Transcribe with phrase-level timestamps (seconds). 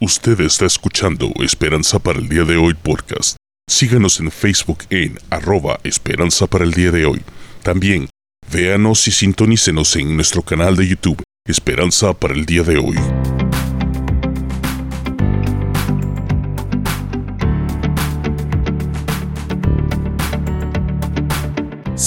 [0.00, 3.36] Usted está escuchando Esperanza para el Día de Hoy podcast.
[3.68, 7.20] Síganos en Facebook en arroba Esperanza para el Día de Hoy.
[7.64, 8.08] También
[8.52, 13.37] véanos y sintonícenos en nuestro canal de YouTube Esperanza para el Día de Hoy.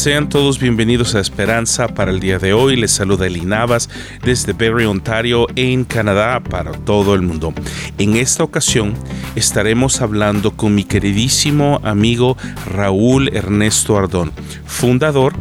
[0.01, 2.75] Sean todos bienvenidos a Esperanza para el día de hoy.
[2.75, 3.87] Les saluda Eli Navas
[4.23, 7.53] desde Barrie, Ontario, en Canadá, para todo el mundo.
[7.99, 8.95] En esta ocasión
[9.35, 14.31] estaremos hablando con mi queridísimo amigo Raúl Ernesto Ardón,
[14.65, 15.35] fundador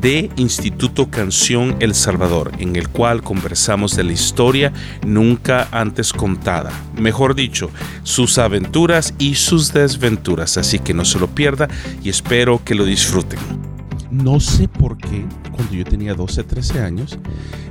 [0.00, 4.72] de Instituto Canción El Salvador, en el cual conversamos de la historia
[5.04, 6.70] nunca antes contada.
[6.96, 7.68] Mejor dicho,
[8.04, 10.56] sus aventuras y sus desventuras.
[10.56, 11.66] Así que no se lo pierda
[12.04, 13.73] y espero que lo disfruten.
[14.14, 17.18] No sé por qué, cuando yo tenía 12, 13 años,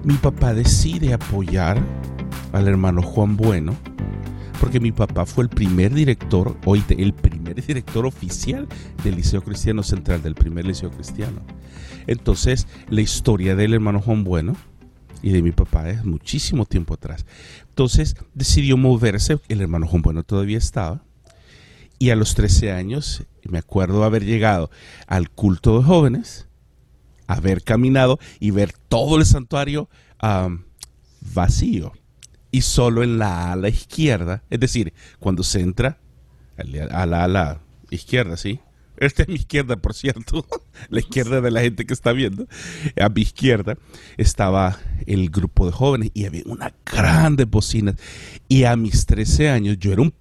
[0.04, 1.82] mi papá decide apoyar
[2.52, 3.74] al hermano Juan Bueno,
[4.60, 8.68] porque mi papá fue el primer director, oíste, el primer director oficial
[9.06, 11.42] del Liceo Cristiano Central, del primer Liceo Cristiano.
[12.08, 14.58] Entonces, la historia del hermano Juan Bueno
[15.22, 17.26] y de mi papá es muchísimo tiempo atrás.
[17.70, 21.06] Entonces, decidió moverse, el hermano Juan Bueno todavía estaba,
[22.00, 24.70] y a los 13 años, me acuerdo haber llegado
[25.08, 26.48] al culto de jóvenes,
[27.28, 29.90] haber caminado y ver todo el santuario
[31.34, 31.94] vacío.
[32.52, 35.98] Y solo en la ala izquierda, es decir, cuando se entra
[36.92, 38.60] a la ala izquierda, ¿sí?
[38.98, 40.46] Esta es mi izquierda, por cierto,
[40.90, 42.48] la izquierda de la gente que está viendo.
[43.02, 43.78] A mi izquierda
[44.18, 44.78] estaba
[45.08, 47.96] el grupo de jóvenes y había una grande bocina.
[48.48, 50.14] Y a mis 13 años, yo era un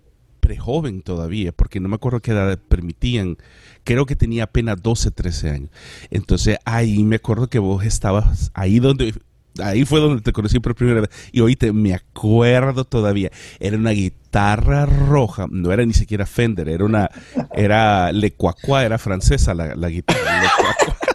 [0.42, 3.38] prejoven todavía, porque no me acuerdo qué edad permitían.
[3.84, 5.70] Creo que tenía apenas 12, 13 años.
[6.10, 9.14] Entonces ahí me acuerdo que vos estabas ahí donde
[9.62, 11.10] ahí fue donde te conocí por primera vez.
[11.30, 13.30] Y oíste, me acuerdo todavía.
[13.60, 17.08] Era una guitarra roja, no era ni siquiera Fender, era una,
[17.54, 20.42] era Le Cuacua, era francesa la, la guitarra.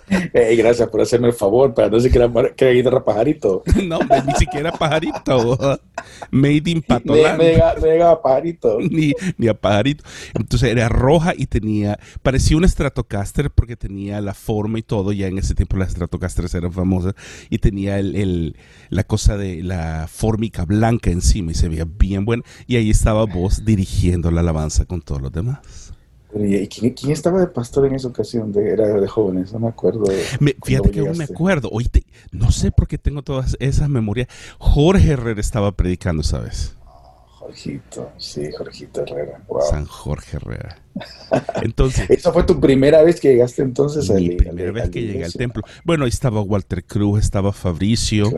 [0.10, 3.64] Hey, gracias por hacerme el favor, pero no sé que era, que era guitarra pajarito.
[3.88, 5.80] No, ni siquiera pajarito.
[6.32, 7.38] Made in Patoland.
[7.38, 8.80] Me, llegaba a pajarito.
[8.92, 10.04] Ni, ni, a pajarito.
[10.34, 15.12] Entonces era roja y tenía, parecía un Stratocaster porque tenía la forma y todo.
[15.12, 17.14] Ya en ese tiempo las Stratocasters eran famosas.
[17.50, 18.58] Y tenía el, el,
[18.90, 22.44] la cosa de la fórmica blanca encima y se veía bien buena.
[22.66, 25.87] Y ahí estaba vos dirigiendo la alabanza con todos los demás.
[26.36, 28.52] ¿Y quién, estaba de pastor en esa ocasión?
[28.52, 30.06] De, era de jóvenes, no me acuerdo.
[30.64, 31.72] fíjate que aún me acuerdo.
[32.32, 34.28] No sé por qué tengo todas esas memorias.
[34.58, 36.74] Jorge Herrera estaba predicando, ¿sabes?
[37.48, 39.42] Jorgito, sí, Jorgito Herrera.
[39.70, 40.80] San Jorge Herrera.
[41.62, 45.32] Entonces, ¿Esa fue tu primera vez que llegaste entonces mi primera vez que llegué al
[45.32, 45.64] templo.
[45.86, 48.30] Bueno, ahí estaba Walter Cruz, estaba Fabricio.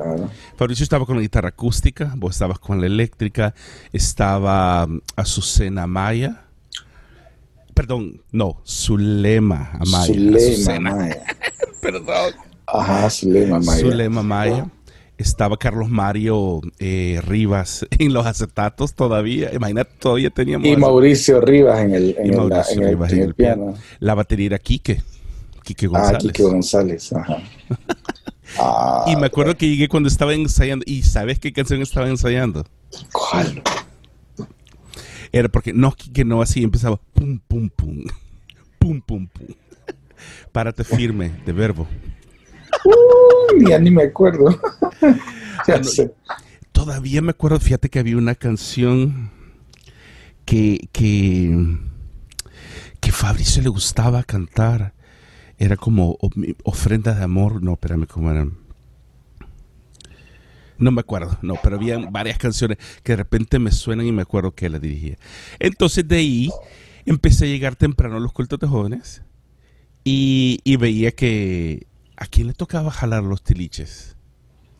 [0.58, 3.56] Fabricio estaba con la guitarra acústica, vos estabas con la eléctrica,
[3.92, 6.49] estaba um, Azucena Maya
[7.80, 10.14] perdón, no, Zulema Amaya.
[10.14, 11.24] Zulema Amaya.
[11.82, 12.34] perdón.
[12.68, 13.80] Ajá, Zulema Amaya.
[13.80, 14.70] Zulema Amaya.
[15.18, 19.54] Estaba Carlos Mario eh, Rivas en los acetatos todavía.
[19.54, 20.68] Imagínate, todavía teníamos.
[20.68, 22.52] Y Mauricio Rivas en el, en el,
[23.14, 23.76] en el, piano.
[24.00, 25.02] La batería era Quique.
[25.64, 26.16] Quique González.
[26.16, 27.38] Ah, Quique González, ajá.
[28.58, 30.84] ah, y me acuerdo que llegué cuando estaba ensayando.
[30.86, 32.66] ¿Y sabes qué canción estaba ensayando?
[33.14, 33.64] ¿Cuál?
[35.32, 38.04] Era porque no, que no así empezaba pum, pum, pum,
[38.80, 39.48] pum, pum, pum.
[40.52, 41.88] Párate firme, de verbo.
[43.68, 44.60] ya ni me acuerdo.
[46.72, 49.32] todavía me acuerdo, fíjate que había una canción
[50.46, 51.78] que, que,
[53.00, 54.94] que Fabricio le gustaba cantar.
[55.58, 56.18] Era como
[56.64, 57.62] ofrenda de amor.
[57.62, 58.59] No, espérame, ¿cómo eran?
[60.80, 64.22] No me acuerdo, no, pero había varias canciones que de repente me suenan y me
[64.22, 65.18] acuerdo que la dirigía.
[65.60, 66.50] Entonces de ahí
[67.06, 69.22] empecé a llegar temprano a los cultos de jóvenes
[70.04, 71.86] y, veía que
[72.16, 74.16] a quién le tocaba jalar los tiliches.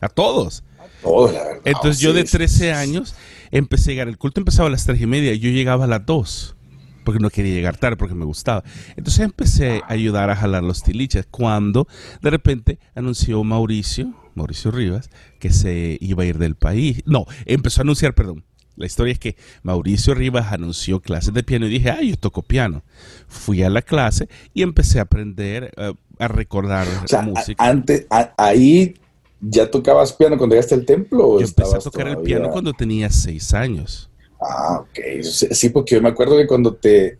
[0.00, 0.64] A todos.
[0.78, 1.32] A todos,
[1.64, 3.14] Entonces yo de 13 años
[3.50, 4.08] empecé a llegar.
[4.08, 6.56] El culto empezaba a las 3 y media y yo llegaba a las 2
[7.04, 8.62] porque no quería llegar tarde, porque me gustaba.
[8.96, 11.88] Entonces empecé a ayudar a jalar los tiliches cuando
[12.22, 17.02] de repente anunció Mauricio, Mauricio Rivas, que se iba a ir del país.
[17.06, 18.44] No, empezó a anunciar, perdón.
[18.76, 22.42] La historia es que Mauricio Rivas anunció clases de piano y dije, ay, yo toco
[22.42, 22.82] piano.
[23.28, 27.62] Fui a la clase y empecé a aprender eh, a recordar la música.
[27.62, 28.06] Antes,
[28.38, 28.94] ahí
[29.40, 31.40] ya tocabas piano cuando llegaste al templo.
[31.40, 34.08] yo empecé a tocar el piano cuando tenía seis años.
[34.40, 35.22] Ah, ok.
[35.22, 37.18] Sí, porque yo me acuerdo que cuando te,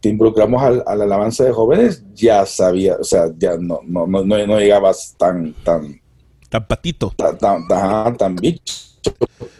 [0.00, 4.24] te involucramos a, la alabanza de jóvenes, ya sabía, o sea, ya no, no, no,
[4.24, 6.00] no llegabas tan, tan...
[6.48, 7.12] Tan patito.
[7.16, 7.38] Tan,
[7.68, 8.74] tan, tan, bicho.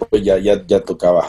[0.09, 1.29] Pues ya, ya, ya tocaba.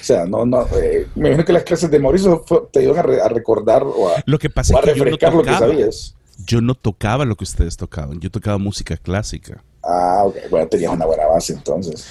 [0.00, 3.84] sea, no, no, eh, me imagino que las clases de Mauricio te ayudan a, recordar
[3.84, 6.16] o a, lo que pasa es que refrescar lo que sabías.
[6.46, 9.62] Yo no tocaba lo que ustedes tocaban, yo tocaba música clásica.
[9.82, 12.06] Ah, ok, bueno, tenías una buena base entonces.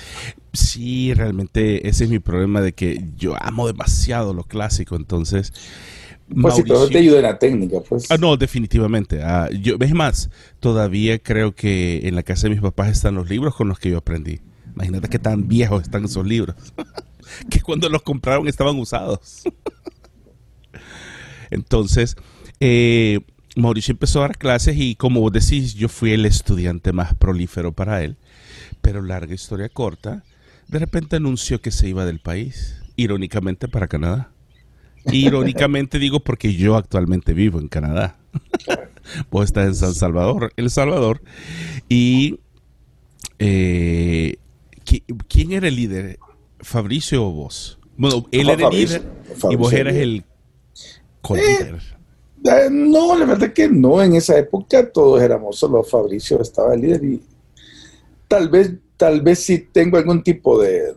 [0.53, 5.51] Sí, realmente ese es mi problema de que yo amo demasiado lo clásico, entonces...
[6.41, 8.09] Pues sí, pero te ayuda en la técnica, pues.
[8.09, 9.21] Ah, no, definitivamente.
[9.21, 10.29] Ah, yo, es más,
[10.59, 13.89] todavía creo que en la casa de mis papás están los libros con los que
[13.89, 14.39] yo aprendí.
[14.73, 16.55] Imagínate qué tan viejos están esos libros.
[17.49, 19.43] que cuando los compraron estaban usados.
[21.51, 22.15] Entonces,
[22.59, 23.19] eh,
[23.55, 27.73] Mauricio empezó a dar clases y como vos decís, yo fui el estudiante más prolífero
[27.73, 28.17] para él.
[28.81, 30.23] Pero larga historia corta,
[30.67, 34.31] de repente anunció que se iba del país, irónicamente para Canadá.
[35.11, 38.17] Irónicamente digo porque yo actualmente vivo en Canadá.
[39.31, 41.21] vos estás en San Salvador, El Salvador.
[41.89, 42.39] Y
[43.39, 44.37] eh,
[45.27, 46.19] ¿quién era el líder?
[46.59, 47.79] ¿Fabricio o vos?
[47.97, 49.03] Bueno, él era el líder
[49.49, 50.23] y vos eras el
[51.21, 51.75] co-líder.
[51.75, 56.73] Eh, eh, no, la verdad que no, en esa época todos éramos, solo Fabricio estaba
[56.73, 57.21] el líder y
[58.27, 58.73] tal vez,
[59.03, 60.95] tal vez sí tengo algún tipo de,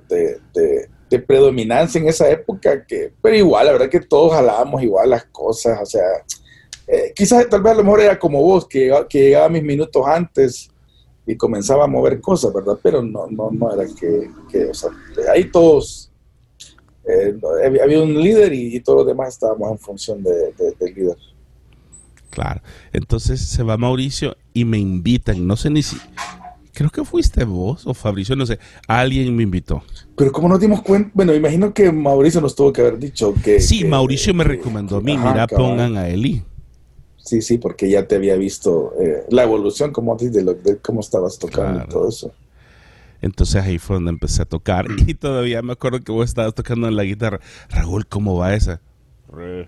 [1.26, 5.80] predominancia en esa época, que, pero igual, la verdad que todos jalábamos igual las cosas,
[5.82, 6.06] o sea,
[6.86, 10.06] eh, quizás tal vez a lo mejor era como vos, que, que llegaba mis minutos
[10.06, 10.70] antes
[11.26, 12.78] y comenzaba a mover cosas, ¿verdad?
[12.80, 14.90] Pero no, no, era que, o sea,
[15.32, 16.12] ahí todos,
[17.08, 17.34] eh,
[17.82, 20.54] había un líder y, todos los demás estábamos en función del
[20.94, 21.16] líder.
[22.30, 22.60] Claro.
[22.92, 25.44] Entonces se va Mauricio y me invitan.
[25.44, 25.96] No sé ni si.
[26.76, 28.58] Creo que fuiste vos o Fabricio, no sé.
[28.86, 29.82] Alguien me invitó.
[30.14, 33.60] Pero como nos dimos cuenta, bueno, imagino que Mauricio nos tuvo que haber dicho que...
[33.60, 36.42] Sí, Mauricio me recomendó a mí, mira, pongan a Eli.
[37.16, 41.38] Sí, sí, porque ya te había visto eh, la evolución, como de, de cómo estabas
[41.38, 42.30] tocando y todo eso.
[43.22, 46.88] Entonces ahí fue donde empecé a tocar y todavía me acuerdo que vos estabas tocando
[46.88, 47.40] en la guitarra.
[47.70, 48.82] Raúl, ¿cómo va esa?
[49.32, 49.66] Re,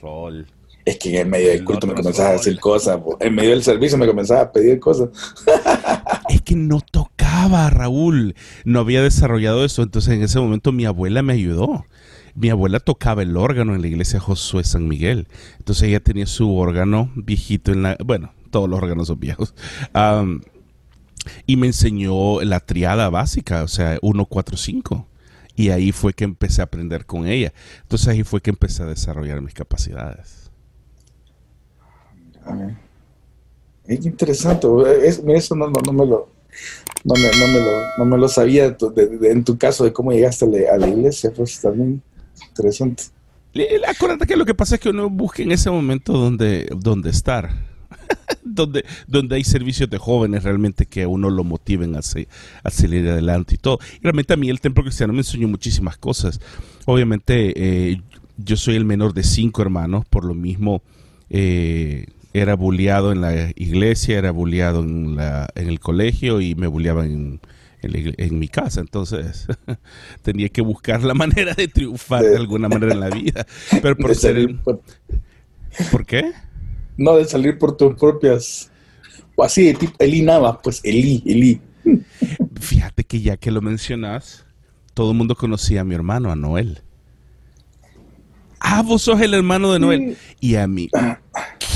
[0.00, 0.48] sol,
[0.88, 3.62] es que en el medio del culto me comenzaba a decir cosas, en medio del
[3.62, 5.10] servicio me comenzaba a pedir cosas.
[6.28, 11.22] es que no tocaba, Raúl, no había desarrollado eso, entonces en ese momento mi abuela
[11.22, 11.84] me ayudó.
[12.34, 15.26] Mi abuela tocaba el órgano en la iglesia Josué San Miguel,
[15.58, 19.54] entonces ella tenía su órgano viejito en la, bueno, todos los órganos son viejos.
[21.46, 25.06] y me enseñó la triada básica, o sea, 1, 4, 5.
[25.56, 27.52] Y ahí fue que empecé a aprender con ella.
[27.82, 30.47] Entonces ahí fue que empecé a desarrollar mis capacidades.
[33.88, 34.66] Es interesante,
[35.06, 36.28] eso no, me lo,
[37.04, 38.76] no me, lo, sabía
[39.22, 42.02] en tu caso de cómo llegaste a la, iglesia, pues también
[42.50, 43.04] interesante.
[43.88, 47.50] Acuérdate que lo que pasa es que uno busca en ese momento donde, donde estar,
[48.44, 53.54] donde, donde hay servicios de jóvenes realmente que a uno lo motiven a, salir adelante
[53.54, 53.78] y todo.
[54.00, 56.40] Y realmente a mí el templo cristiano me enseñó muchísimas cosas.
[56.84, 58.02] Obviamente eh,
[58.36, 60.82] yo soy el menor de cinco hermanos, por lo mismo...
[61.30, 66.66] Eh, era bulleado en la iglesia, era bulleado en, la, en el colegio y me
[66.66, 67.40] bulleaban en,
[67.82, 68.80] en, mi casa.
[68.80, 69.46] Entonces
[70.22, 73.46] tenía que buscar la manera de triunfar de, alguna manera en la vida.
[73.82, 74.58] Pero por ser el...
[74.58, 76.06] por...
[76.06, 76.32] qué?
[76.96, 78.70] No, de salir por tus propias...
[79.36, 81.60] O así, de tipo Eli Nava, pues Eli, Eli.
[82.60, 84.44] Fíjate que ya que lo mencionas,
[84.94, 86.82] todo el mundo conocía a mi hermano, a Noel.
[88.58, 90.16] Ah, vos sos el hermano de Noel.
[90.40, 90.88] Y a mí,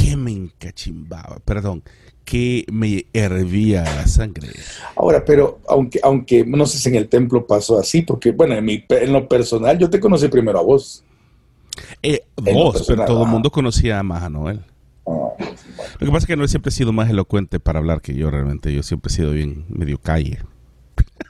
[0.02, 1.38] ¿qué me encachimbaba?
[1.44, 1.82] Perdón,
[2.24, 4.48] que me hervía la sangre.
[4.96, 8.64] Ahora, pero aunque, aunque no sé si en el templo pasó así, porque bueno, en,
[8.64, 11.04] mi, en lo personal yo te conocí primero a vos.
[12.02, 14.60] Eh, vos, pero todo el mundo conocía más a Noel.
[15.06, 15.30] Ah,
[15.98, 18.30] lo que pasa es que Noel siempre ha sido más elocuente para hablar que yo
[18.30, 18.72] realmente.
[18.74, 20.38] Yo siempre he sido bien medio calle.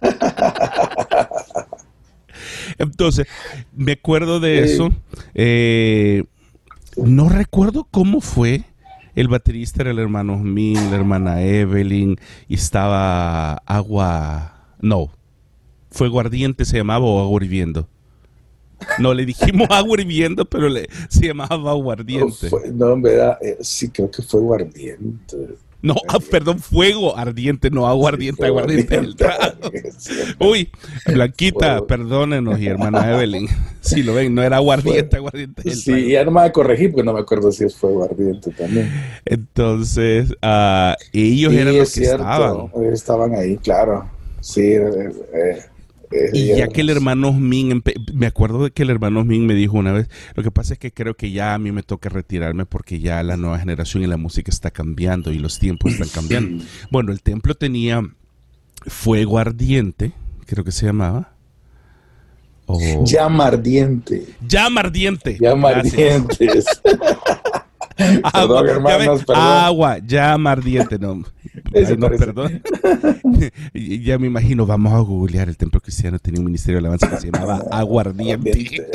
[2.78, 3.26] Entonces,
[3.74, 4.90] me acuerdo de eso.
[5.34, 6.24] Eh,
[6.96, 8.64] no recuerdo cómo fue.
[9.14, 12.16] El baterista era el hermano Min, la hermana Evelyn,
[12.48, 14.76] y estaba agua.
[14.80, 15.10] No,
[15.90, 17.88] fuego ardiente se llamaba o agua hirviendo.
[18.98, 22.50] No, le dijimos agua hirviendo, pero le, se llamaba agua ardiente.
[22.72, 25.56] No, en verdad, eh, sí, creo que fue ardiente.
[25.82, 29.00] No, ah, perdón, fuego ardiente, no agua ardiente, aguardiente.
[30.38, 30.70] Uy,
[31.06, 33.48] Blanquita, perdónenos y hermana Evelyn.
[33.82, 35.68] Si lo ven, no era aguardiente, aguardiente.
[35.74, 38.52] Sí, ya no me voy a corregir porque no me acuerdo si es fuego ardiente
[38.52, 38.88] también.
[39.24, 42.70] Entonces, uh, ellos eran los que estaban.
[42.92, 44.08] Estaban ahí, claro.
[44.40, 45.62] Sí, eh, eh
[46.32, 47.82] y ya que el hermano Min,
[48.14, 50.78] me acuerdo de que el hermano Min me dijo una vez, lo que pasa es
[50.78, 54.06] que creo que ya a mí me toca retirarme porque ya la nueva generación y
[54.06, 56.64] la música está cambiando y los tiempos están cambiando.
[56.90, 58.02] Bueno, el templo tenía
[58.86, 60.12] fuego ardiente,
[60.46, 61.32] creo que se llamaba,
[62.66, 63.04] Oh.
[63.04, 64.24] Llama ardiente.
[64.46, 65.36] Llama ardiente.
[65.38, 66.64] Llama ardientes.
[68.32, 70.98] Agua, perdón, Agua, llama ardiente.
[70.98, 71.22] No,
[72.18, 72.62] perdón.
[73.74, 75.48] ya me imagino, vamos a googlear.
[75.48, 78.86] El templo cristiano tenía un ministerio de alabanza que se llamaba Aguardiente.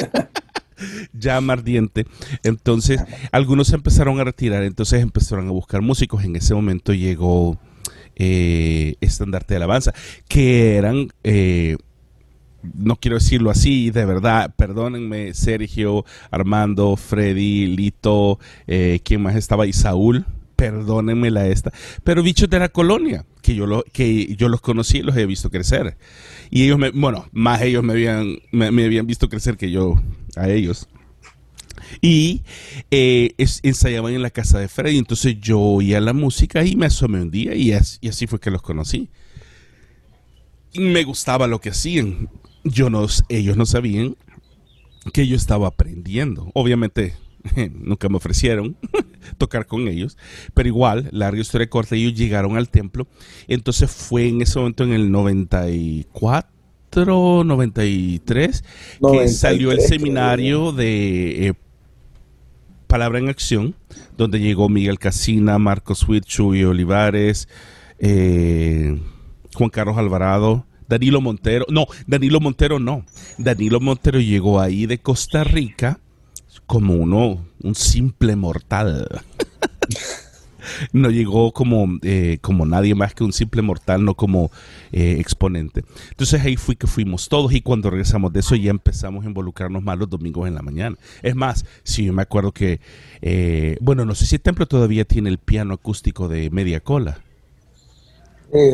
[1.14, 2.06] llama ardiente.
[2.44, 6.24] Entonces, algunos se empezaron a retirar, entonces empezaron a buscar músicos.
[6.24, 7.58] En ese momento llegó
[8.16, 9.94] eh, Estandarte de Alabanza,
[10.28, 11.78] que eran eh,
[12.62, 19.68] no quiero decirlo así, de verdad, perdónenme, Sergio, Armando, Freddy, Lito, eh, ¿quién más estaba?
[19.68, 21.72] Y Saúl, perdónenme la esta,
[22.04, 25.26] pero bichos de la colonia, que yo, lo, que yo los conocí y los he
[25.26, 25.98] visto crecer.
[26.50, 30.02] Y ellos, me, bueno, más ellos me habían, me, habían visto crecer que yo
[30.36, 30.88] a ellos.
[32.02, 32.42] Y
[32.92, 37.22] eh, ensayaban en la casa de Freddy, entonces yo oía la música y me asomé
[37.22, 39.10] un día y así fue que los conocí
[40.78, 42.30] me gustaba lo que hacían
[42.70, 44.16] yo no, ellos no sabían
[45.14, 46.50] que yo estaba aprendiendo.
[46.54, 47.16] Obviamente,
[47.74, 48.78] nunca me ofrecieron
[49.38, 50.18] tocar con ellos,
[50.54, 53.08] pero igual, larga historia corta, ellos llegaron al templo.
[53.48, 58.64] Entonces fue en ese momento, en el 94, 93,
[59.12, 61.54] que salió el seminario de eh,
[62.88, 63.76] Palabra en Acción,
[64.18, 67.48] donde llegó Miguel Casina, Marcos Witt, Chuy Olivares,
[68.00, 69.00] eh,
[69.54, 73.06] Juan Carlos Alvarado, Danilo Montero, no, Danilo Montero no.
[73.38, 76.00] Danilo Montero llegó ahí de Costa Rica
[76.66, 79.08] como uno, un simple mortal.
[80.92, 84.52] no llegó como, eh, como nadie más que un simple mortal, no como
[84.92, 85.84] eh, exponente.
[86.10, 89.84] Entonces ahí fui que fuimos todos y cuando regresamos de eso ya empezamos a involucrarnos
[89.84, 90.98] más los domingos en la mañana.
[91.22, 92.80] Es más, si yo me acuerdo que,
[93.22, 97.20] eh, bueno, no sé si el templo todavía tiene el piano acústico de media cola.
[98.54, 98.74] Eh,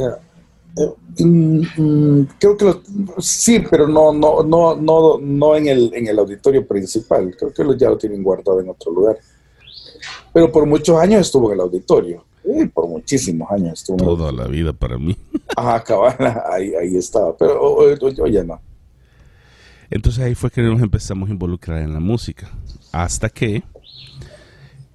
[2.39, 2.74] creo que
[3.20, 7.36] sí, pero no, no, no, no, no en el, en el auditorio principal.
[7.38, 9.18] Creo que ya lo tienen guardado en otro lugar.
[10.34, 12.25] Pero por muchos años estuvo en el auditorio.
[12.74, 13.98] por muchísimos años estuvo.
[13.98, 15.15] Toda la vida para mí.
[15.56, 16.15] Ajá, cabal,
[16.51, 17.38] ahí, ahí estaba.
[17.38, 18.60] Pero yo ya no.
[19.89, 22.51] Entonces ahí fue que nos empezamos a involucrar en la música.
[22.92, 23.63] Hasta que.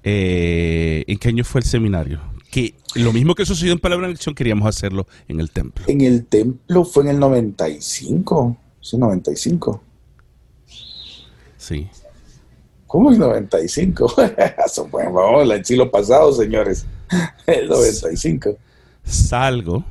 [0.02, 2.20] Eh, ¿En qué año fue el seminario?
[2.50, 5.84] Que lo mismo que sucedió en Palabra en Acción queríamos hacerlo en el templo.
[5.86, 9.82] En el templo fue en el 95, sí, 95.
[11.56, 11.88] Sí.
[12.86, 14.14] ¿Cómo es 95?
[14.92, 16.86] vamos, el siglo pasado, señores.
[17.46, 18.56] El 95.
[19.04, 19.84] Salgo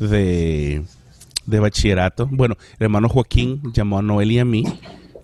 [0.00, 0.82] de,
[1.46, 2.28] de bachillerato.
[2.30, 4.64] Bueno, el hermano Joaquín llamó a Noel y a mí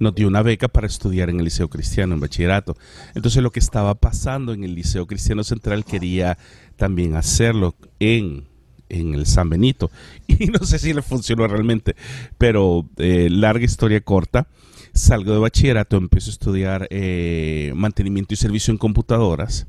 [0.00, 2.76] nos dio una beca para estudiar en el Liceo Cristiano, en bachillerato.
[3.14, 6.38] Entonces lo que estaba pasando en el Liceo Cristiano Central quería
[6.76, 8.46] también hacerlo en,
[8.88, 9.90] el San Benito.
[10.26, 11.96] Y no sé si le funcionó realmente,
[12.38, 14.46] pero eh, larga historia corta.
[14.94, 19.66] Salgo de bachillerato, empiezo a estudiar eh, mantenimiento y servicio en computadoras.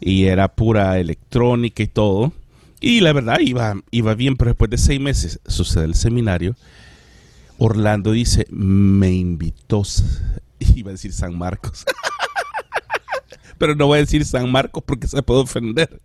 [0.00, 2.32] Y era pura electrónica y todo.
[2.80, 6.54] Y la verdad iba, iba bien, pero después de seis meses sucede el seminario
[7.58, 9.82] Orlando dice, me invitó,
[10.74, 11.84] iba a decir San Marcos,
[13.58, 16.00] pero no voy a decir San Marcos porque se puede ofender.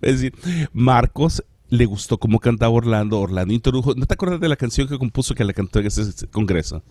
[0.00, 0.34] Es decir,
[0.72, 4.98] Marcos le gustó cómo cantaba Orlando, Orlando introdujo, ¿no te acuerdas de la canción que
[4.98, 6.82] compuso que la cantó en ese congreso?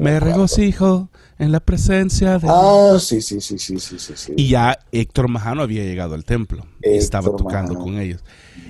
[0.00, 2.48] me, regocijo en la presencia de...
[2.48, 6.66] Ah, sí, sí, sí, sí, sí, sí, Y ya Héctor Majano había llegado al templo,
[6.80, 8.22] estaba tocando con ellos.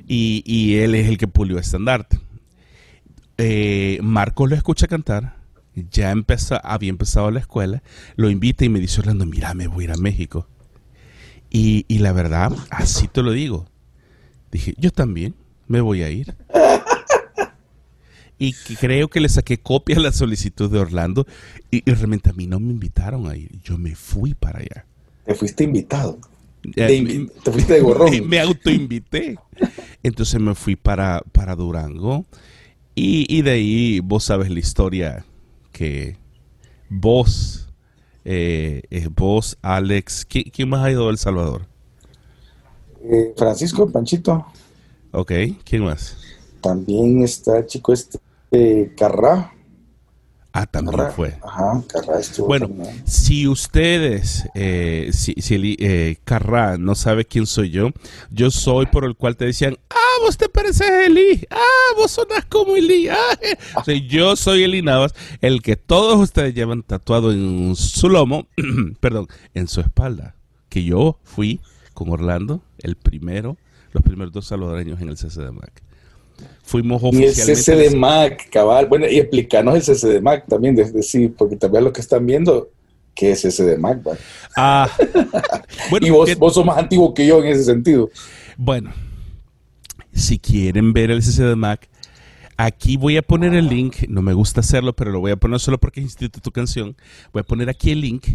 [0.07, 2.19] Y, y, él es el que pulió estandarte
[3.43, 5.37] eh, Marcos lo escucha cantar,
[5.75, 7.83] ya empezó, había empezado la escuela,
[8.17, 10.47] lo invita y me dice Orlando, mira, me voy a ir a México.
[11.53, 13.67] Y, la verdad, así te lo digo.
[14.53, 15.35] Dije, yo también
[15.67, 16.37] me voy a ir.
[18.39, 21.27] y creo que le saqué copia a la solicitud de Orlando
[21.71, 23.61] y, realmente a mí no me invitaron a ir.
[23.63, 24.87] Yo me fui para allá.
[25.25, 26.19] Te fuiste invitado.
[26.75, 28.11] te, fuiste de gorrón.
[28.11, 29.39] Me, me autoinvité.
[30.03, 32.27] Entonces me fui para, para Durango
[32.95, 35.25] y, de ahí vos sabes la historia
[35.73, 36.17] que
[36.89, 37.69] vos,
[38.25, 41.67] eh, eh vos, Alex, ¿quién, más ha ido a El Salvador?
[43.03, 44.45] Eh, Francisco, Panchito.
[45.13, 45.33] Ok,
[45.65, 46.17] ¿quién más?
[46.61, 48.19] También está chico este
[48.51, 49.53] eh, Carrá.
[50.53, 51.39] Ah, también fue.
[51.43, 52.69] Ajá, Carrá estuvo Bueno,
[53.05, 57.91] si ustedes, eh, si, si eh, Carrá no sabe quién soy yo,
[58.31, 62.11] yo soy por el cual te decían, ah, vos te pareces a Eli, ah, vos
[62.11, 63.09] sonás como Eli.
[63.75, 63.85] Ah.
[64.09, 68.47] yo soy Eli Navas, el que todos ustedes llevan tatuado en su lomo,
[69.01, 70.35] perdón, en su espalda,
[70.69, 71.61] que yo fui
[71.95, 73.57] con Orlando, el primero,
[73.93, 75.90] los primeros dos salvadoreños en el CCDMAC.
[76.63, 77.41] Fuimos oficialmente.
[77.41, 78.87] Y el CC de Mac, cabal.
[78.87, 82.25] Bueno, y explícanos el CC de Mac también, desde sí, porque también lo que están
[82.25, 82.71] viendo,
[83.15, 84.01] ¿qué es ese de Mac?
[84.57, 84.89] Ah,
[85.91, 88.09] bueno, y vos, vos sos más antiguo que yo en ese sentido.
[88.57, 88.93] Bueno,
[90.13, 91.89] si quieren ver el CC de Mac,
[92.57, 94.09] aquí voy a poner el link.
[94.09, 96.97] No me gusta hacerlo, pero lo voy a poner solo porque es Instituto Canción.
[97.33, 98.27] Voy a poner aquí el link.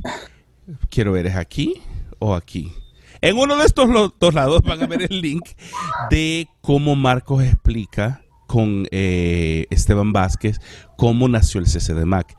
[0.90, 1.76] Quiero ver, ¿es aquí
[2.20, 2.72] o aquí?
[3.26, 3.90] En uno de estos
[4.20, 5.48] dos lados van a ver el link
[6.12, 10.60] de cómo Marcos explica con eh, Esteban Vázquez
[10.96, 12.36] cómo nació el CCDMAC.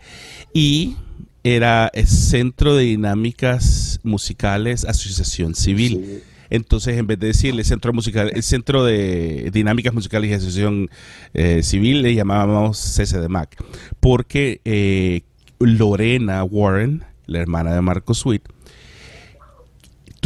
[0.54, 0.94] Y
[1.42, 6.22] era el Centro de Dinámicas Musicales Asociación Civil.
[6.50, 10.88] Entonces, en vez de decirle centro musical, el centro de dinámicas musicales y asociación
[11.34, 13.56] eh, civil, le llamábamos CCDMAC,
[13.98, 15.22] porque eh,
[15.58, 18.42] Lorena Warren, la hermana de Marco Sweet,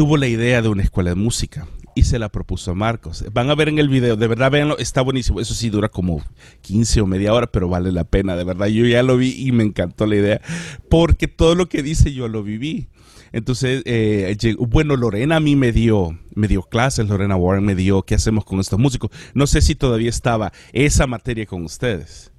[0.01, 3.23] tuvo la idea de una escuela de música y se la propuso a Marcos.
[3.35, 5.43] Van a ver en el video, de verdad véanlo, está buenísimo.
[5.43, 6.23] Eso sí dura como
[6.63, 8.69] 15 o media hora, pero vale la pena, de verdad.
[8.69, 10.41] Yo ya lo vi y me encantó la idea,
[10.89, 12.89] porque todo lo que dice yo lo viví.
[13.33, 18.01] Entonces, eh, bueno, Lorena a mí me dio, me dio clases, Lorena Warren me dio
[18.01, 19.11] qué hacemos con estos músicos.
[19.35, 22.33] No sé si todavía estaba esa materia con ustedes.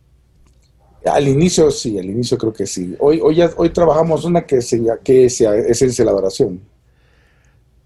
[1.05, 2.95] Al inicio sí, al inicio creo que sí.
[2.97, 6.70] Hoy, hoy, trabajamos una que, se, que es esencia de la adoración.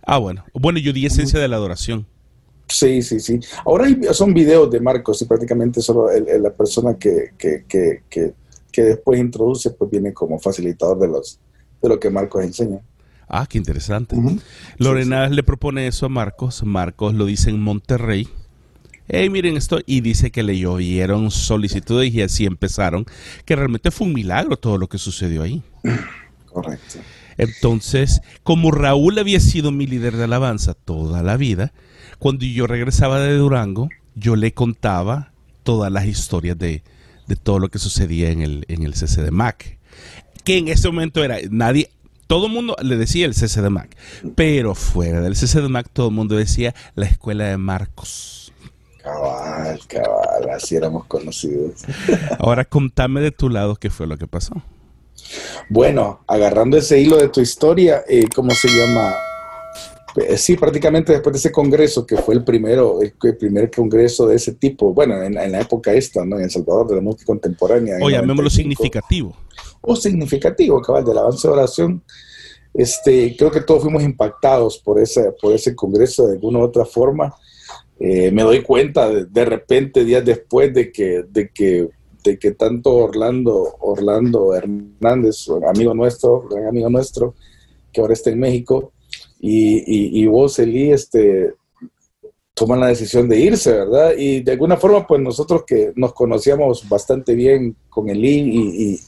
[0.06, 0.46] Ah, bueno.
[0.54, 2.06] Bueno, yo di esencia de la adoración.
[2.68, 3.40] Sí, sí, sí.
[3.66, 8.02] Ahora son videos de Marcos y prácticamente solo la persona que, que, que,
[8.72, 11.40] que, después introduce, pues viene como facilitador de, los,
[11.82, 12.82] de lo que Marcos enseña.
[13.28, 14.16] Ah, qué interesante.
[14.78, 16.64] Lorena le propone eso a Marcos.
[16.64, 18.28] Marcos lo dice en Monterrey.
[19.08, 19.80] Hey, miren esto.
[19.86, 23.06] Y dice que le llovieron solicitudes y así empezaron.
[23.46, 25.64] Que realmente fue un milagro todo lo que sucedió ahí.
[26.52, 27.00] Correcto.
[27.38, 31.74] Entonces, como Raúl había sido mi líder de alabanza toda la vida,
[32.20, 35.32] cuando yo regresaba de Durango, yo le contaba
[35.63, 36.84] todas las historias de,
[37.44, 39.77] todo lo que sucedía en el, en el CC Mac.
[40.44, 41.90] Que en ese momento era nadie,
[42.27, 43.96] todo el mundo le decía el CC de Mac,
[44.36, 48.53] pero fuera del CC de Mac todo el mundo decía la escuela de Marcos.
[49.03, 51.83] Cabal, cabal, así éramos conocidos.
[52.40, 54.64] Ahora contame de tu lado qué fue lo que pasó.
[55.70, 59.16] Bueno, agarrando ese hilo de tu historia, eh, ¿cómo se llama?
[60.16, 64.35] Eh, sí, prácticamente después de ese congreso, que fue el primero, el, primer congreso de
[64.35, 66.38] ese tipo, bueno, en, la época esta, ¿no?
[66.38, 67.98] En El Salvador, de la música contemporánea.
[68.01, 69.35] O llamémoslo significativo.
[69.81, 72.03] O significativo, cabal, del avance de oración.
[72.74, 76.85] Este, creo que todos fuimos impactados por ese, por ese congreso de alguna u otra
[76.85, 77.33] forma.
[78.00, 81.90] Eh, me doy cuenta de, de, repente, días después, de que, de que
[82.25, 87.35] de que tanto Orlando, Orlando Hernández, amigo nuestro, gran amigo nuestro,
[87.94, 88.92] que ahora está en México,
[89.40, 91.53] y, y, vos, Eli, este,
[92.55, 94.14] toman la decisión de irse, ¿verdad?
[94.18, 99.00] Y de alguna forma, pues nosotros que nos conocíamos bastante bien con Eli y,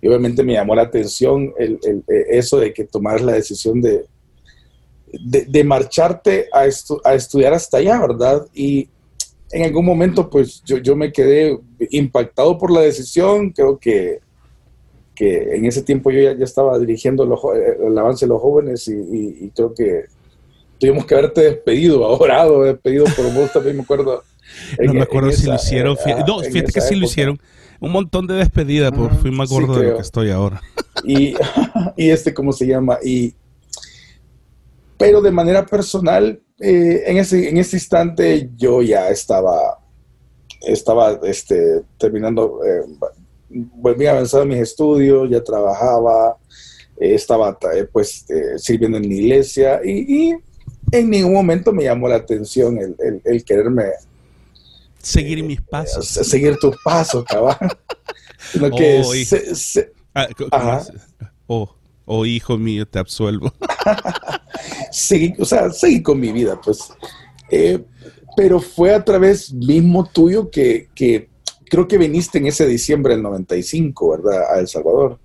[0.00, 4.06] y, obviamente me llamó la atención el, el, eso de que tomaras la decisión de,
[5.12, 6.64] de, marcharte a,
[7.04, 8.46] a, estudiar hasta allá, ¿verdad?
[8.54, 8.88] Y
[9.50, 11.58] en algún momento pues yo, yo me quedé
[11.90, 14.20] impactado por la decisión, creo que,
[15.14, 19.50] que en ese tiempo yo ya, ya estaba dirigiendo el avance de los jóvenes y,
[19.54, 20.04] creo que
[20.78, 24.22] tuvimos que haberte despedido, orado, despedido por vos también me acuerdo.
[24.78, 27.40] no me acuerdo si lo hicieron, no, fíjate que sí lo hicieron,
[27.80, 30.60] un montón de despedidas, por fui más gordo de lo que estoy ahora.
[31.04, 31.34] Y,
[31.96, 32.98] y este, ¿cómo se llama?
[33.02, 33.34] Y,
[34.98, 39.78] pero de manera personal, eh, en, ese, en ese instante yo ya estaba,
[40.62, 42.82] estaba este, terminando, eh,
[43.48, 46.36] volví a avanzar en mis estudios, ya trabajaba,
[46.98, 47.56] eh, estaba
[47.92, 50.34] pues sirviendo en la iglesia y,
[50.90, 53.90] en ningún momento me llamó la atención el, el, quererme
[55.02, 56.06] seguir mis pasos.
[56.06, 57.56] seguir tus pasos, cabrón.
[58.72, 59.04] oh,
[61.46, 61.77] oh,
[62.24, 63.52] hijo mío, te absuelvo.
[64.90, 66.90] seguí, o sea, seguí con mi vida, pues.
[67.50, 67.82] Eh,
[68.36, 70.88] pero fue a través mismo tuyo que,
[71.68, 74.54] creo que viniste en ese diciembre del 95, ¿verdad?
[74.54, 75.18] A El Salvador.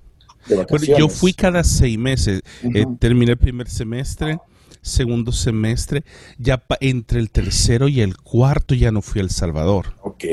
[0.48, 2.42] bueno, yo fui cada seis meses.
[2.64, 4.40] Eh, terminé el primer semestre,
[4.82, 6.04] segundo semestre,
[6.38, 9.94] ya entre el tercero y el cuarto ya no fui a El Salvador.
[10.02, 10.24] Ok.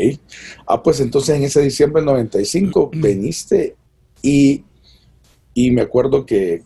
[0.67, 3.77] Ah, pues entonces en ese diciembre del 95 viniste
[4.23, 4.65] y
[5.53, 6.63] y me acuerdo que,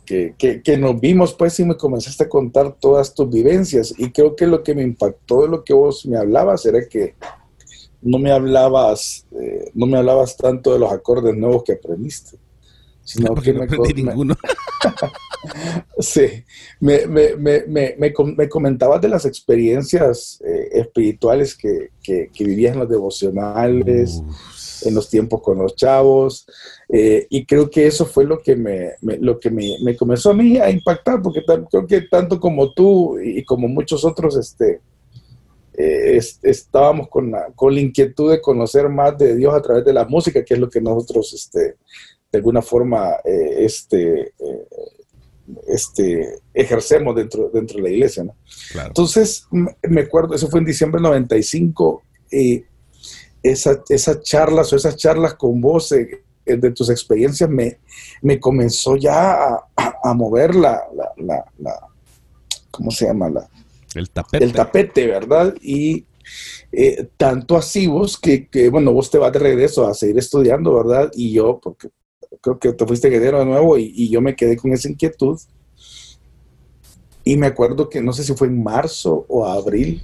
[0.78, 4.62] nos vimos pues y me comenzaste a contar todas tus vivencias y creo que lo
[4.62, 7.14] que me impactó de lo que vos me hablabas era que
[8.02, 12.38] no me hablabas eh, no me hablabas tanto de los acordes nuevos que aprendiste
[13.04, 14.34] sino que no me aprendí ninguno.
[15.98, 16.42] Sí,
[16.80, 22.88] me, me, me, me, comentabas de las experiencias eh, espirituales que, que, vivías en los
[22.88, 24.22] devocionales,
[24.86, 26.46] en los tiempos con los chavos,
[26.88, 30.58] eh, y creo que eso fue lo que, me, lo que me, comenzó a mí
[30.58, 34.80] a impactar, porque creo que tanto como tú y como muchos otros, este,
[35.74, 39.92] eh, estábamos con la, con la inquietud de conocer más de Dios a través de
[39.92, 41.76] la música, que es lo que nosotros, este,
[42.30, 44.32] de alguna forma, este,
[45.66, 48.24] este, ejercemos dentro, dentro de la iglesia.
[48.24, 48.34] ¿no?
[48.86, 52.64] Entonces, me acuerdo, eso fue en diciembre del 95, y
[53.44, 57.78] esa, esas charlas o esas charlas con vos eh, eh, de tus experiencias me,
[58.22, 60.82] me comenzó ya a, mover la,
[61.16, 61.44] la,
[62.70, 63.28] ¿cómo se llama?
[63.28, 63.48] La,
[63.94, 64.44] el tapete.
[64.44, 65.54] El tapete, ¿verdad?
[65.60, 66.06] Y
[66.72, 70.74] eh, tanto así vos que, que, bueno, vos te vas de regreso a seguir estudiando,
[70.74, 71.10] ¿verdad?
[71.14, 71.88] Y yo, porque
[72.40, 75.38] creo que te fuiste guerrero de nuevo y, yo me quedé con esa inquietud.
[77.24, 80.02] Y me acuerdo que no sé si fue en marzo o abril,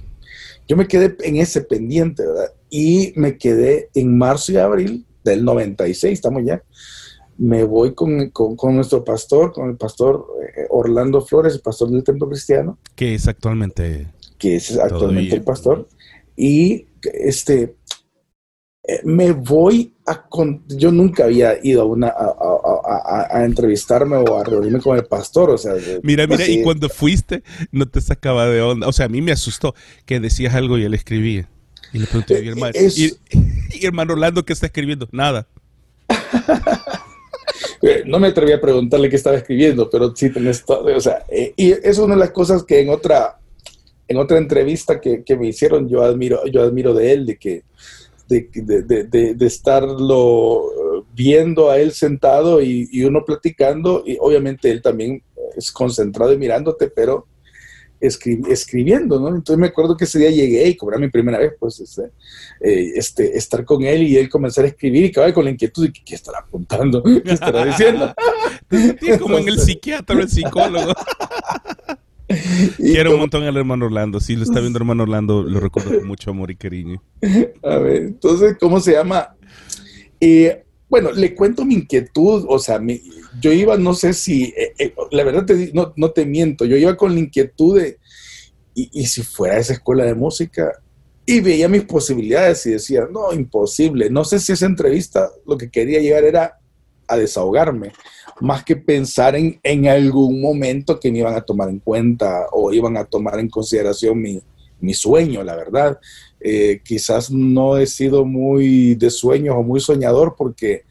[0.67, 2.51] yo me quedé en ese pendiente, ¿verdad?
[2.73, 6.63] Y me quedé en marzo y abril del 96, estamos ya.
[7.37, 12.03] Me voy con, con, nuestro pastor, con el pastor eh, Orlando Flores, el pastor del
[12.03, 12.79] Templo Cristiano.
[12.95, 14.07] Que es actualmente.
[14.37, 15.89] Que es actualmente el pastor.
[16.37, 17.75] Y este,
[18.83, 20.23] eh, me voy a...
[20.69, 25.57] yo nunca había ido a, una, a, entrevistarme o a reunirme con el pastor, o
[25.57, 25.73] sea...
[26.03, 28.87] Mira, mira, y cuando fuiste no te sacaba de onda.
[28.87, 31.49] O sea, a mí me asustó que decías algo y él escribía.
[31.93, 35.07] Y le pregunté, a mi hermano, y, hermano Orlando qué está escribiendo?
[35.11, 35.47] Nada.
[37.83, 41.25] Eh, no me atreví a preguntarle qué estaba escribiendo, pero sí tenés todo, o sea,
[41.29, 43.39] eh, y es una de las cosas que en otra,
[44.07, 47.63] en otra entrevista que, que me hicieron, yo admiro, yo admiro de él, de que
[48.39, 55.21] de, de, estarlo eh, viendo a él sentado y, uno platicando, y obviamente él también
[55.55, 57.27] es concentrado y mirándote, pero
[58.01, 59.29] escribiendo, ¿no?
[59.29, 62.11] Entonces me acuerdo que ese día llegué y cobré mi primera vez, pues, este,
[62.59, 65.85] eh, este, estar con él y él comenzar a escribir y cabal con la inquietud
[65.85, 68.13] de qué estará apuntando, qué estará diciendo.
[69.19, 70.93] como en el psiquiatra, el psicólogo.
[72.77, 74.19] Quiero un montón al hermano Orlando.
[74.21, 77.03] Si lo está viendo hermano Orlando, lo recuerdo con mucho amor y cariño.
[77.61, 79.35] A ver, entonces, ¿cómo se llama?
[80.19, 82.77] Eh, bueno, le cuento mi inquietud, o sea,
[83.39, 86.75] yo iba, no sé si, eh, eh, la verdad te, no, no, te miento, yo
[86.75, 87.97] iba con la inquietud de,
[88.75, 90.69] y, y, si fuera esa escuela de música,
[91.25, 95.71] y veía mis posibilidades y decía, no, imposible, no sé si esa entrevista lo que
[95.71, 96.59] quería llegar era
[97.07, 97.93] a desahogarme,
[98.41, 102.73] más que pensar en, en algún momento que me iban a tomar en cuenta o
[102.73, 104.41] iban a tomar en consideración mi,
[104.81, 105.97] mi sueño, la verdad.
[106.43, 110.83] Eh, quizás no he sido muy de sueños o muy soñador porque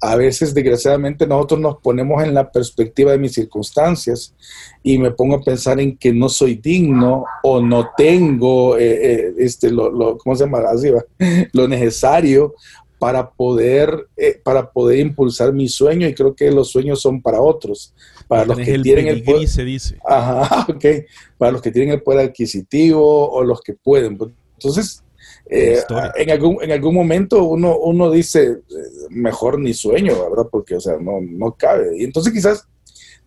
[0.00, 4.34] a veces desgraciadamente nosotros nos ponemos en la perspectiva de mis circunstancias
[4.82, 9.34] y me pongo a pensar en que no soy digno o no tengo eh, eh,
[9.38, 10.58] este lo, lo, ¿cómo se llama?
[10.68, 11.02] Así va,
[11.52, 12.54] lo necesario
[12.98, 17.40] para poder, eh, para poder impulsar mi sueño y creo que los sueños son para
[17.40, 17.94] otros,
[18.28, 19.98] para los que tienen el poder, se dice.
[20.06, 21.04] Ajá, okay.
[21.36, 24.18] para los que tienen el poder adquisitivo o los que pueden.
[24.64, 25.02] Entonces,
[25.50, 25.82] eh,
[26.16, 28.62] en, algún, en algún momento uno, uno dice, eh,
[29.10, 30.48] mejor ni sueño, ¿verdad?
[30.50, 31.98] Porque, o sea, no, no cabe.
[31.98, 32.66] Y entonces quizás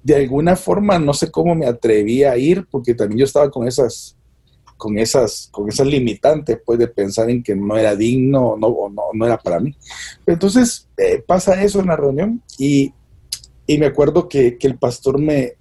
[0.02, 3.68] de alguna forma, no sé cómo me atreví a ir, porque también yo estaba con
[3.68, 4.18] esas
[4.78, 8.70] con esas, con esas limitantes, pues, de pensar en que no era digno o no,
[8.90, 9.76] no, no, era para mí.
[10.28, 12.94] Entonces, eh, pasa eso en la reunión y,
[13.66, 15.54] y me acuerdo que, que, el pastor me,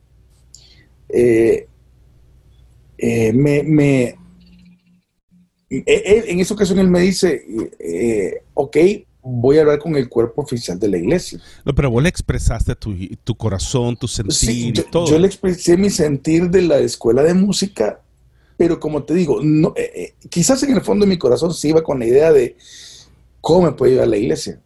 [1.09, 1.67] eh,
[2.99, 4.19] eh, me, me
[5.87, 7.43] en esa ocasión él me dice,
[8.55, 8.77] ok,
[9.23, 11.41] voy a hablar con el cuerpo oficial de la iglesia.
[11.65, 15.09] No, pero vos le expresaste tu, tu corazón, tu sentir y todo.
[15.09, 18.01] Yo le expresé mi sentir de la escuela de música
[18.57, 21.69] pero como te digo, no, eh, eh, quizás en el fondo de mi corazón sí
[21.69, 22.57] iba con la idea de
[23.41, 24.61] cómo me puede ayudar la iglesia.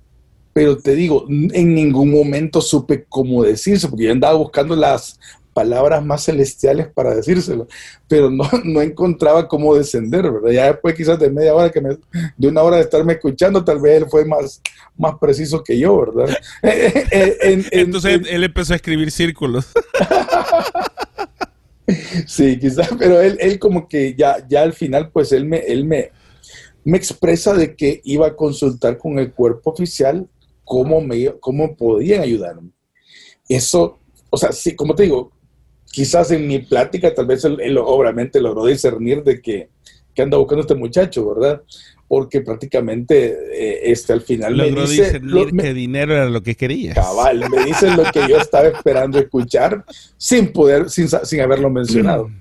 [0.53, 5.19] Pero te digo, en ningún momento supe cómo decirse, porque yo andaba buscando las
[5.53, 7.67] palabras más celestiales para decírselo,
[8.09, 10.51] pero no, no encontraba cómo descender, ¿verdad?
[10.51, 11.99] Ya después quizás de media hora, que me,
[12.37, 14.61] de una hora de estarme escuchando, tal vez él fue más,
[14.97, 16.37] más preciso que yo, ¿verdad?
[17.71, 19.73] Entonces él empezó a escribir círculos.
[22.27, 25.85] Sí, quizás, pero él, él como que ya, ya al final, pues él me, él
[25.85, 26.13] me,
[26.85, 30.29] me expresa de que iba a consultar con el cuerpo oficial
[30.65, 32.71] cómo, me, cómo podían ayudarme.
[33.49, 33.99] Eso,
[34.31, 35.33] o sea, sí, como te digo,
[35.91, 39.69] quizás en mi plática tal vez él, obviamente logró discernir de que,
[40.15, 41.63] ¿qué anda buscando este muchacho, verdad?
[42.09, 46.95] Porque prácticamente eh, este, al final me dice que dinero era lo que quería.
[46.95, 49.85] Cabal, me dice lo que yo estaba esperando escuchar
[50.17, 52.29] sin poder, sin, sin haberlo mencionado.
[52.29, 52.41] Mm.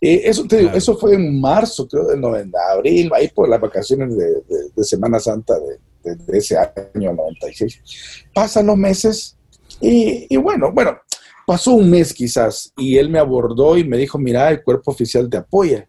[0.00, 3.60] Eh, eso, te digo, eso fue en marzo, creo, del 90, abril, ahí por las
[3.60, 8.26] vacaciones de, Semana Santa de, de, ese año 96.
[8.34, 9.36] Pasan los meses
[9.80, 10.98] y, y, bueno, bueno,
[11.46, 15.30] pasó un mes quizás y él me abordó y me dijo, mira, el cuerpo oficial
[15.30, 15.88] te apoya.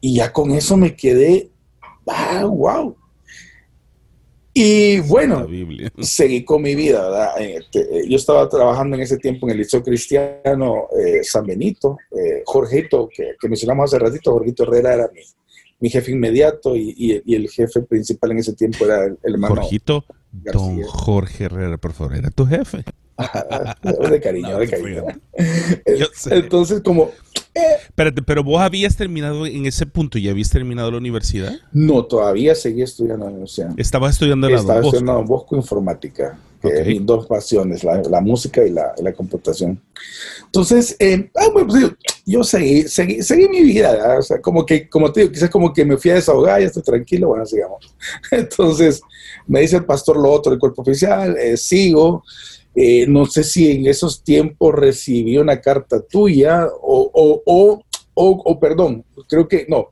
[0.00, 1.50] Y ya con eso me quedé,
[2.06, 2.94] ah, wow.
[4.52, 5.46] Y bueno,
[6.00, 7.40] seguí con mi vida, ¿verdad?
[7.40, 12.42] Este, yo estaba trabajando en ese tiempo en el Liceo Cristiano eh, San Benito, eh,
[12.44, 15.10] Jorgito, que, mencionamos hace ratito, Jorgito Herrera era
[15.80, 19.54] mi, jefe inmediato y, el jefe principal en ese tiempo era el, hermano.
[19.54, 22.84] Jorgito, don Jorge Herrera, por favor, era tu jefe.
[24.10, 25.04] de cariño, de cariño.
[26.30, 27.10] Entonces, como...
[27.54, 31.52] Eh, pero vos habías terminado en ese punto, ¿ya habías terminado la universidad?
[31.72, 33.70] No, todavía seguía estudiando en la universidad.
[33.76, 38.70] Estaba estudiando la Estaba estudiando en Bosco Informática, que mis dos pasiones, la, música y
[38.70, 39.80] la, computación.
[40.44, 41.92] Entonces, eh, ah, pues,
[42.24, 45.72] yo seguí, seguí, seguí mi vida, o sea, como que, como te digo, quizás como
[45.72, 47.92] que me fui a desahogar, ya estoy tranquilo, bueno, sigamos.
[48.30, 49.00] Entonces,
[49.48, 52.22] me dice el pastor lo otro del cuerpo oficial, eh, sigo,
[52.80, 57.82] eh, no sé si en esos tiempos recibí una carta tuya o, o,
[58.14, 59.88] o, perdón, creo que no.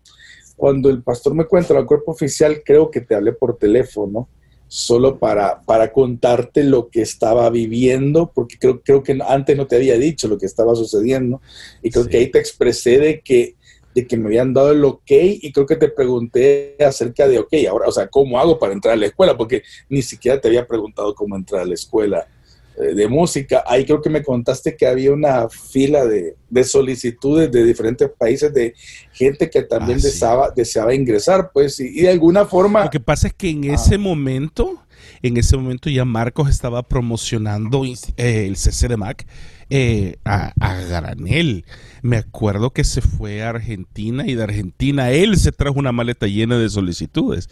[0.54, 4.28] Cuando el pastor me cuenta el cuerpo oficial, creo que te hablé por teléfono
[4.68, 9.74] solo para, para contarte lo que estaba viviendo, porque creo, creo que antes no te
[9.74, 11.40] había dicho lo que estaba sucediendo,
[11.82, 13.56] y creo que ahí te expresé de que,
[13.96, 17.52] de que me habían dado el ok, y creo que te pregunté acerca de, ok,
[17.68, 19.36] ahora, o sea, ¿cómo hago para entrar a la escuela?
[19.36, 22.28] Porque ni siquiera te había preguntado cómo entrar a la escuela
[22.76, 23.64] de música.
[23.66, 28.74] Ahí creo que me contaste que había una fila de, solicitudes de diferentes países de
[29.12, 32.84] gente que también ah, deseaba, ingresar, pues, y, de alguna forma...
[32.84, 33.98] Lo que pasa es que en ese ah.
[33.98, 34.82] momento,
[35.22, 39.26] en ese momento ya Marcos estaba promocionando eh, el CC de Mac
[39.68, 40.52] eh, a,
[40.88, 41.64] granel.
[42.02, 46.26] Me acuerdo que se fue a Argentina y de Argentina él se trajo una maleta
[46.26, 47.48] llena de solicitudes.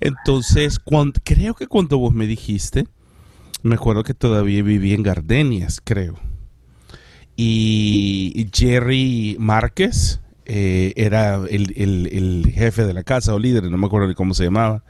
[0.00, 2.86] Entonces, cuando, creo que cuando vos me dijiste
[3.62, 6.14] me acuerdo que todavía vivía en Gardenias, creo.
[7.36, 14.14] Y Jerry Márquez eh, era el, jefe de la casa o líder, no me acuerdo
[14.14, 14.84] cómo se llamaba,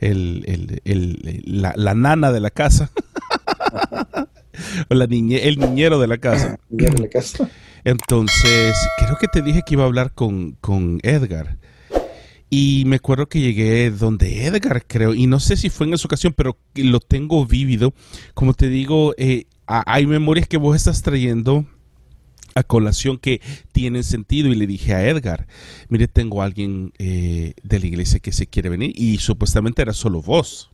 [0.00, 2.90] la, nana de la casa.
[4.90, 6.58] o la niñe, el niñero de la casa.
[7.84, 11.56] Entonces, creo que te dije que iba a hablar con, con Edgar.
[12.48, 16.06] Y me acuerdo que llegué donde Edgar, creo, y no sé si fue en esa
[16.06, 17.92] ocasión, pero lo tengo vívido.
[18.34, 21.66] Como te digo, eh, hay memorias que vos estás trayendo
[22.54, 23.40] a colación que
[23.72, 25.46] tienen sentido y le dije a Edgar,
[25.88, 29.92] mire, tengo a alguien eh, de la iglesia que se quiere venir y supuestamente era
[29.92, 30.70] solo vos.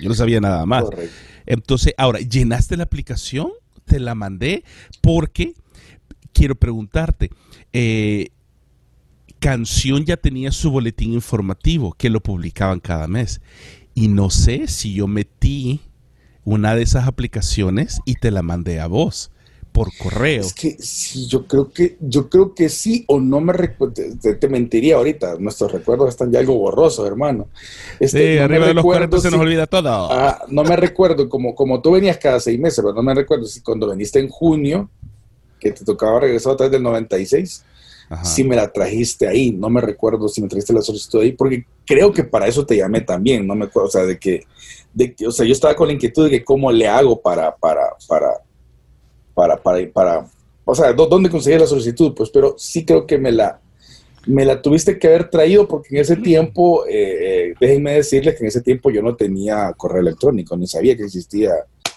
[0.00, 0.84] Yo no sabía nada más.
[1.46, 3.50] Entonces, ahora, ¿llenaste la aplicación?
[3.84, 4.64] Te la mandé
[5.00, 5.54] porque
[6.32, 7.30] quiero preguntarte,
[7.72, 8.30] eh,
[9.40, 13.40] Canción ya tenía su boletín informativo que lo publicaban cada mes.
[13.94, 15.80] Y no sé si yo metí
[16.44, 19.30] una de esas aplicaciones y te la mandé a vos
[19.76, 20.40] por correo.
[20.40, 23.94] Es que sí, yo creo que, yo creo que sí, o no me recuerdo,
[24.40, 27.48] te, mentiría ahorita, nuestros recuerdos están ya algo borrosos, hermano.
[28.00, 30.10] Este, sí, arriba de los 40 se nos olvida todo.
[30.10, 33.44] Ah, no me recuerdo, como, como tú venías cada seis meses, pero no me recuerdo
[33.44, 34.88] si cuando veniste en junio,
[35.60, 37.64] que te tocaba regresar a través del 96,
[38.22, 39.52] si me la trajiste ahí.
[39.52, 42.76] No me recuerdo si me trajiste la solicitud ahí, porque creo que para eso te
[42.76, 43.46] llamé también.
[43.46, 44.44] No me acuerdo, o sea, de que,
[44.92, 47.54] de que, o sea, yo estaba con la inquietud de que cómo le hago para,
[47.54, 48.40] para, para,
[49.34, 50.26] para, para, para,
[50.64, 52.14] o sea, ¿dónde conseguí la solicitud?
[52.14, 53.60] Pues, pero sí creo que me la,
[54.26, 58.44] me la tuviste que haber traído porque en ese tiempo, eh, eh, déjenme decirles que
[58.44, 61.52] en ese tiempo yo no tenía correo electrónico, ni sabía que existía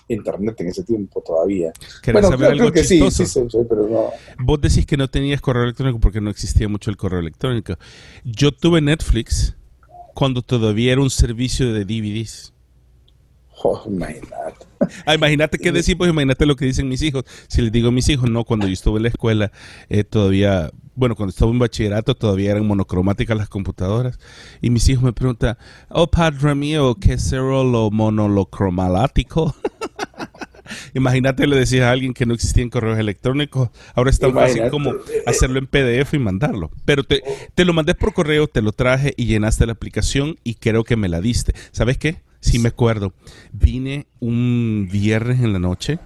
[0.10, 1.72] internet en ese tiempo todavía.
[2.12, 4.10] Bueno, saber algo que sí, sí, sí, pero no.
[4.39, 7.76] Vos decís que no tenías correo electrónico porque no existía mucho el correo electrónico.
[8.24, 9.56] Yo tuve Netflix
[10.13, 12.54] cuando todavía era un servicio de DVDs.
[13.63, 14.68] Oh, imagínate.
[15.06, 17.24] Ah, imagínate qué decir, pues imagínate lo que dicen mis hijos.
[17.48, 19.52] Si les digo a mis hijos, no, cuando yo estuve en la escuela,
[19.89, 24.20] eh, todavía, bueno, cuando estaba en bachillerato, todavía eran monocromáticas las computadoras.
[24.62, 25.58] Y mis hijos me preguntan,
[25.89, 29.56] oh, padre mío, ¿qué es lo monocromático?
[30.94, 33.70] Imagínate, le decías a alguien que no existían correos electrónicos.
[33.96, 34.94] Ahora es tan fácil como
[35.26, 36.72] hacerlo en PDF y mandarlo.
[36.86, 37.24] Pero te,
[37.56, 40.96] te, lo mandé por correo, te lo traje y llenaste la aplicación y creo que
[40.96, 41.54] me la diste.
[41.72, 42.22] ¿Sabes qué?
[42.39, 43.13] Sí me acuerdo.
[43.52, 45.99] Vine un viernes en la noche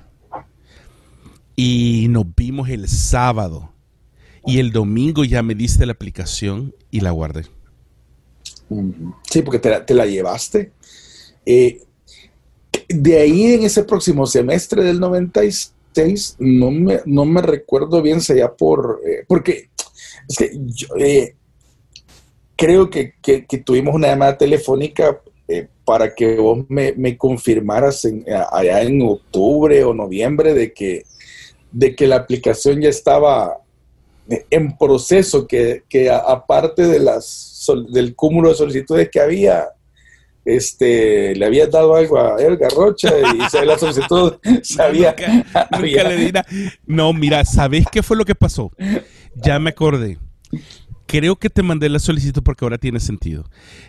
[1.56, 3.72] y nos vimos el sábado.
[4.46, 7.46] Y el domingo ya me diste la aplicación y la guardé.
[9.30, 10.72] Sí, porque te la, llevaste.
[11.46, 11.82] Eh,
[12.90, 18.54] de ahí en ese próximo semestre del 96, no me, no me recuerdo bien ya
[18.54, 19.02] por...
[19.08, 19.70] Eh, porque
[20.28, 21.36] es que yo eh,
[22.56, 23.14] creo que,
[23.66, 25.22] tuvimos una llamada telefónica
[25.86, 28.08] para que vos me, confirmaras
[28.52, 31.04] allá en octubre o noviembre de que,
[31.72, 33.58] de que la aplicación ya estaba
[34.28, 39.68] en proceso, que, aparte de las, del cúmulo de solicitudes que había,
[40.46, 45.16] este, le había dado algo a Edgar Rocha y la solicitud sabía.
[46.86, 48.72] No, mira, ¿sabes qué fue lo que pasó?
[49.36, 50.18] Ya me acordé.
[51.06, 53.46] Creo que te mandé la solicitud porque ahora tiene sentido.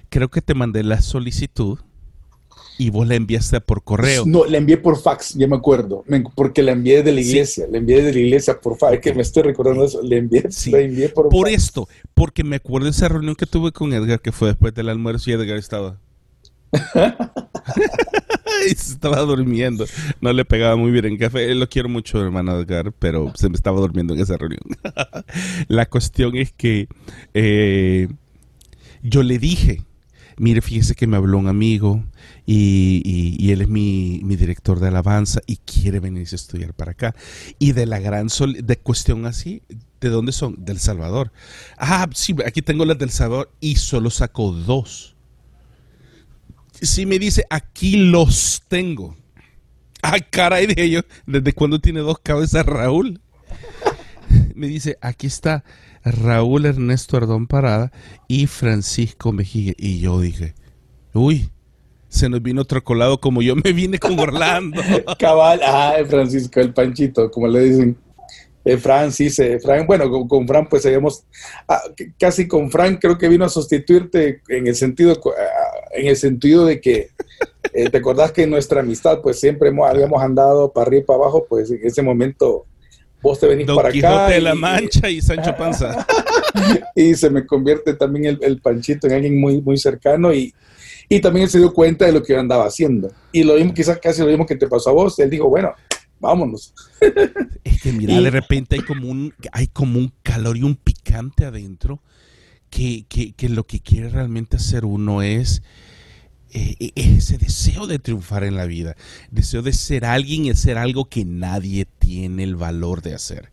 [0.08, 1.78] Creo que te mandé la solicitud
[2.78, 4.24] y vos la enviaste por correo.
[4.26, 7.78] No, la envié por fax, ya me acuerdo, porque la envié de la iglesia, la
[7.78, 10.80] envié de la iglesia por fax, es que me estoy recordando eso, la envié, la
[10.80, 14.32] envié por Por esto, porque me acuerdo de esa reunión que tuve con Edgar, que
[14.32, 15.98] fue después del almuerzo y Edgar estaba...
[18.66, 19.86] estaba durmiendo.
[20.20, 21.54] No le pegaba muy bien en café.
[21.54, 24.62] Lo quiero mucho, hermano Edgar, pero se me estaba durmiendo en esa reunión.
[25.68, 26.88] la cuestión es que
[27.34, 28.08] eh,
[29.02, 29.82] yo le dije,
[30.36, 32.04] mire, fíjese que me habló un amigo
[32.46, 37.14] y, él es mi, director de alabanza y quiere venirse a estudiar para acá.
[37.58, 39.62] Y de la gran de cuestión así,
[40.00, 40.64] ¿de dónde son?
[40.64, 41.32] Del Salvador.
[41.78, 45.13] Ah, sí, aquí tengo las del Salvador y solo saco dos.
[46.80, 49.16] Sí me dice, aquí los tengo.
[50.02, 51.04] Ah, caray, de ellos.
[51.26, 53.20] ¿Desde cuándo tiene dos cabezas Raúl?
[54.54, 55.64] me dice, aquí está
[56.04, 57.92] Raúl Ernesto Ardón Parada
[58.28, 59.74] y Francisco Mejía.
[59.76, 60.54] Y yo dije,
[61.12, 61.50] uy,
[62.08, 64.80] se nos vino otro colado como yo me vine con Orlando.
[65.18, 67.96] Cabal, ah, Francisco, el Panchito, como le dicen.
[68.66, 69.12] Eh, Fran,
[69.86, 71.24] bueno, con, Fran pues habíamos,
[71.68, 71.82] ah,
[72.18, 75.20] casi con Fran creo que vino a sustituirte en el sentido,
[75.94, 77.10] en el sentido de que
[77.72, 81.18] eh, te acordás que en nuestra amistad pues siempre habíamos andado para arriba y para
[81.18, 82.66] abajo, pues en ese momento
[83.22, 84.28] vos te venís para acá.
[84.28, 86.06] de la Mancha y Sancho Panza.
[86.94, 90.54] y se me convierte también el, el, Panchito en alguien muy, muy cercano y,
[91.08, 93.10] y también él se dio cuenta de lo que yo andaba haciendo.
[93.32, 95.18] Y lo mismo, quizás casi lo mismo que te pasó a vos.
[95.18, 95.72] Él dijo, bueno,
[96.20, 96.74] vámonos.
[97.64, 101.44] Es que mira, de repente hay como un, hay como un calor y un picante
[101.44, 102.02] adentro
[102.70, 105.62] que, que, que lo que quiere realmente hacer uno es
[106.56, 108.94] eh, ese deseo de triunfar en la vida,
[109.32, 113.50] deseo de ser alguien y ser algo que nadie tiene el valor de hacer.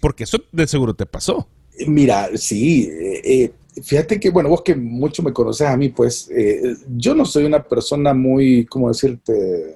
[0.00, 1.48] Porque eso de seguro te pasó.
[1.86, 6.28] Mira, sí, eh, eh, fíjate que, bueno, vos que mucho me conoces a mí, pues
[6.88, 9.74] yo no soy una persona muy, ¿cómo decirte?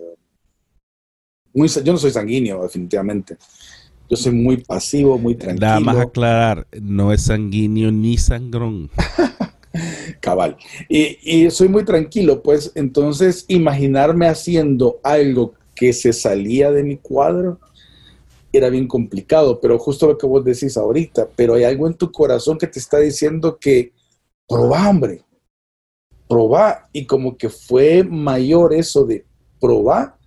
[1.55, 3.39] Muy, yo no soy sanguíneo, definitivamente.
[4.11, 5.67] Yo soy muy pasivo, muy tranquilo.
[5.67, 8.91] Nada más aclarar, no es sanguíneo ni sangrón.
[10.21, 10.57] Cabal.
[10.89, 17.59] Y, soy muy tranquilo, pues entonces imaginarme haciendo algo que se salía de mi cuadro
[18.53, 22.11] era bien complicado, pero justo lo que vos decís ahorita, pero hay algo en tu
[22.11, 23.93] corazón que te está diciendo que
[24.49, 25.25] probá, hombre,
[26.29, 29.25] probá, y como que fue mayor eso de
[29.61, 30.19] probá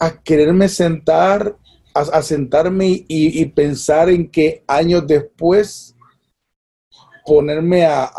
[0.00, 1.54] a quererme sentar,
[1.92, 5.93] a, sentarme y pensar en que años después
[7.24, 8.10] ponerme a,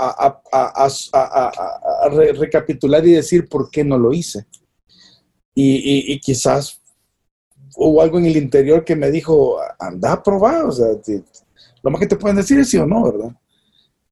[2.36, 4.46] recapitular y decir por qué no lo hice.
[5.54, 6.82] Y, quizás
[7.78, 10.88] hubo algo en el interior que me dijo, anda a probar, o sea,
[11.84, 13.36] lo más que te pueden decir es sí o no, ¿verdad?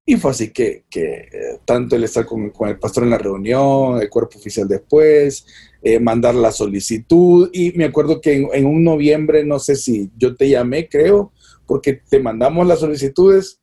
[0.06, 4.10] Y fue así que, eh, tanto el estar con, el pastor en la reunión, el
[4.10, 5.46] cuerpo oficial después,
[5.82, 10.12] eh, mandar la solicitud, y me acuerdo que en, en, un noviembre, no sé si
[10.18, 11.32] yo te llamé, creo,
[11.66, 13.63] porque te mandamos las solicitudes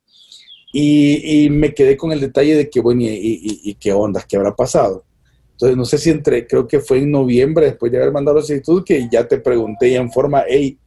[0.73, 5.05] y, me quedé con el detalle de que, bueno, y, qué onda, qué habrá pasado.
[5.53, 8.45] Entonces, no sé si entre, creo que fue en noviembre, después de haber mandado la
[8.45, 10.79] solicitud, que ya te pregunté en forma, hey,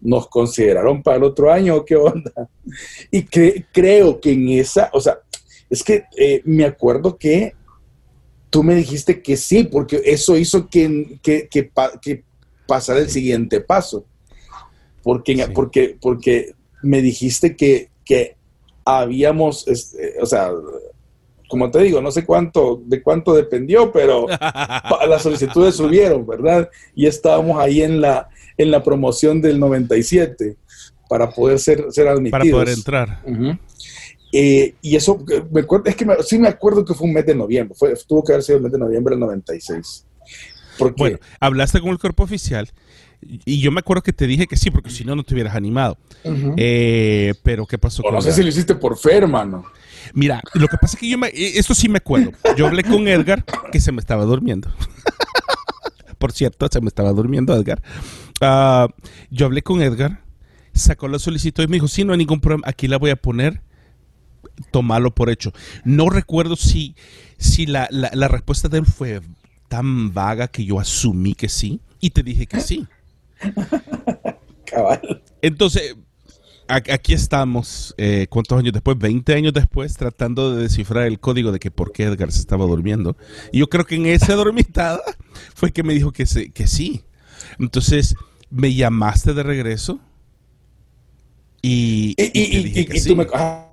[0.00, 2.32] ¿nos consideraron para el otro año o qué onda?
[3.10, 5.18] Y creo que en esa, o sea,
[5.70, 7.54] es que eh, me acuerdo que
[8.50, 12.22] tú me dijiste que sí, porque eso hizo que, que, que,
[12.66, 14.04] pasara el siguiente paso.
[15.02, 18.36] Porque, porque, porque me dijiste que, que
[18.84, 20.50] habíamos, este, o sea,
[21.48, 24.26] como te digo, no sé cuánto, de cuánto dependió, pero
[25.08, 26.70] las solicitudes subieron, ¿verdad?
[26.94, 30.56] Y estábamos ahí en la, en la promoción del 97
[31.08, 32.40] para poder ser, ser admitidos.
[32.40, 33.22] Para poder entrar.
[34.32, 37.34] Eh, y eso, me acuerdo, es que sí me acuerdo que fue un mes de
[37.34, 40.06] noviembre, fue, tuvo que haber sido el mes de noviembre del 96.
[40.96, 42.70] Bueno, hablaste con el cuerpo oficial
[43.22, 45.54] y yo me acuerdo que te dije que sí, porque si no, no te hubieras
[45.54, 45.96] animado.
[46.56, 48.02] Eh, pero ¿qué pasó?
[48.02, 49.64] con no sé si lo hiciste por fe, hermano.
[50.14, 52.32] Mira, lo que pasa es que yo me, eh, esto sí me acuerdo.
[52.56, 54.70] Yo hablé con Edgar, que se me estaba durmiendo.
[56.18, 57.82] por cierto, se me estaba durmiendo Edgar.
[58.40, 58.88] Ah,
[59.30, 60.22] yo hablé con Edgar,
[60.74, 63.16] sacó la solicitud y me dijo, sí, no hay ningún problema, aquí la voy a
[63.16, 63.62] poner,
[64.72, 65.52] tomarlo por hecho.
[65.84, 66.96] No recuerdo si,
[67.38, 69.20] si la, la respuesta de él fue
[69.68, 72.86] tan vaga que yo asumí que sí y te dije que sí.
[74.64, 75.22] Cabal.
[75.40, 75.96] Entonces,
[76.68, 78.98] aquí estamos, eh, ¿cuántos años después?
[78.98, 82.64] 20 años después, tratando de descifrar el código de que por qué Edgar se estaba
[82.66, 83.16] durmiendo.
[83.52, 85.02] Y yo creo que en esa dormitada
[85.54, 87.04] fue que me dijo que, que sí.
[87.58, 88.14] Entonces,
[88.50, 90.00] me llamaste de regreso.
[91.64, 93.26] Y, tú me,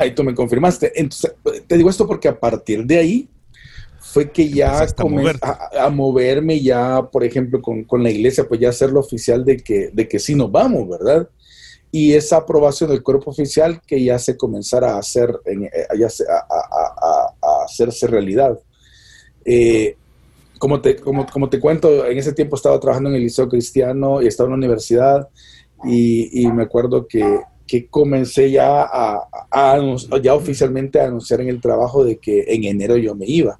[0.05, 0.91] y tú me confirmaste.
[0.95, 1.33] Entonces,
[1.67, 3.29] te digo esto porque a partir de ahí
[4.11, 9.01] fue que ya comencé a, moverme ya, por ejemplo, con, la iglesia, pues ya hacerlo
[9.01, 11.29] oficial de que, de que sí nos vamos, ¿verdad?
[11.91, 15.69] Y esa aprobación del cuerpo oficial que ya se comenzara a hacer, eh,
[17.41, 18.59] a, hacerse realidad.
[19.45, 19.95] Eh,
[20.57, 24.27] como, te, como, te cuento, en ese tiempo estaba trabajando en el Liceo Cristiano y
[24.27, 25.29] estaba en la universidad
[25.83, 29.79] y, me acuerdo que, que comencé ya a,
[30.21, 33.59] ya oficialmente a anunciar en el trabajo de que en enero yo me iba.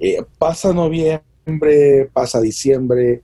[0.00, 3.22] Eh, pasa noviembre, pasa diciembre,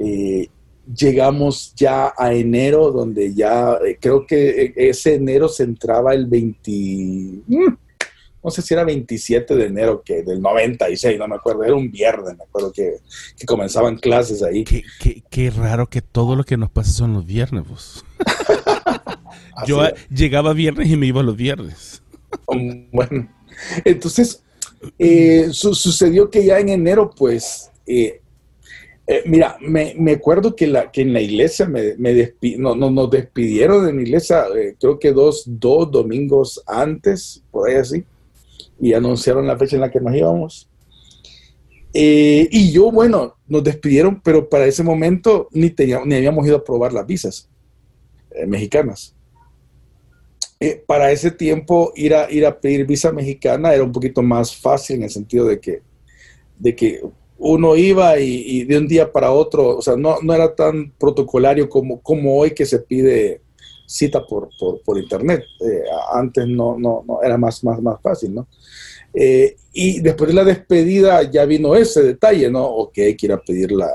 [0.00, 0.48] eh,
[0.94, 6.70] llegamos ya a enero, donde ya eh, creo que ese enero se entraba el 20,
[7.46, 7.76] mm,
[8.44, 11.90] no sé si era 27 de enero que del 96, no me acuerdo, era un
[11.90, 12.98] viernes, me acuerdo que,
[13.44, 14.64] comenzaban clases ahí.
[14.64, 18.04] Qué, raro que todo lo que nos pasa son los viernes, vos.
[19.66, 22.02] Yo llegaba viernes y me iba los viernes.
[22.92, 23.28] bueno,
[23.84, 24.44] entonces
[24.98, 28.20] eh, sucedió que ya en enero, pues, eh,
[29.06, 33.86] eh, mira, me, acuerdo que, la, que en la iglesia me, me no, nos despidieron
[33.86, 34.46] de mi iglesia,
[34.80, 38.04] creo que dos, dos domingos antes, por ahí así,
[38.80, 40.68] y anunciaron la fecha en la que nos íbamos.
[41.92, 46.64] y yo, bueno, nos despidieron, pero para ese momento ni, teníamos, ni habíamos ido a
[46.64, 47.48] probar las visas
[48.46, 49.15] mexicanas.
[50.58, 54.56] Eh, para ese tiempo ir a, ir a pedir visa mexicana era un poquito más
[54.56, 55.82] fácil en el sentido de que,
[56.58, 57.02] de que
[57.38, 61.68] uno iba y, de un día para otro, o sea, no, no era tan protocolario
[61.68, 63.42] como, como hoy que se pide
[63.86, 64.48] cita por,
[64.84, 65.44] por, internet.
[65.60, 65.82] Eh,
[66.14, 68.48] antes no, no, no, era más, más, más fácil, ¿no?
[69.12, 72.64] Eh, y después de la despedida ya vino ese detalle, ¿no?
[72.64, 73.90] Ok, quiero pedir la...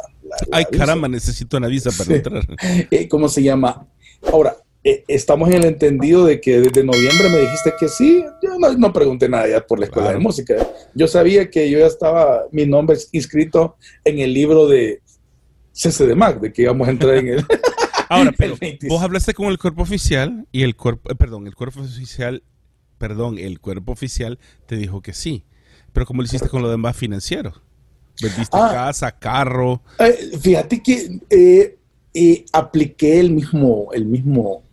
[0.51, 2.47] Ay, caramba, necesito una visa para entrar.
[3.09, 3.87] ¿Cómo se llama?
[4.31, 8.25] Ahora, estamos en el entendido de que desde noviembre me dijiste que sí.
[8.41, 10.55] Yo no, pregunté nada ya por la escuela de música.
[10.95, 15.01] Yo sabía que yo ya estaba, mi nombre inscrito en el libro de
[15.71, 17.45] CC de Mac, de que íbamos a entrar en el.
[18.09, 18.55] Ahora, pero
[18.89, 22.43] vos hablaste con el cuerpo oficial y el cuerpo, eh, perdón, el cuerpo oficial,
[22.97, 25.45] perdón, el cuerpo oficial te dijo que sí.
[25.93, 27.53] Pero ¿cómo lo hiciste con lo demás financiero?
[28.21, 28.69] ¿Vendiste ah.
[28.71, 29.81] casa, carro?
[29.99, 31.77] Eh, fíjate que
[32.51, 34.63] apliqué el mismo, el mismo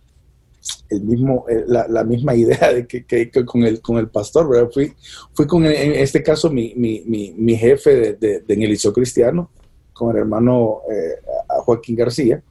[0.90, 4.70] el mismo, eh, la, misma idea de que, con, el, con el pastor, ¿verdad?
[4.72, 4.92] Fui,
[5.32, 9.50] fui con, en este caso, mi, mi, mi, jefe de, de, en el liceo cristiano,
[9.92, 11.20] con el hermano eh,
[11.64, 12.42] Joaquín García.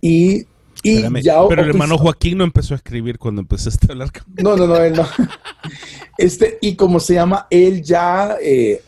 [0.00, 0.46] Y,
[0.82, 1.46] y ya...
[1.48, 4.66] Pero el hermano Joaquín no empezó a escribir cuando empezaste a hablar con No, no,
[4.66, 5.06] no, él no.
[6.18, 8.36] Este, y como se llama, él ya...
[8.42, 8.82] Eh,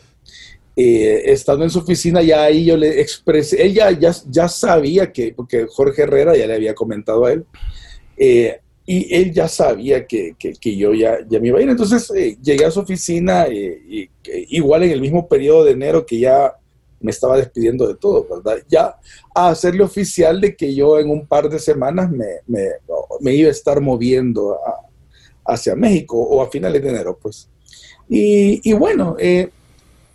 [0.75, 5.67] estando en su oficina, ya ahí yo le expresé, él ya, ya, sabía que, porque
[5.69, 7.45] Jorge Herrera ya le había comentado a él,
[8.17, 11.69] eh, y él ya sabía que, que, yo ya, ya, me iba a ir.
[11.69, 14.09] Entonces eh, llegué a su oficina, eh,
[14.49, 16.53] igual en el mismo periodo de enero que ya
[16.99, 18.61] me estaba despidiendo de todo, ¿verdad?
[18.69, 18.95] Ya
[19.33, 23.51] a hacerle oficial de que yo en un par de semanas me, me, iba a
[23.51, 24.57] estar moviendo
[25.45, 27.49] hacia México o a finales de enero, pues.
[28.07, 29.17] Y bueno,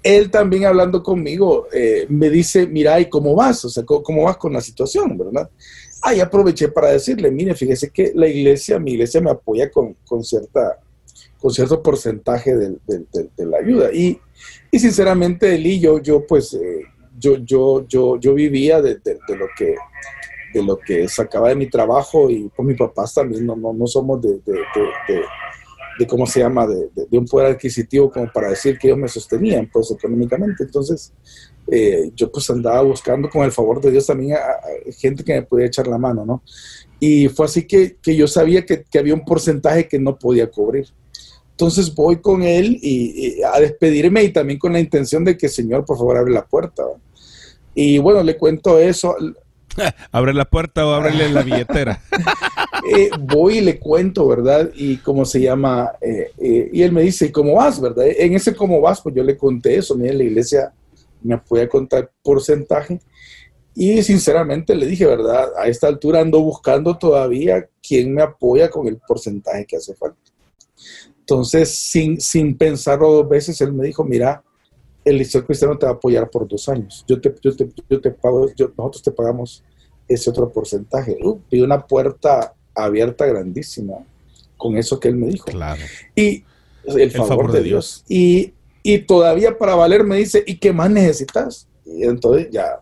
[0.02, 1.68] él también hablando conmigo
[2.08, 3.64] me dice, mira, ¿y cómo vas?
[3.64, 5.50] O sea, ¿cómo, vas con la situación, verdad?
[6.02, 10.24] Ahí aproveché para decirle, mire, fíjese que la iglesia, mi iglesia me apoya con, con
[10.24, 10.78] cierta,
[11.38, 12.78] con cierto porcentaje de,
[13.38, 13.92] la ayuda.
[13.92, 14.18] Y,
[14.70, 16.82] y, sinceramente, y yo, yo pues, eh,
[17.18, 19.74] yo, yo, yo, yo vivía de, lo que
[20.54, 23.86] de lo que sacaba de mi trabajo y pues mis papás también no, no, no
[23.86, 24.40] somos de,
[25.98, 29.68] de cómo se llama, de, un poder adquisitivo como para decir que ellos me sostenían
[29.70, 30.62] pues económicamente.
[30.64, 31.12] Entonces,
[31.70, 35.42] eh, yo pues andaba buscando con el favor de Dios también a, gente que me
[35.42, 36.42] pudiera echar la mano, ¿no?
[37.00, 40.50] Y fue así que, que yo sabía que, que, había un porcentaje que no podía
[40.50, 40.88] cubrir.
[41.58, 45.84] Entonces voy con él y, a despedirme y también con la intención de que, Señor,
[45.84, 46.84] por favor, abre la puerta.
[47.74, 49.16] Y bueno, le cuento eso.
[50.12, 52.00] Abre la puerta o ábrele la billetera.
[52.96, 54.70] Eh, voy y le cuento, ¿verdad?
[54.74, 55.90] Y cómo se llama.
[56.00, 58.06] Eh, eh, y él me dice, ¿cómo vas, verdad?
[58.06, 59.96] En ese cómo vas, pues yo le conté eso.
[59.96, 60.72] Mira, la iglesia
[61.22, 63.00] me puede contar porcentaje.
[63.74, 65.50] Y sinceramente le dije, ¿verdad?
[65.56, 70.18] A esta altura ando buscando todavía quién me apoya con el porcentaje que hace falta.
[71.20, 74.42] Entonces, sin, sin pensarlo dos veces, él me dijo, mira,
[75.04, 77.04] el Liceo Cristiano te va a apoyar por dos años.
[77.06, 78.46] Yo te, yo te, yo te pago,
[78.76, 79.62] nosotros te pagamos
[80.08, 81.16] ese otro porcentaje.
[81.22, 83.98] Uh, y una puerta abierta grandísima
[84.56, 85.46] con eso que él me dijo.
[85.46, 85.82] Claro.
[86.14, 86.44] Y
[86.84, 88.04] el favor, de, Dios.
[88.08, 88.54] Y,
[88.92, 91.68] y, todavía para valer me dice, ¿y qué más necesitas?
[91.84, 92.80] Y entonces ya,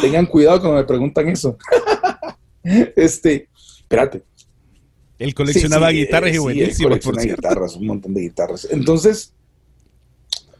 [0.00, 1.56] tengan cuidado cuando me preguntan eso.
[2.96, 3.48] este,
[3.80, 4.22] espérate.
[5.18, 8.68] Él coleccionaba guitarras y buenísimas, por guitarras, un montón de guitarras.
[8.70, 9.32] Entonces,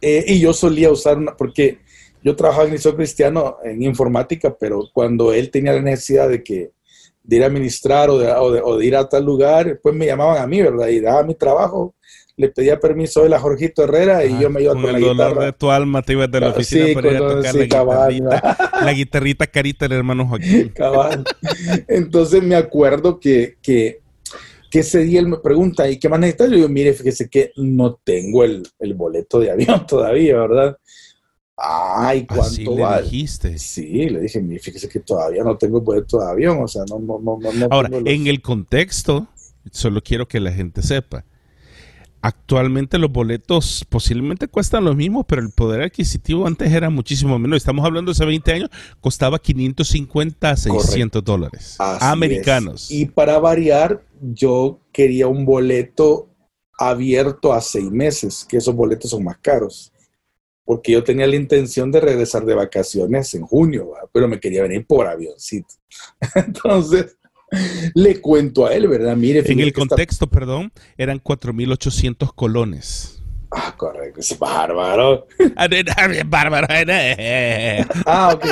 [0.01, 1.81] eh, y yo solía usar una, porque
[2.23, 6.43] yo trabajaba en el Liceo Cristiano en informática, pero cuando él tenía la necesidad de
[6.43, 6.73] que
[7.23, 10.43] de ir a administrar o de, o de, ir a tal lugar, pues me llamaban
[10.43, 10.89] a mí, ¿verdad?
[10.89, 11.95] Y daba mi trabajo,
[12.39, 15.01] le pedía permiso a él a Jorgito Herrera y yo me iba con, con el
[15.01, 15.47] la dolor guitarra.
[15.47, 17.69] de tu alma te ibas de la oficina sí, para ir a tocar sí, la,
[17.69, 20.69] cabal, guitarrita, la guitarrita carita del hermano Joaquín.
[20.75, 21.25] Cabal.
[21.89, 24.01] Entonces me acuerdo que, que,
[24.71, 26.51] que ese día él me pregunta, ¿y qué más necesitas?
[26.51, 30.77] Yo digo, mire, fíjese que no tengo el, el boleto de avión todavía, ¿verdad?
[31.57, 33.03] Ay, Así ¿cuánto le vale?
[33.05, 33.59] dijiste.
[33.59, 36.83] Sí, le dije, mire, fíjese que todavía no tengo el boleto de avión, o sea,
[36.87, 37.67] no, no, no, no.
[37.71, 39.27] Ahora, los- en el contexto,
[39.73, 41.25] solo quiero que la gente sepa.
[42.27, 47.59] Actualmente los boletos posiblemente cuestan lo mismo, pero el poder adquisitivo antes era muchísimo menos.
[47.59, 48.71] Estamos hablando de hace 20 años,
[49.01, 52.87] costaba 550 a 600 dólares Así americanos.
[52.87, 52.91] es.
[52.91, 56.29] Y para variar, yo quería un boleto
[56.77, 59.93] abierto a seis meses, que esos boletos son más caros.
[60.65, 64.09] Porque yo tenía la intención de regresar de vacaciones en junio, ¿verdad?
[64.13, 65.75] pero me quería venir por avioncito.
[66.35, 67.16] Entonces,
[67.95, 69.17] le cuento a él, ¿verdad?
[69.17, 73.13] Mire, en el está- contexto, perdón, eran 4.800 colones.
[73.51, 75.27] Ah, correcto, es bárbaro.
[75.55, 76.67] Ah, de- ah, bien Bárbaro.
[78.05, 78.45] Ah, ok.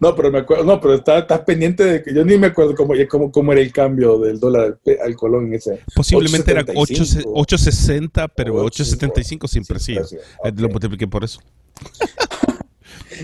[0.00, 2.94] no, pero me acuerdo, no, pero estás pendiente de que yo ni me acuerdo cómo,
[3.10, 5.80] cómo, cómo era el cambio del dólar al, colón en ese.
[5.94, 7.24] Posiblemente era 8, 8.75.
[7.34, 9.96] 8.60, pero 8.75, 8.75 siempre sí.
[10.08, 11.40] sí, Eh, Lo multipliqué por eso.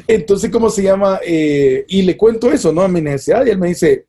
[0.06, 1.20] Entonces, ¿cómo se llama?
[1.24, 2.82] Eh, y le cuento eso, ¿no?
[2.82, 3.44] A mi necesidad.
[3.46, 4.06] Y él me dice,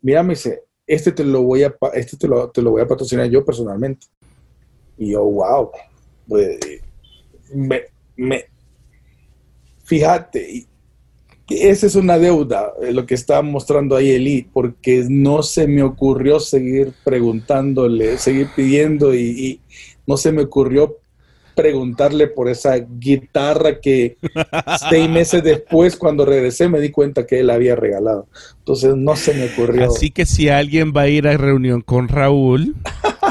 [0.00, 2.86] mira, me dice, este te lo voy a, este te lo, te lo voy a
[2.86, 4.06] patrocinar yo personalmente.
[4.98, 5.70] Y yo, wow.
[6.28, 6.58] Pues,
[7.54, 7.82] me,
[8.16, 8.46] me-
[9.84, 10.66] fíjate,
[11.48, 15.82] esa es una deuda, eh, lo que estaba mostrando ahí Eli, porque no se me
[15.82, 19.60] ocurrió seguir preguntándole, seguir pidiendo y, y
[20.06, 20.98] no se me ocurrió
[21.56, 24.18] preguntarle por esa guitarra que
[24.90, 28.28] seis meses después, cuando regresé, me di cuenta que él había regalado.
[28.58, 29.86] Entonces no se me ocurrió.
[29.86, 32.76] Así que si alguien va a ir a reunión con Raúl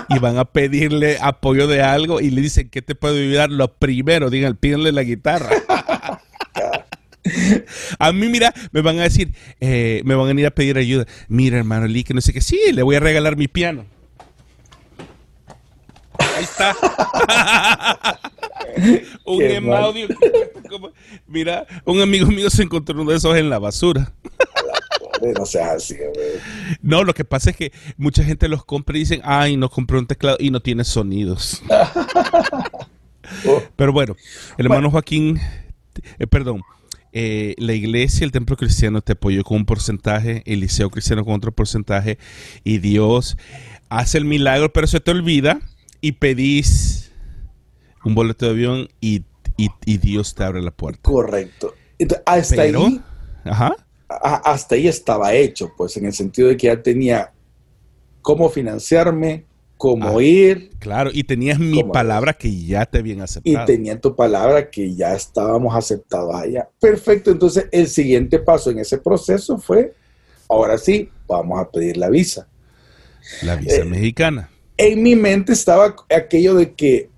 [0.09, 3.71] y van a pedirle apoyo de algo y le dicen que te puedo ayudar, lo
[3.75, 5.51] primero, digan, pídanle la guitarra.
[7.99, 11.05] A mí, mira, me van a decir, eh, me van a ir a pedir ayuda.
[11.27, 12.41] Mira, hermano Lee, que no sé qué.
[12.41, 13.85] Sí, le voy a regalar mi piano.
[16.45, 16.75] Está.
[19.25, 20.07] un em audio.
[21.27, 24.13] Mira, un amigo mío se encontró uno de esos en la basura.
[25.37, 25.95] No seas así.
[26.81, 29.97] No, lo que pasa es que mucha gente los compra y dicen, ay, no compré
[29.97, 31.63] un teclado y no tiene sonidos.
[33.47, 34.15] Oh, Pero bueno,
[34.57, 35.39] el hermano Joaquín,
[36.19, 36.61] eh, perdón,
[37.11, 41.33] eh, la iglesia, el templo cristiano te apoyó con un porcentaje, el liceo cristiano con
[41.33, 42.19] otro porcentaje
[42.63, 43.37] y Dios
[43.89, 45.59] hace el milagro, pero se te olvida
[46.01, 47.11] y pedís
[48.03, 49.25] un boleto de avión y,
[49.57, 51.11] y- y Dios te abre la puerta.
[51.11, 51.75] correcto.
[51.97, 53.05] Entonces, hasta Pero, ahí,
[53.43, 53.75] ajá,
[54.09, 57.33] a- hasta ahí estaba hecho, pues, en el sentido de que ya tenía
[58.21, 63.21] cómo financiarme, cómo Ah, ir, claro, y tenías mi ¿Cómo palabra que ya te habían
[63.43, 63.65] y aceptado.
[63.65, 66.69] tenía tu palabra que ya estábamos aceptados allá.
[66.79, 69.93] Perfecto, entonces el siguiente paso en ese proceso fue,
[70.49, 72.47] ahora sí, vamos a pedir la visa.
[73.39, 74.49] La visa eh, mexicana.
[74.77, 77.09] En mi mente estaba aquello de que,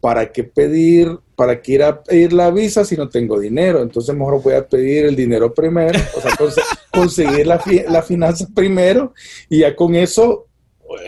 [0.00, 3.82] ¿para qué pedir, para qué ir a pedir la visa si no tengo dinero?
[3.82, 6.62] Entonces mejor voy a pedir el dinero primero, o sea, conse-
[6.92, 9.14] conseguir la, fi- la finanza primero
[9.48, 10.48] y ya con eso,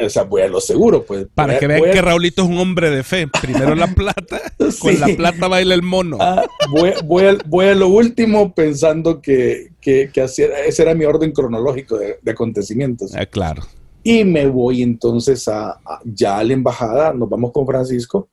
[0.01, 1.27] o sea, voy a lo seguro, pues.
[1.35, 3.27] Para que vean a- que Raulito es un hombre de fe.
[3.43, 4.41] Primero la plata,
[4.81, 6.19] con la plata baila el mono.
[6.21, 10.83] Ah, voy, voy a, voy a lo último pensando que, que, que así era- ese
[10.83, 13.13] era mi orden cronológico de, de acontecimientos.
[13.17, 13.63] Ah, claro.
[14.07, 18.29] Y me voy entonces a, ya a la embajada, nos vamos con Francisco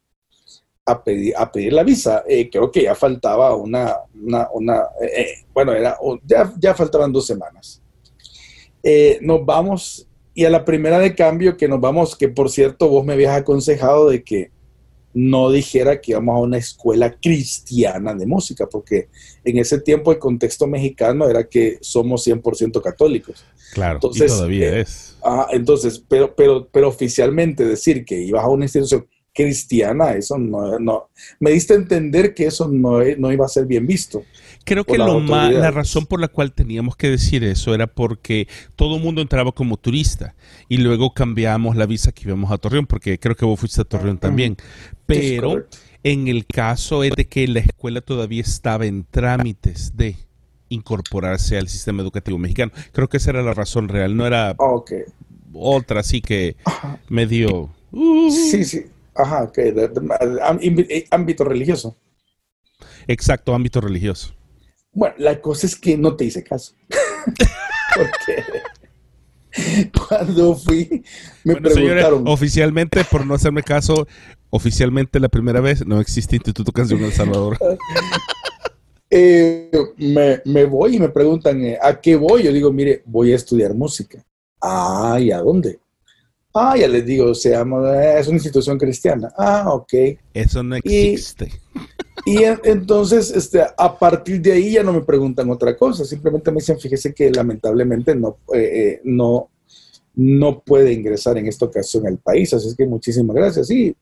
[0.86, 2.24] a pedir, a pedir la visa.
[2.28, 7.26] Eh, creo que ya faltaba una, una, eh, eh, bueno, era, ya, ya faltaban dos
[7.26, 7.82] semanas.
[9.22, 13.06] nos vamos y a la primera de cambio que nos vamos, que por cierto vos
[13.06, 14.52] me habías aconsejado de que
[15.14, 19.10] no dijera que íbamos a una escuela cristiana de música, porque
[19.44, 23.44] en ese tiempo el contexto mexicano era que somos 100% católicos.
[23.74, 25.18] Claro, entonces, y todavía es.
[25.24, 30.78] Ah, entonces, pero, pero, pero oficialmente decir que ibas a una institución cristiana, eso no,
[30.80, 31.10] no,
[31.40, 34.24] me diste a entender que eso no, no iba a ser bien visto.
[34.64, 38.98] Creo que lo la razón por la cual teníamos que decir eso era porque todo
[38.98, 40.36] el mundo entraba como turista
[40.70, 43.86] y luego cambiamos la visa que íbamos a Torreón, porque creo que vos fuiste a
[43.86, 44.58] Torreón también.
[45.06, 45.66] Pero
[46.04, 50.16] en el caso es de que la escuela todavía estaba en trámites de
[50.70, 52.72] incorporarse al sistema educativo mexicano.
[52.92, 54.56] Creo que esa era la razón real, no era
[55.54, 56.56] otra así que
[57.10, 57.70] medio...
[57.92, 58.32] Uh.
[58.32, 58.86] Sí, sí.
[59.14, 59.60] Ajá, ok.
[61.12, 61.98] ámbito religioso.
[63.08, 64.34] Exacto, ámbito religioso.
[64.94, 66.74] Bueno, la cosa es que no te hice caso.
[67.96, 68.44] Porque
[70.08, 71.04] cuando fui,
[71.44, 72.24] me preguntaron.
[72.28, 74.08] oficialmente, por no hacerme caso,
[74.50, 77.58] oficialmente la primera vez no existe Instituto Canción El Salvador.
[79.14, 79.70] Eh,
[80.46, 82.44] me, voy y me preguntan, eh, ¿a qué voy?
[82.44, 84.24] Yo digo, mire, voy a estudiar música.
[84.62, 85.82] Ah, ¿y a dónde?
[86.54, 89.30] Ah, ya les digo, se llama, es una institución cristiana.
[89.38, 89.94] Ah, ok.
[90.34, 91.52] Eso no existe.
[91.76, 91.82] Y,
[92.64, 96.80] entonces, este, a partir de ahí ya no me preguntan otra cosa, simplemente me dicen,
[96.80, 99.50] fíjese que lamentablemente no, eh, eh, no,
[100.16, 103.72] no puede ingresar en esta ocasión al país, así es que muchísimas gracias.
[103.72, 103.96] Y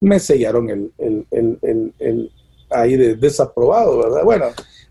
[0.00, 2.32] me sellaron el, el, el, el
[2.70, 4.24] ahí de desaprobado, ¿verdad?
[4.24, 4.46] Bueno,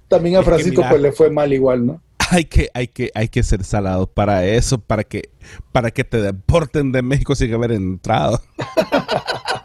[0.08, 2.02] también a Francisco pues le fue mal igual, ¿no?
[2.30, 5.30] hay que, hay que, hay que ser salado para eso, para que,
[5.72, 8.42] para que te deporten de México sin haber entrado.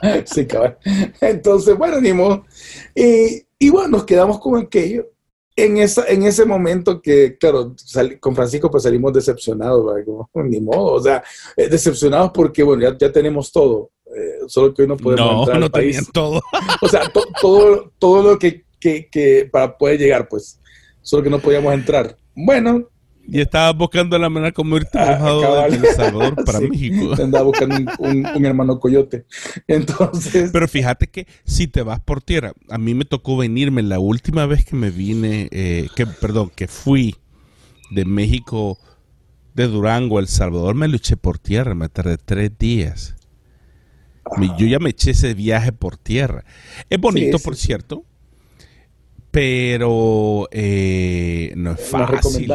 [0.24, 0.76] sí, cabrón.
[1.20, 2.44] Entonces, bueno, ni modo.
[2.94, 5.06] Y, y, bueno, nos quedamos con aquello.
[5.56, 7.74] En, esa, en ese momento que, claro,
[8.20, 9.92] con Francisco pues salimos decepcionados,
[10.34, 11.22] ni modo, o sea,
[11.56, 15.40] eh, decepcionados porque, bueno, ya, ya tenemos todo, eh, solo que hoy no podemos no,
[15.40, 16.40] entrar no tenían todo.
[16.80, 17.02] O sea,
[17.40, 20.60] todo, todo lo que, que, que, para poder llegar, pues,
[21.02, 22.16] solo que no podíamos entrar.
[22.36, 22.88] Bueno.
[23.30, 27.14] Y estaba buscando la manera como irte ah, de El Salvador para México.
[27.22, 29.26] Andaba buscando un, hermano coyote.
[29.68, 30.50] Entonces.
[30.50, 34.46] Pero fíjate que si te vas por tierra, a mí me tocó venirme la última
[34.46, 37.16] vez que me vine, eh, que, perdón, que fui
[37.90, 38.78] de México,
[39.54, 43.14] de Durango a El Salvador, me luché por tierra, me tardé tres días.
[44.58, 46.44] Yo ya me eché ese viaje por tierra.
[46.88, 48.04] Es bonito, por cierto
[49.30, 52.50] pero eh, no es fácil.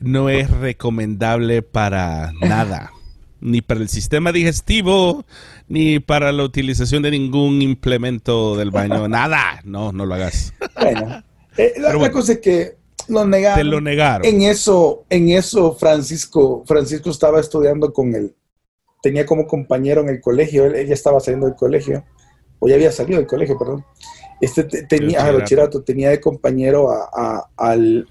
[0.00, 2.92] no es recomendable para nada.
[3.40, 5.24] Ni para el sistema digestivo,
[5.68, 9.06] ni para la utilización de ningún implemento del baño.
[9.08, 9.60] nada.
[9.64, 10.52] No, no lo hagas.
[10.80, 11.22] Bueno,
[11.56, 12.76] eh, la, cosa es que
[13.08, 13.58] lo negaron.
[13.58, 14.26] Te lo negaron.
[14.26, 18.34] En eso, en eso Francisco, Francisco estaba estudiando con él.
[19.02, 22.04] Tenía como compañero en el colegio, él, ella estaba saliendo del colegio,
[22.58, 23.84] o ya había salido del colegio, perdón.
[24.40, 26.88] Este tenía, bachillerato, tenía de compañero
[27.56, 28.06] al,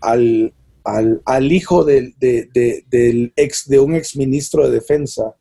[1.26, 5.36] al, hijo del, del ex, de un ex ministro de defensa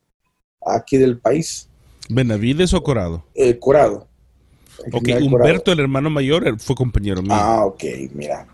[0.64, 1.68] aquí del país.
[2.08, 3.24] ¿Benavides o Corado?
[3.34, 4.06] Eh, Corado.
[4.92, 7.32] ok, Humberto, el hermano mayor, fue compañero mío.
[7.34, 7.84] Ah, ok,
[8.14, 8.46] mira.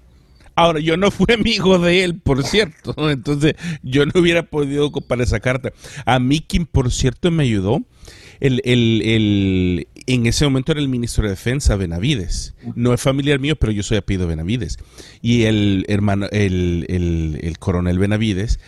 [0.54, 5.20] Ahora, yo no fui amigo de él, por cierto, entonces yo no hubiera podido ocupar
[5.20, 5.72] esa carta.
[6.04, 7.82] A mí, quien por cierto me ayudó,
[8.40, 12.54] el, el, en ese momento era el ministro de Defensa, Benavides.
[12.74, 14.78] No es familiar mío, pero yo soy apellido Benavides.
[15.20, 18.58] Y el hermano, el, el coronel Benavides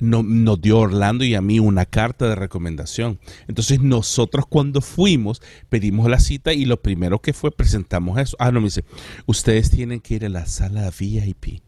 [0.00, 3.18] no, nos dio Orlando y a mí una carta de recomendación.
[3.46, 8.36] Entonces nosotros cuando fuimos pedimos la cita y lo primero que fue presentamos eso.
[8.38, 8.84] Ah, no, me dice,
[9.26, 11.60] ustedes tienen que ir a la sala VIP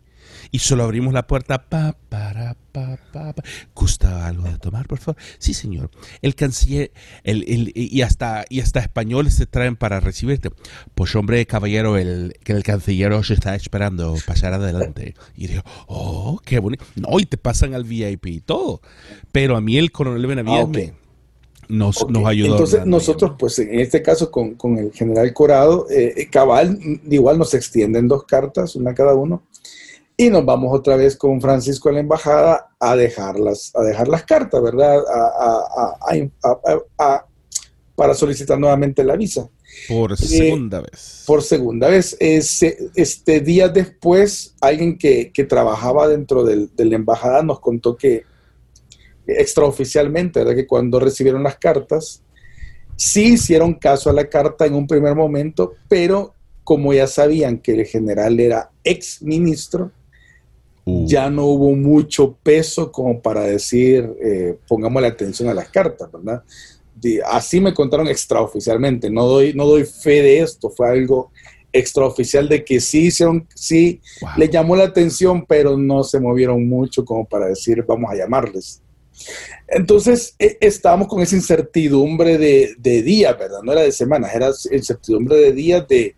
[0.50, 1.62] y solo abrimos la puerta.
[1.68, 3.42] Pa, para, pa, pa, pa.
[3.74, 5.20] ¿Gusta algo de tomar, por favor?
[5.38, 5.90] Sí, señor.
[6.22, 6.92] El canciller,
[7.24, 10.50] el, el, y, hasta, y hasta españoles se traen para recibirte.
[10.94, 15.14] Pues hombre, caballero, el, que el canciller os está esperando pasar adelante.
[15.36, 16.84] Y digo, oh, qué bonito.
[16.96, 18.80] No, y te pasan al VIP y todo.
[19.32, 20.94] Pero a mí el coronel Benavides ah,
[21.68, 22.52] nos, nos, ayudó.
[22.52, 26.78] Entonces nosotros, pues en este caso con, con el general Corado, eh, Cabal,
[27.08, 29.44] igual nos extienden dos cartas, una cada uno,
[30.20, 34.24] y nos vamos otra vez con Francisco a la embajada a dejarlas, a dejar las
[34.24, 35.00] cartas, ¿verdad?
[37.94, 39.48] para solicitar nuevamente la visa.
[39.88, 41.24] Por eh, segunda vez.
[41.26, 42.16] Por segunda vez.
[42.20, 48.24] Este, este día después, alguien que, trabajaba dentro de la embajada nos contó que
[49.26, 50.54] extraoficialmente, ¿verdad?
[50.54, 52.22] Que cuando recibieron las cartas,
[53.00, 57.72] Sí hicieron caso a la carta en un primer momento, pero como ya sabían que
[57.72, 59.90] el general era ex ministro,
[60.90, 61.06] uh.
[61.06, 66.10] ya no hubo mucho peso como para decir, eh, pongamos la atención a las cartas,
[66.12, 66.42] ¿verdad?
[67.26, 71.30] así me contaron extraoficialmente, no doy, no doy fe de esto, fue algo
[71.72, 74.00] extraoficial de que sí hicieron, sí
[74.36, 78.82] le llamó la atención, pero no se movieron mucho como para decir vamos a llamarles.
[79.68, 83.62] Entonces e, estábamos con esa incertidumbre de, de días, ¿verdad?
[83.62, 86.14] No era de semanas, era incertidumbre de días de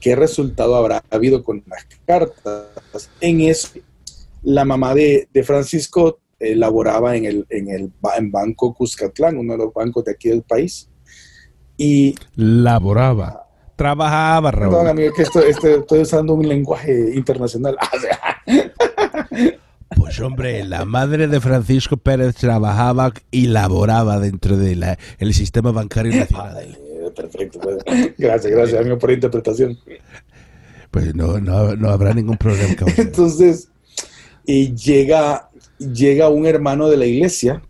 [0.00, 3.10] qué resultado habrá habido con las cartas.
[3.20, 3.70] En eso,
[4.46, 9.58] la mamá de, de Francisco elaboraba en el, en el en Banco Cuscatlán, uno de
[9.58, 10.88] los bancos de aquí del país.
[11.76, 14.72] Y laboraba trabajaba, Raúl.
[14.72, 17.76] Perdón, amigo, que estoy usando un lenguaje internacional.
[19.96, 24.84] Pues hombre, la madre de Francisco Pérez trabajaba y laboraba dentro del
[25.18, 26.76] el sistema bancario nacional.
[27.14, 27.60] perfecto.
[27.60, 27.78] Pues.
[28.18, 29.78] Gracias, gracias, amigo, por la interpretación.
[30.90, 32.74] Pues no, no, no habrá ningún problema.
[32.96, 33.68] Entonces,
[34.46, 37.62] y llega, llega un hermano de la iglesia,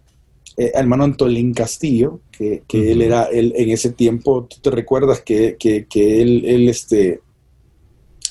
[0.56, 5.56] eh, hermano Antolín Castillo, que, él era, él, en ese tiempo, tú te recuerdas que,
[5.60, 7.20] él, él, este,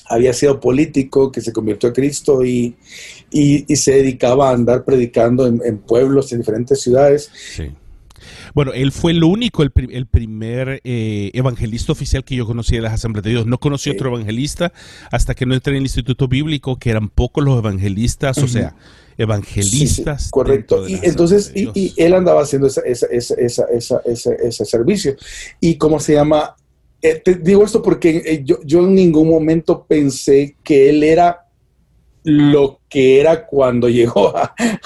[0.06, 2.76] había sido político, que se convirtió a Cristo y,
[3.30, 7.30] y, se dedicaba a andar predicando en, pueblos, en diferentes ciudades.
[7.54, 7.70] Sí.
[8.56, 9.70] Bueno, él fue el único, el,
[10.06, 13.44] primer eh, evangelista oficial que yo conocí de las Asambleas de Dios.
[13.44, 14.72] No conocí otro evangelista
[15.12, 18.74] hasta que no entré en el Instituto Bíblico, que eran pocos los evangelistas, o sea,
[19.18, 20.30] evangelistas.
[20.30, 20.88] correcto.
[20.88, 25.16] Y entonces, y, él andaba haciendo ese servicio.
[25.60, 26.56] Y cómo se llama,
[27.02, 31.45] eh, te digo esto porque eh, yo, yo en ningún momento pensé que él era
[32.28, 34.34] lo que era cuando llegó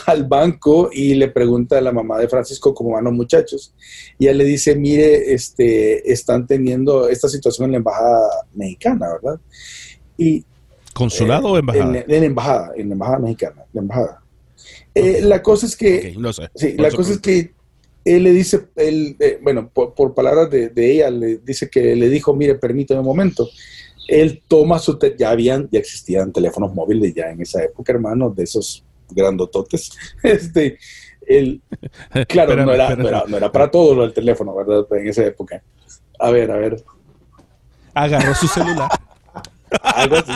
[0.07, 3.75] al banco y le pregunta a la mamá de Francisco cómo van los muchachos.
[4.19, 9.41] Y él le dice, mire, este, están teniendo esta situación en la embajada mexicana, ¿verdad?
[10.19, 10.45] Y,
[10.93, 12.05] ¿Consulado o embajada?
[12.07, 14.23] En, la embajada, en la embajada mexicana, la embajada.
[14.95, 16.15] Eh, la cosa es que,
[16.55, 17.55] sí, la cosa es que
[18.05, 22.11] él le dice, él, eh, bueno, por, palabras de, de, ella, le dice que le
[22.11, 23.49] dijo, mire, permítame un momento
[24.11, 28.43] él toma su, ya habían, ya existían teléfonos móviles ya en esa época, hermano, de
[28.43, 29.93] esos grandototes.
[30.23, 30.79] Este,
[31.27, 31.63] él,
[32.29, 34.85] claro, no, era, no, era, para todo lo del teléfono, ¿verdad?
[34.91, 35.63] En esa época.
[36.19, 36.83] A ver, a ver.
[37.95, 38.91] Agarró su celular.
[39.83, 40.33] Algo así.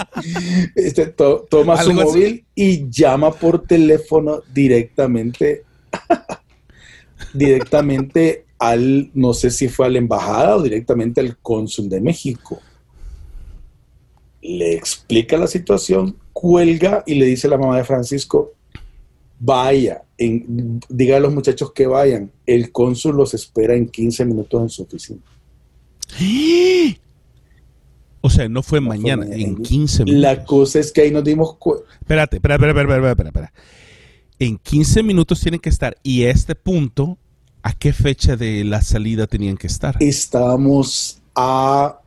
[0.77, 5.65] Este, toma su móvil y llama por teléfono directamente,
[7.33, 12.63] directamente al, no sé si fue a la embajada o directamente al cónsul de México
[14.45, 18.53] le explica la situación, cuelga y le dice a la mamá de Francisco,
[19.41, 24.63] vaya, en, diga a los muchachos que vayan, el cónsul los espera en 15 minutos
[24.63, 25.21] en su oficina.
[28.27, 30.23] O sea, no fue mañana, en 15 minutos.
[30.23, 31.85] La cosa es que ahí nos dimos cuenta.
[32.01, 33.53] Espérate, espérate, espérate, espérate, espérate,
[34.39, 35.99] En 15 minutos tienen que estar.
[36.03, 37.19] Y a este punto,
[37.63, 39.99] ¿a qué fecha de la salida tenían que estar?
[40.01, 42.01] Estábamos a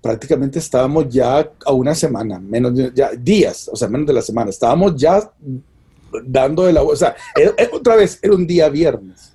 [0.00, 4.22] prácticamente estábamos ya a una semana, menos de, ya días, o sea, menos de la
[4.22, 4.50] semana.
[4.50, 5.30] Estábamos ya
[6.24, 7.14] dando de la, o sea,
[7.72, 9.34] otra vez era un día viernes,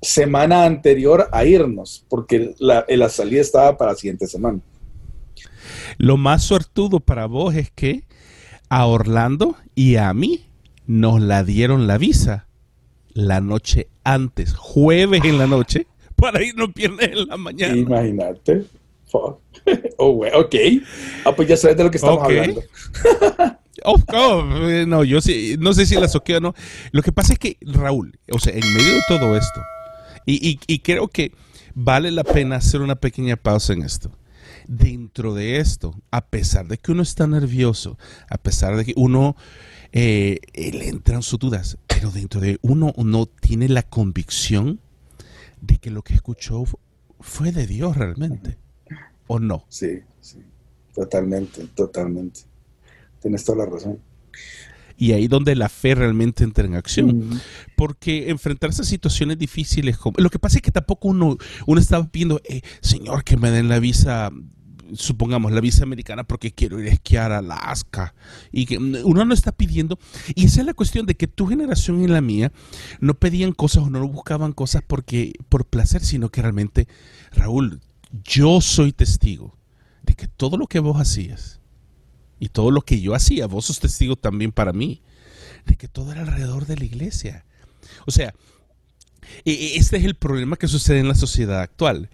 [0.00, 4.60] semana anterior a irnos, porque la, la salida estaba para la siguiente semana.
[5.98, 8.04] Lo más suertudo para vos es que
[8.68, 10.46] a Orlando y a mí
[10.86, 12.46] nos la dieron la visa
[13.12, 17.76] la noche antes, jueves en la noche, para irnos viernes en la mañana.
[17.76, 18.66] Imagínate.
[19.96, 20.54] Oh, ok.
[21.24, 22.62] Ah, pues ya sabes de lo que estamos hablando.
[23.86, 26.54] Eh, no, yo sí, no sé si la soqueo o no.
[26.92, 29.60] Lo que pasa es que, Raúl, o sea, en medio de todo esto,
[30.24, 31.32] y, y, creo que
[31.74, 34.10] vale la pena hacer una pequeña pausa en esto.
[34.66, 37.98] Dentro de esto, a pesar de que uno está nervioso,
[38.30, 39.36] a pesar de que uno
[39.92, 44.80] eh, le entran sus dudas, pero dentro de uno no tiene la convicción
[45.60, 46.64] de que lo que escuchó
[47.20, 48.56] fue de Dios realmente.
[49.34, 49.64] ¿O no?
[49.68, 50.38] Sí, sí,
[50.94, 52.42] totalmente, totalmente.
[53.20, 53.98] Tienes toda la razón.
[54.96, 57.40] Y ahí donde la fe realmente entra en acción.
[57.76, 62.40] Porque enfrentarse a situaciones difíciles, lo que pasa es que tampoco uno, uno estaba pidiendo,
[62.44, 64.30] eh, Señor, que me den la visa
[64.92, 68.14] supongamos, la visa americana porque quiero ir a esquiar a Alaska.
[68.52, 69.98] Y que uno no está pidiendo.
[70.36, 72.52] Y esa es la cuestión de que tu generación y la mía
[73.00, 76.86] no pedían cosas o no buscaban cosas porque por placer, sino que realmente,
[77.32, 77.80] Raúl,
[78.22, 79.56] yo soy testigo
[80.02, 81.60] de que todo lo que vos hacías
[82.38, 85.02] y todo lo que yo hacía, vos sos testigo también para mí,
[85.66, 87.44] de que todo era alrededor de la iglesia.
[88.06, 88.34] O sea,
[89.44, 92.10] Y este es el problema que sucede en la sociedad actual.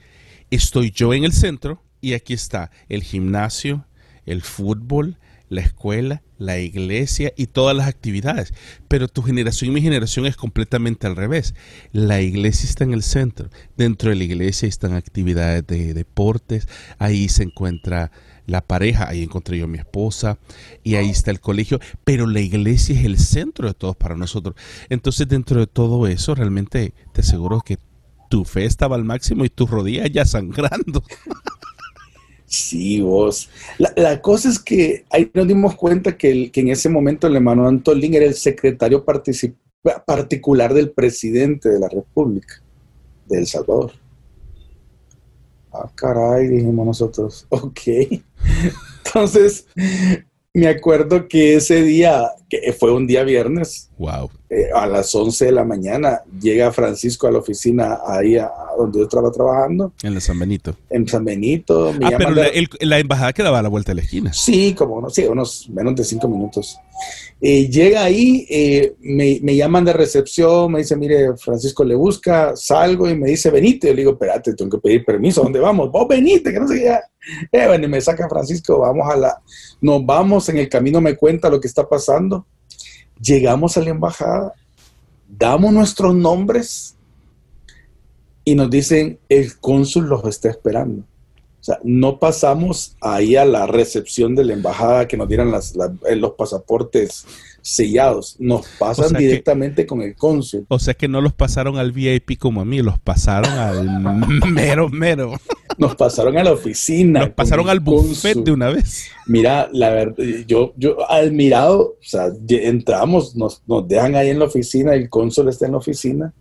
[0.51, 3.87] Estoy yo en el centro y aquí está el gimnasio,
[4.27, 5.19] el fútbol,
[5.51, 8.55] la escuela, la iglesia y todas las actividades.
[8.89, 11.55] Pero tu generación y mi generación es completamente al revés.
[11.93, 13.51] La iglesia está en el centro.
[13.77, 16.69] Dentro de la iglesia están actividades de deportes.
[16.99, 18.13] Ahí se encuentra
[18.47, 19.09] la pareja.
[19.09, 20.39] Ahí encontré yo a mi esposa.
[20.85, 21.81] Y ahí está el colegio.
[22.05, 24.55] Pero la iglesia es el centro de todos para nosotros.
[24.89, 27.77] Entonces dentro de todo eso realmente te aseguro que
[28.31, 31.03] tu fe estaba al máximo y tus rodillas ya sangrando.
[32.51, 33.49] Sí, vos.
[33.79, 38.15] La, cosa es que ahí nos dimos cuenta que, en ese momento el hermano Antolín
[38.15, 39.05] era el secretario
[40.05, 42.61] particular del presidente de la República
[43.27, 43.93] de El Salvador.
[45.73, 47.47] Ah, caray, dijimos nosotros.
[47.51, 47.83] Ok.
[49.07, 49.69] Entonces,
[50.53, 54.29] me acuerdo que ese día, que fue un día viernes, wow.
[54.51, 58.99] Eh, a las 11 de la mañana, llega Francisco a la oficina ahí a, donde
[58.99, 59.93] yo estaba trabajando.
[60.03, 60.75] En el San Benito.
[60.91, 61.95] En San Benito.
[62.03, 64.33] ah, pero la, embajada quedaba a la vuelta de la esquina.
[64.33, 66.77] Sí, como sí, unos menos de cinco minutos.
[67.41, 73.09] Eh, llega ahí, eh, me, llaman de recepción, me dice, mire, Francisco le busca, salgo
[73.09, 73.87] y me dice, venite.
[73.87, 75.93] Yo le digo, espérate, tengo que pedir permiso, ¿a dónde vamos?
[75.93, 76.99] Vos venite, que no sé qué.
[77.53, 79.43] Eh, bueno, y me saca Francisco, vamos a la,
[79.81, 82.40] nos vamos, en el camino me cuenta lo que está pasando.
[83.21, 84.55] Llegamos a la embajada,
[85.29, 86.97] damos nuestros nombres
[88.45, 91.05] y nos dicen, el cónsul los está esperando.
[91.61, 95.75] O sea, no pasamos ahí a la recepción de la embajada que nos dieran las,
[96.09, 97.27] eh, los pasaportes
[97.63, 98.37] sellados.
[98.39, 100.65] Nos pasan directamente con el cónsul.
[100.69, 103.87] O sea que no los pasaron al VIP como a mí, los pasaron al
[104.51, 105.35] mero mero.
[105.79, 107.21] Nos pasaron a la oficina.
[107.21, 109.11] Nos pasaron al buffet de una vez.
[109.27, 114.47] Mira, la verdad, yo, yo admirado, o sea, entramos, nos, nos dejan ahí en la
[114.47, 116.35] oficina, el cónsul está en la oficina,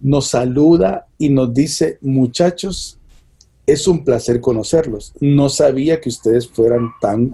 [0.00, 2.98] nos saluda y nos dice, muchachos,
[3.66, 5.12] es un placer conocerlos.
[5.20, 7.32] No sabía que ustedes fueran tan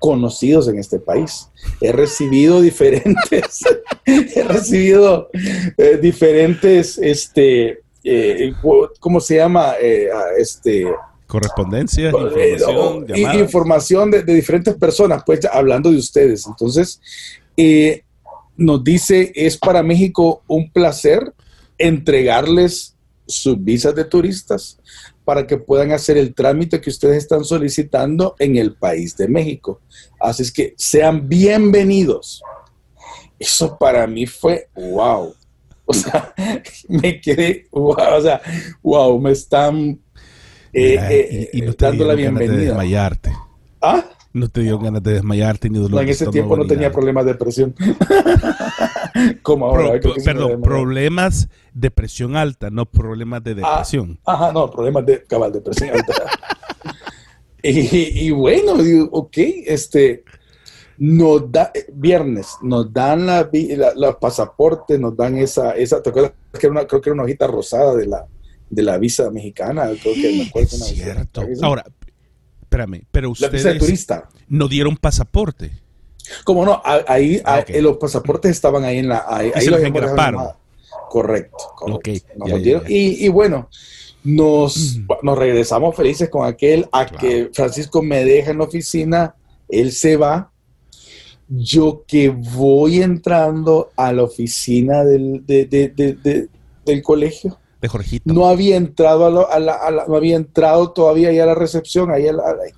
[0.00, 1.48] conocidos en este país.
[1.80, 3.60] He recibido diferentes,
[4.04, 5.30] he recibido
[5.78, 8.52] eh, diferentes, este, eh,
[8.98, 9.74] ¿cómo se llama?
[9.80, 10.08] Eh,
[10.38, 10.86] este,
[11.26, 13.06] correspondencia, información,
[13.38, 16.44] información de, de, diferentes personas, pues hablando de ustedes.
[16.46, 17.00] Entonces,
[18.56, 21.32] nos dice, es para México un placer
[21.78, 22.96] entregarles
[23.26, 24.80] sus visas de turistas
[25.24, 29.80] para que puedan hacer el trámite que ustedes están solicitando en el país de México.
[30.18, 32.42] Así es que sean bienvenidos.
[33.38, 35.34] Eso para mí fue wow.
[35.84, 36.34] O sea,
[36.88, 37.96] me quedé wow.
[38.16, 38.40] O sea,
[38.82, 40.00] wow, me están
[40.72, 42.56] eh, y, no eh, dando la bienvenida.
[42.56, 43.32] De desmayarte.
[43.80, 44.04] ¿Ah?
[44.32, 45.96] No te dio ganas de desmayarte ni dolor.
[45.96, 47.74] No, en ese tiempo no tenía problemas de presión.
[49.42, 50.00] Como ahora.
[50.24, 54.20] perdón, problemas de presión alta, no problemas de ah, depresión.
[54.24, 56.14] ajá, no, problemas de cabal, de presión alta.
[57.62, 58.74] y, bueno,
[59.10, 60.24] ok, este,
[60.98, 63.48] nos da, viernes, nos dan la,
[63.96, 66.32] los pasaportes, nos dan esa, esa, ¿te acuerdas?
[66.52, 68.26] Que era una, creo que era una hojita rosada de la,
[68.68, 69.90] de la visa mexicana.
[70.00, 71.42] Creo que me acuerdo es cierto.
[71.62, 71.84] Ahora,
[72.70, 74.06] espérame, pero ustedes
[74.48, 75.72] no dieron pasaporte.
[76.44, 79.24] Como no, ahí, ah, los pasaportes estaban ahí en la.
[79.26, 79.80] Ahí, ahí los
[81.08, 81.56] Correcto.
[81.74, 82.84] correcto.
[82.86, 83.68] y, bueno,
[84.22, 89.34] nos, nos regresamos felices con aquel a que Francisco me deja en la oficina,
[89.68, 90.52] él se va.
[91.48, 98.32] Yo que voy entrando a la oficina del, del colegio, de Jorgito.
[98.32, 102.26] No había entrado a, la, no había entrado todavía ya a la recepción, ahí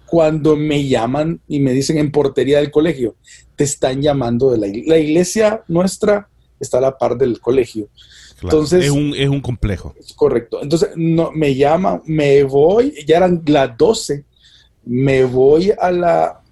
[0.06, 3.16] cuando me llaman y me dicen en portería del colegio,
[3.56, 4.94] te están llamando de la iglesia.
[4.94, 6.28] La iglesia nuestra
[6.60, 7.88] está a la par del colegio.
[8.42, 9.94] Entonces, es un, es un complejo.
[10.16, 10.60] correcto.
[10.62, 14.24] Entonces, no, me llaman, me voy, ya eran las 12,
[14.84, 16.42] me voy a la,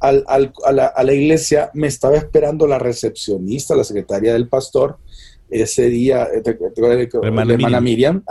[0.00, 4.98] a, la, a la iglesia, me estaba esperando la recepcionista, la secretaria del pastor,
[5.52, 6.42] ese día, eh,
[7.22, 8.24] hermana, hermana Miriam,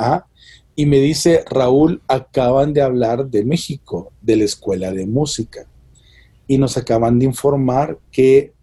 [0.76, 5.68] y me dice, Raúl, acaban de hablar de México, de la escuela de música,
[6.48, 8.54] y nos acaban de informar que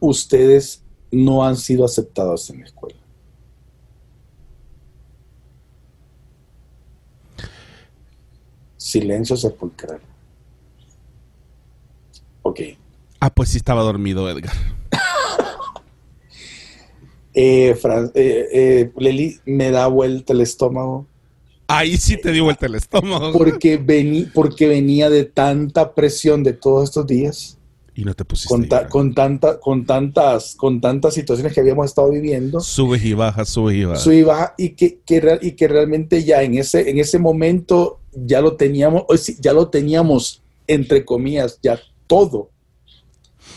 [0.00, 2.98] ustedes no han sido aceptados en la escuela.
[8.76, 10.00] Silencio sepulcral.
[12.42, 12.60] Ok.
[13.18, 14.54] Ah, pues sí estaba dormido Edgar.
[17.38, 21.06] Eh, eh, eh, Leli, me da vuelta el estómago.
[21.68, 23.32] Ahí sí te dio vuelta el estómago.
[23.32, 27.58] Porque, vení, porque venía de tanta presión de todos estos días.
[27.94, 28.48] Y no te pusiste.
[28.48, 32.60] Con, con, tanta, con, tantas, con tantas situaciones que habíamos estado viviendo.
[32.60, 34.02] Subes y bajas, subes y bajas.
[34.02, 34.52] Subes y bajas.
[34.56, 39.04] Y que, que, y que realmente ya en ese, en ese momento ya lo teníamos,
[39.40, 42.48] ya lo teníamos, entre comillas, ya todo.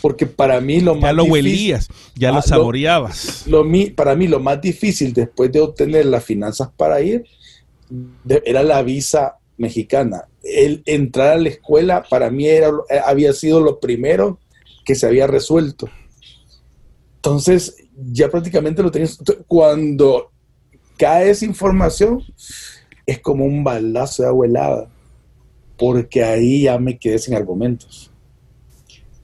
[0.00, 3.46] Porque para mí lo ya más lo huelías, ya lo ah, saboreabas.
[3.46, 3.64] Lo,
[3.94, 7.24] para mí lo más difícil después de obtener las finanzas para ir
[8.44, 12.70] era la visa mexicana el entrar a la escuela para mí era,
[13.04, 14.38] había sido lo primero
[14.84, 15.88] que se había resuelto.
[17.16, 17.76] Entonces,
[18.12, 19.18] ya prácticamente lo tenías.
[19.46, 20.30] Cuando
[20.96, 22.22] cae esa información,
[23.06, 24.88] es como un balazo de agua helada,
[25.76, 28.09] porque ahí ya me quedé sin argumentos.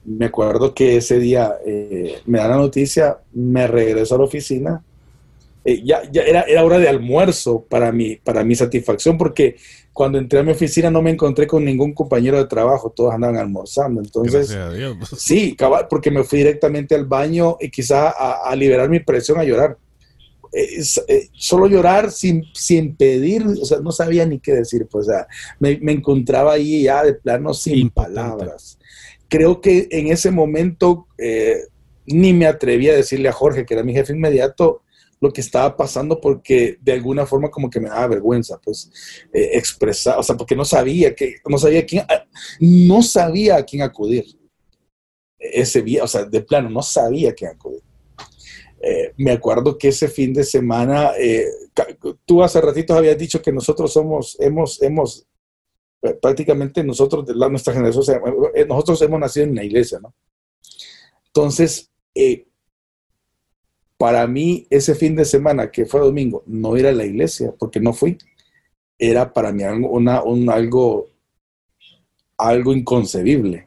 [0.07, 4.81] Me acuerdo que ese día eh, me da la noticia, me regreso a la oficina.
[5.65, 9.57] Eh, ya, ya era, era, hora de almuerzo para mi, para mi satisfacción, porque
[9.91, 13.35] cuando entré a mi oficina no me encontré con ningún compañero de trabajo, todos andaban
[13.35, 13.99] almorzando.
[13.99, 14.55] Entonces,
[15.17, 15.57] sí,
[15.89, 19.75] porque me fui directamente al baño y quizá a, liberar mi presión, a llorar.
[20.53, 20.83] Eh,
[21.33, 25.27] solo llorar sin, sin pedir, o sea, no sabía ni qué decir, pues, o sea,
[25.59, 28.76] me, encontraba ahí ya de plano sin palabras.
[29.27, 31.63] Creo que en ese momento eh,
[32.05, 34.83] ni me atreví a decirle a Jorge, que era mi jefe inmediato,
[35.19, 38.91] lo que estaba pasando porque de alguna forma como que me daba vergüenza, pues,
[39.33, 42.05] eh, expresar, o sea, porque no sabía que, no sabía quién,
[42.59, 44.25] no sabía a quién acudir.
[45.39, 47.81] Ese día, o sea, de plano, no sabía a quién acudir.
[48.79, 51.47] Eh, me acuerdo que ese fin de semana, eh,
[52.25, 55.26] tú hace ratitos habías dicho que nosotros somos, hemos, hemos,
[56.21, 58.03] prácticamente nosotros, de la, nuestra generación,
[58.67, 60.13] nosotros hemos nacido en la iglesia, ¿no?
[61.27, 61.91] Entonces,
[63.97, 67.79] para mí, ese fin de semana, que fue domingo, no ir a la iglesia, porque
[67.79, 68.17] no fui,
[68.97, 71.07] era para mí una, un, algo,
[72.37, 73.66] algo inconcebible,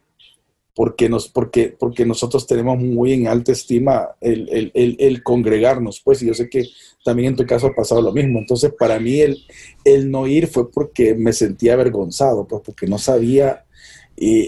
[0.74, 6.22] porque, nos, porque, porque nosotros tenemos muy en alta estima el, el, el, congregarnos, pues,
[6.22, 6.64] y yo sé que
[7.04, 8.38] también en tu caso ha pasado lo mismo.
[8.38, 9.38] Entonces, para mí, el,
[9.84, 13.64] el no ir fue porque me sentía avergonzado, pues, porque no sabía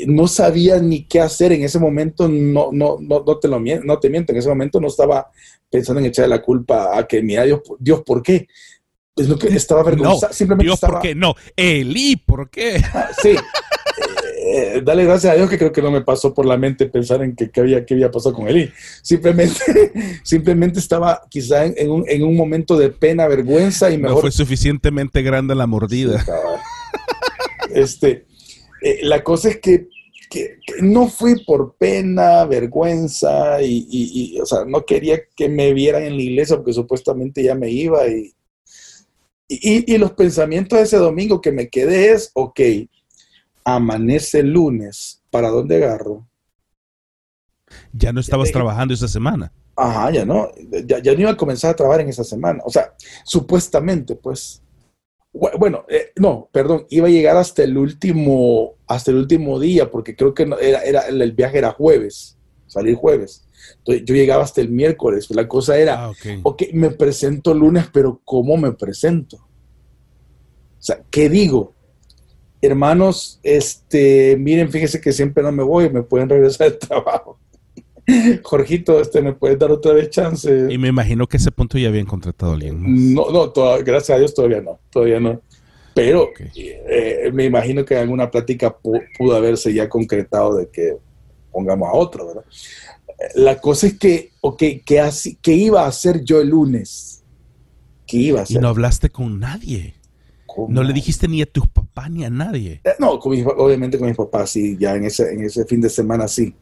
[0.06, 3.98] no sabía ni qué hacer en ese momento, no, no, no, no, te lo no
[3.98, 5.30] te miento, en ese momento no estaba
[5.70, 8.46] pensando en echar la culpa a que, mira, Dios, Dios ¿por qué?
[9.16, 10.32] Es lo que estaba avergonzado.
[10.32, 11.14] simplemente Dios, ¿por qué?
[11.14, 12.82] No, Eli, ¿por qué?
[13.22, 13.34] Sí.
[14.44, 17.22] Eh, dale gracias a Dios que creo que no me pasó por la mente pensar
[17.22, 18.70] en qué había, qué había pasado con Eli.
[19.00, 19.92] Simplemente,
[20.24, 24.16] simplemente estaba quizá en, un, en, un, momento de pena, vergüenza y mejor...
[24.16, 26.24] No fue suficientemente grande la mordida.
[27.72, 28.26] este,
[28.82, 29.88] eh, la cosa es que,
[30.80, 36.22] no fui por pena, vergüenza y, o sea, no quería que me vieran en la
[36.22, 38.32] iglesia porque supuestamente ya me iba y,
[39.46, 42.60] y, los pensamientos de ese domingo que me quedé es, ok,
[43.64, 46.26] amanece el lunes, ¿para dónde agarro?
[47.92, 49.52] Ya no estabas trabajando esa semana.
[49.76, 50.50] Ajá, ya no,
[50.84, 52.62] ya, ya, no iba a comenzar a trabajar en esa semana.
[52.64, 52.94] O sea,
[53.24, 54.62] supuestamente, pues.
[55.32, 60.14] Bueno, eh, no, perdón, iba a llegar hasta el último, hasta el último día, porque
[60.14, 62.36] creo que era, era, el viaje era jueves,
[62.66, 63.46] salir jueves.
[63.78, 65.30] Entonces yo llegaba hasta el miércoles.
[65.30, 69.36] La cosa era, ah, ok, me presento lunes, pero ¿cómo me presento?
[69.36, 71.74] O sea, ¿qué digo?
[72.62, 77.38] Hermanos, este, miren, fíjense que siempre no me voy, me pueden regresar al trabajo.
[78.44, 80.68] Jorgito, este, ¿me puedes dar otra vez chance?
[80.70, 83.52] Y me imagino que ese punto ya habían contratado a alguien No, no,
[83.84, 85.40] gracias a Dios todavía no, todavía no.
[85.94, 90.96] Pero eh, me imagino que en alguna plática pudo haberse ya concretado de que
[91.50, 92.44] pongamos a otro, ¿verdad?
[93.34, 97.22] La cosa es que, ok, ¿qué, así, ¿qué iba a hacer yo el lunes?
[98.06, 98.56] ¿Qué iba a hacer?
[98.56, 99.94] Y no hablaste con nadie.
[100.68, 102.80] No le dijiste ni a tus papás ni a nadie.
[102.84, 106.28] Eh, no, obviamente con mis papás sí, ya en ese, en ese fin de semana
[106.28, 106.54] sí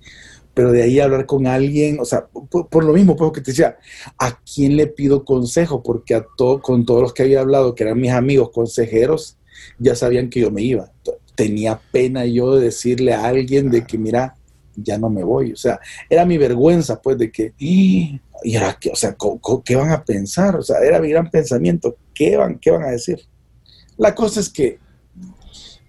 [0.54, 3.78] pero de ahí hablar con alguien, o sea, por, lo mismo, pues que te decía,
[4.18, 5.82] ¿a quién le pido consejo?
[5.82, 9.38] Porque a todo, con todos los que había hablado, que eran mis amigos consejeros,
[9.78, 10.90] ya sabían que yo me iba.
[11.34, 14.36] Tenía pena yo de decirle a alguien de que, mira,
[14.74, 15.52] ya no me voy.
[15.52, 15.78] O sea,
[16.08, 18.20] era mi vergüenza, pues, de que, y,
[18.56, 18.90] ahora, ¿qué?
[18.90, 19.16] o sea,
[19.64, 20.56] ¿qué van a pensar?
[20.56, 21.96] O sea, era mi gran pensamiento.
[22.12, 23.20] ¿Qué van, qué van a decir?
[24.00, 24.78] La cosa es que,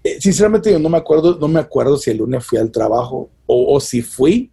[0.03, 3.29] eh, sinceramente, yo no me acuerdo, no me acuerdo si el lunes fui al trabajo
[3.45, 4.51] o, si fui,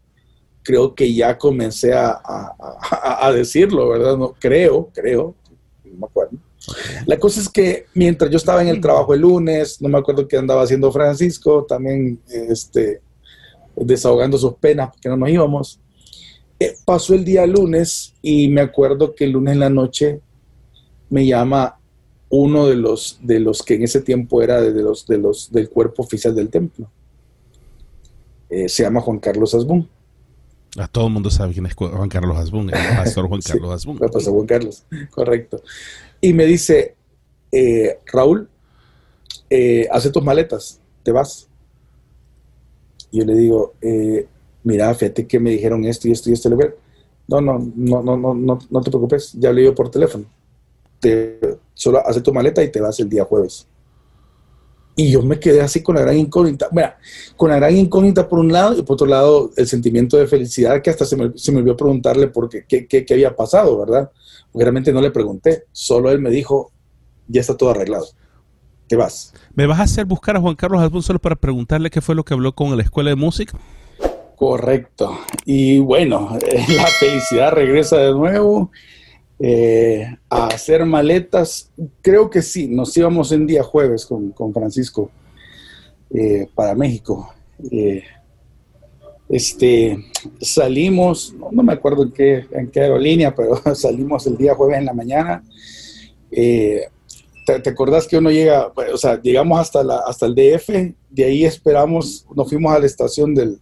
[0.62, 4.16] creo que ya comencé a, a, decirlo, ¿verdad?
[4.16, 5.34] No, creo, creo,
[5.84, 6.38] no me acuerdo.
[7.04, 10.28] La cosa es que mientras yo estaba en el trabajo el lunes, no me acuerdo
[10.28, 13.00] qué andaba haciendo Francisco, también este,
[13.74, 15.80] desahogando sus penas, porque no nos íbamos.
[16.60, 20.20] Eh, pasó el día lunes y me acuerdo que el lunes en la noche
[21.10, 21.77] me llama
[22.30, 25.68] uno de los, de los que en ese tiempo era de los, de los, del
[25.68, 26.90] cuerpo oficial del templo
[28.50, 29.88] eh, se llama Juan Carlos Asbun.
[30.78, 33.98] A todo el mundo sabe quién es Juan Carlos Asbun, el pastor Juan Carlos Asbun.
[33.98, 35.62] Pastor Juan Carlos, correcto.
[36.20, 36.94] Y me dice,
[37.52, 38.48] eh, Raúl,
[39.50, 41.48] eh, hace tus maletas, te vas.
[43.10, 44.26] Y yo le digo, eh,
[44.62, 46.50] mira, fíjate que me dijeron esto y esto y esto.
[47.26, 50.26] No, no, no, no, no, no, no te preocupes, ya hablé yo por teléfono.
[51.00, 51.38] Te,
[51.74, 53.66] solo hace tu maleta y te vas el día jueves.
[54.96, 56.68] Y yo me quedé así con la gran incógnita.
[56.72, 56.98] Mira,
[57.36, 60.82] con la gran incógnita por un lado y por otro lado el sentimiento de felicidad
[60.82, 63.78] que hasta se me, se me olvidó preguntarle por qué, qué, qué, qué había pasado,
[63.78, 64.10] ¿verdad?
[64.50, 65.66] Porque realmente no le pregunté.
[65.70, 66.72] Solo él me dijo,
[67.28, 68.06] ya está todo arreglado.
[68.88, 69.34] Te vas.
[69.54, 72.34] ¿Me vas a hacer buscar a Juan Carlos solo para preguntarle qué fue lo que
[72.34, 73.56] habló con la escuela de música?
[74.34, 75.18] Correcto.
[75.44, 76.36] Y bueno,
[76.68, 78.70] la felicidad regresa de nuevo.
[79.40, 81.70] Eh, a hacer maletas,
[82.02, 85.10] creo que sí, nos íbamos en día jueves con, con Francisco
[86.10, 87.32] eh, para México.
[87.70, 88.02] Eh,
[89.28, 89.96] este,
[90.40, 94.78] salimos, no, no, me acuerdo en qué, en qué aerolínea, pero salimos el día jueves
[94.78, 95.44] en la mañana.
[96.30, 96.90] ¿te,
[97.62, 100.68] ¿te, acordás que uno llega, o sea, llegamos hasta, la, hasta el DF,
[101.10, 103.60] de ahí esperamos, nos fuimos a la estación del,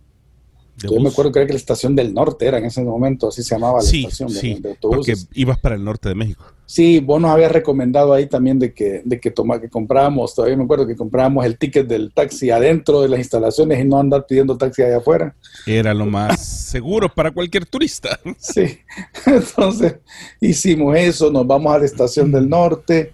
[0.76, 3.42] yo me acuerdo que era que la estación del norte era en ese momento, así
[3.42, 5.24] se llamaba la sí, estación sí, de, de autobuses.
[5.24, 6.44] Porque ibas para el norte de México.
[6.66, 10.56] Sí, vos nos habías recomendado ahí también de que, de que, toma, que comprábamos, todavía
[10.56, 14.26] me acuerdo que comprábamos el ticket del taxi adentro de las instalaciones y no andar
[14.26, 15.36] pidiendo taxi allá afuera.
[15.64, 18.18] Era lo más seguro para cualquier turista.
[18.38, 18.78] Sí,
[19.26, 19.96] entonces
[20.40, 23.12] hicimos eso, nos vamos a la estación del norte,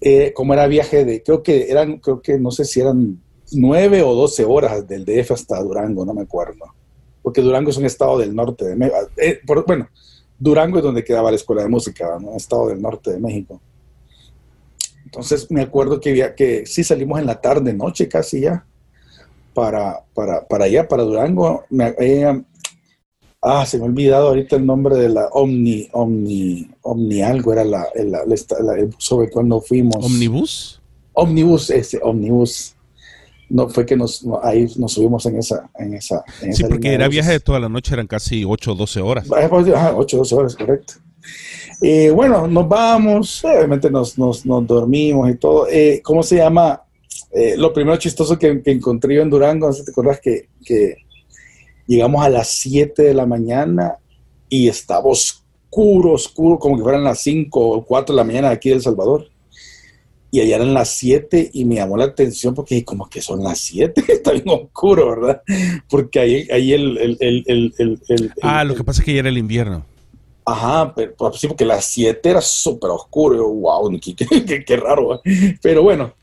[0.00, 3.21] eh, como era viaje de, creo que eran, creo que no sé si eran
[3.52, 6.66] 9 o 12 horas del DF hasta Durango, no me acuerdo.
[7.22, 8.98] Porque Durango es un estado del norte de México.
[9.16, 9.88] Eh, por, bueno,
[10.38, 12.30] Durango es donde quedaba la escuela de música, ¿no?
[12.30, 13.60] un estado del norte de México.
[15.04, 18.66] Entonces me acuerdo que, que sí salimos en la tarde, noche casi ya,
[19.54, 21.64] para, para, para allá, para Durango.
[21.70, 22.42] Me, eh,
[23.42, 27.64] ah, se me ha olvidado ahorita el nombre de la Omni, Omni, Omni algo era
[27.64, 30.04] la, la, la, la sobre cuando fuimos.
[30.04, 30.80] ¿Omnibus?
[31.12, 32.74] Omnibus, ese, Omnibus
[33.48, 36.94] no fue que nos ahí nos subimos en esa en esa en sí esa porque
[36.94, 39.26] era viaje de toda la noche eran casi 8 o 12 horas.
[39.30, 40.94] Ah, 8 o 12 horas correcto.
[41.82, 45.66] Eh, bueno nos vamos obviamente nos, nos, nos dormimos y todo.
[45.68, 46.82] Eh, cómo se llama
[47.30, 50.20] eh, lo primero chistoso que, que, encontré yo en Durango no sé si te acuerdas
[50.20, 50.96] que, que
[51.86, 53.96] llegamos a las 7 de la mañana
[54.48, 58.68] y estaba oscuro oscuro como que fueran las 5 o 4 de la mañana aquí
[58.68, 59.31] de El Salvador
[60.34, 63.58] y allá eran las 7 y me llamó la atención porque como que son las
[63.58, 65.42] 7, está bien oscuro, ¿verdad?
[65.90, 67.74] Porque ahí, ahí el, el, el,
[68.08, 69.84] el, Ah, lo que pasa es que ya era el invierno.
[70.46, 73.36] Ajá, pero pues, sí, porque las 7 era súper oscuro.
[73.36, 75.20] Yo, wow, qué, qué, qué raro.
[75.22, 75.58] ¿eh?
[75.60, 76.14] Pero bueno,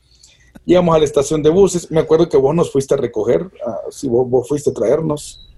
[0.66, 1.88] llegamos a la estación de buses.
[1.92, 5.48] Me acuerdo que vos nos fuiste a recoger, uh, si vos, vos fuiste a traernos.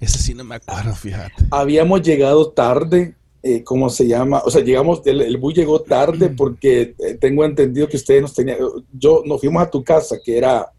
[0.00, 1.46] Ese sí no me acuerdo, fíjate.
[1.50, 4.40] Habíamos llegado tarde eh, ¿cómo se llama?
[4.46, 8.32] O sea, llegamos, el, el, bus llegó tarde porque eh, tengo entendido que ustedes nos
[8.32, 8.56] tenían,
[8.90, 10.72] yo, nos fuimos a tu casa, que era,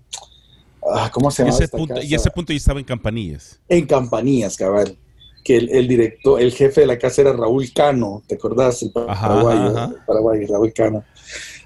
[0.91, 1.53] ah, ¿cómo se llama?
[1.53, 3.59] Y ese, punto, y ese punto ya estaba en Campanillas.
[3.69, 4.97] En Campanillas, cabal.
[5.43, 8.81] Que el, el, director, el jefe de la casa era Raúl Cano, ¿te acordás?
[8.81, 9.93] El paraguayo, ajá, ajá.
[10.07, 11.03] Paraguay, Raúl Cano.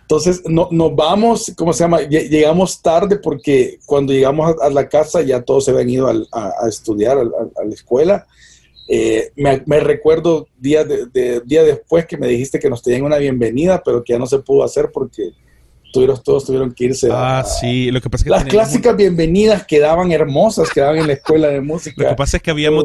[0.02, 2.02] Entonces, no, nos vamos, ¿cómo se llama?
[2.02, 6.14] Llegamos tarde porque cuando llegamos a, a la casa ya todos se habían ido a,
[6.34, 8.28] a, a estudiar a, a la escuela
[8.92, 13.18] eh, me, recuerdo días de, de, día después que me dijiste que nos tenían una
[13.18, 15.32] bienvenida, pero que ya no se pudo hacer porque
[15.94, 17.08] tuvieron, todos tuvieron que irse.
[17.12, 18.98] Ah, a, sí, lo que pasa es que las clásicas un...
[18.98, 22.02] bienvenidas quedaban hermosas, quedaban en la escuela de música.
[22.02, 22.84] Lo que pasa es que habíamos,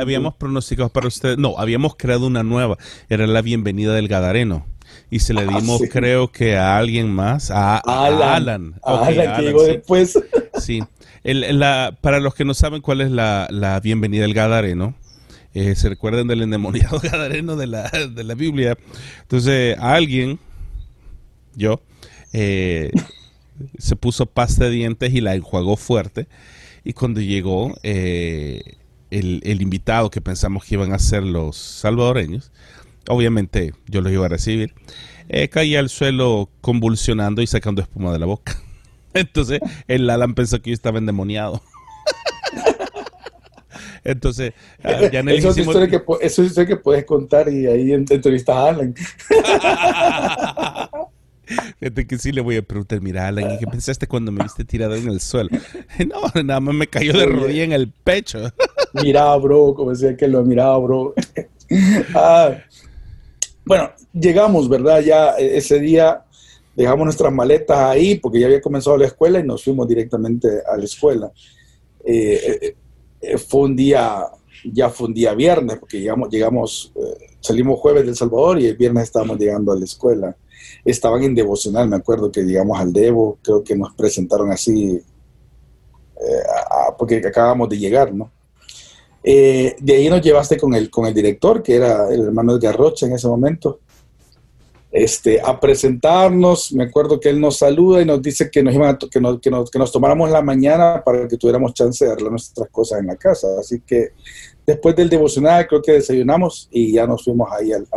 [0.00, 2.78] habíamos pronosticado para ustedes, no, habíamos creado una nueva,
[3.10, 4.66] era la bienvenida del Gadareno.
[5.10, 5.88] Y se le dimos, ah, sí.
[5.90, 8.74] creo que a alguien más, a, a Alan.
[8.82, 9.72] A okay, Alan, que Alan, llegó sí.
[9.72, 10.18] después.
[10.58, 10.82] Sí.
[11.22, 14.94] El, la, para los que no saben cuál es la, la bienvenida del Gadareno,
[15.54, 18.76] eh, se recuerdan del endemoniado gadareno de la, de la Biblia.
[19.22, 20.38] Entonces, alguien,
[21.54, 21.80] yo,
[22.32, 22.90] eh,
[23.78, 26.26] se puso pasta de dientes y la enjuagó fuerte.
[26.84, 28.76] Y cuando llegó eh,
[29.10, 32.52] el, el, invitado que pensamos que iban a ser los salvadoreños,
[33.08, 34.74] obviamente yo los iba a recibir,
[35.28, 38.60] eh, caía al suelo convulsionando y sacando espuma de la boca.
[39.14, 41.62] Entonces, el Alan pensó que yo estaba endemoniado.
[44.04, 44.52] Entonces,
[44.84, 45.74] uh, ya en el eso, hicimos...
[45.74, 48.94] es historia que, eso es historia que puedes contar y ahí entrevistas a Alan.
[51.78, 54.64] Fíjate que sí le voy a preguntar, mira, Alan, ¿y qué pensaste cuando me viste
[54.64, 55.50] tirado en el suelo?
[56.06, 58.50] No, nada más me cayó de rodilla en el pecho.
[58.94, 61.14] Mira, bro, como decía que lo miraba, bro.
[62.14, 62.52] Ah,
[63.64, 65.00] bueno, llegamos, ¿verdad?
[65.00, 66.24] Ya ese día
[66.76, 70.76] dejamos nuestras maletas ahí porque ya había comenzado la escuela y nos fuimos directamente a
[70.76, 71.32] la escuela.
[72.04, 72.74] eh, eh,
[73.46, 74.24] fue un día,
[74.64, 76.92] ya fue un día viernes, porque llegamos, llegamos
[77.40, 80.36] salimos jueves de El Salvador y el viernes estábamos llegando a la escuela.
[80.84, 85.00] Estaban en devocional, me acuerdo que llegamos al Devo, creo que nos presentaron así,
[86.98, 88.30] porque acabamos de llegar, ¿no?
[89.22, 93.06] de ahí nos llevaste con el, con el director, que era el hermano de Garrocha
[93.06, 93.80] en ese momento
[94.94, 96.72] este, a presentarnos.
[96.72, 99.50] Me acuerdo que él nos saluda y nos dice que nos, iban que, nos, que,
[99.50, 103.48] nos, tomáramos la mañana para que tuviéramos chance de arreglar nuestras cosas en la casa.
[103.58, 104.12] Así que
[104.64, 107.88] después del devocional creo que desayunamos y ya nos fuimos ahí al,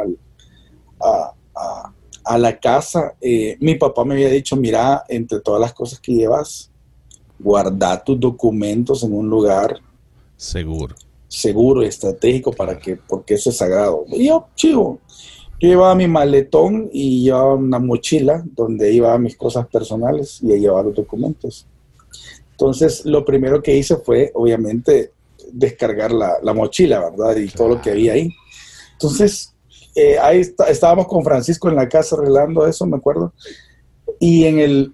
[1.00, 1.34] a,
[2.26, 3.14] a, la casa.
[3.22, 6.72] Eh, mi papá me había dicho, mira, entre todas las cosas que llevas,
[7.38, 9.80] guarda tus documentos en un lugar
[10.36, 10.96] seguro.
[11.28, 14.04] Seguro y estratégico para que, porque eso es sagrado.
[14.08, 15.00] Y yo, chivo,
[15.60, 20.84] yo llevaba mi maletón y llevaba una mochila donde iba mis cosas personales y llevaba
[20.84, 21.66] los documentos.
[22.52, 25.12] Entonces, lo primero que hice fue, obviamente,
[25.52, 27.36] descargar la, mochila, ¿verdad?
[27.38, 28.32] Y todo lo que había ahí.
[28.94, 29.54] Entonces,
[29.96, 33.34] eh, ahí estábamos con Francisco en la casa arreglando eso, me acuerdo.
[34.20, 34.94] Y en el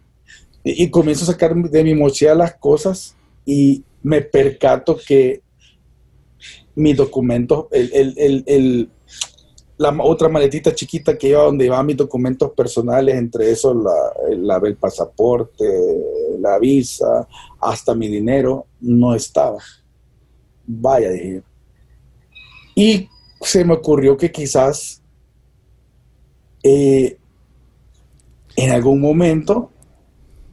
[0.65, 3.15] y comienzo a sacar de mi mochila las cosas
[3.45, 5.41] y me percato que
[6.75, 8.13] mis documentos, el,
[8.45, 8.89] el
[9.83, 14.77] la otra maletita chiquita que iba donde iban mis documentos personales, entre eso la, el
[14.77, 15.65] pasaporte,
[16.39, 17.27] la visa,
[17.59, 19.59] hasta mi dinero, no estaba.
[20.65, 21.43] Vaya, dije.
[22.75, 23.09] Y
[23.41, 25.01] se me ocurrió que quizás
[26.63, 27.17] eh,
[28.55, 29.69] en algún momento...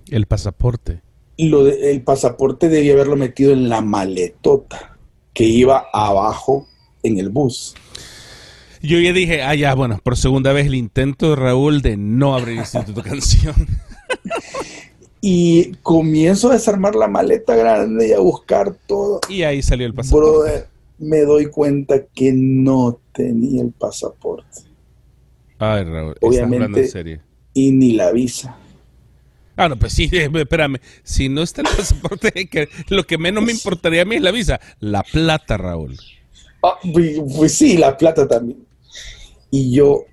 [0.09, 1.03] El pasaporte.
[1.39, 4.99] Lo el pasaporte debía haberlo metido en la maletota
[5.33, 6.67] que iba abajo
[7.05, 7.77] en el bus.
[8.83, 12.35] Yo ya dije, ah, ya, bueno, por segunda vez el intento de Raúl de no
[12.35, 13.55] abrir el Instituto Canción.
[15.21, 19.21] y comienzo a desarmar la maleta grande y a buscar todo.
[19.29, 20.31] Y ahí salió el pasaporte.
[20.31, 24.63] Brother, me doy cuenta que no tenía el pasaporte.
[25.59, 27.21] Ay, Raúl, Obviamente, en serio.
[27.53, 28.57] Y ni la visa.
[29.57, 30.79] Ah, no, pues sí, espérame.
[31.03, 32.49] Si no está el pasaporte,
[32.89, 34.59] lo que menos me importaría a mí es la visa.
[34.79, 35.99] La plata, Raúl.
[36.63, 38.70] Ah, pues, pues sí, la plata también.
[39.51, 40.05] Y yo,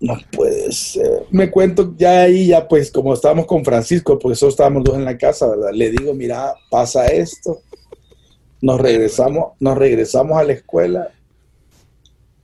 [0.00, 1.24] no puede ser.
[1.30, 5.04] Me cuento ya ahí, ya pues como estábamos con Francisco, porque solo estábamos dos en
[5.04, 5.70] la casa, ¿verdad?
[5.72, 7.60] Le digo, mira, pasa esto.
[8.60, 11.10] Nos regresamos, nos regresamos a la escuela.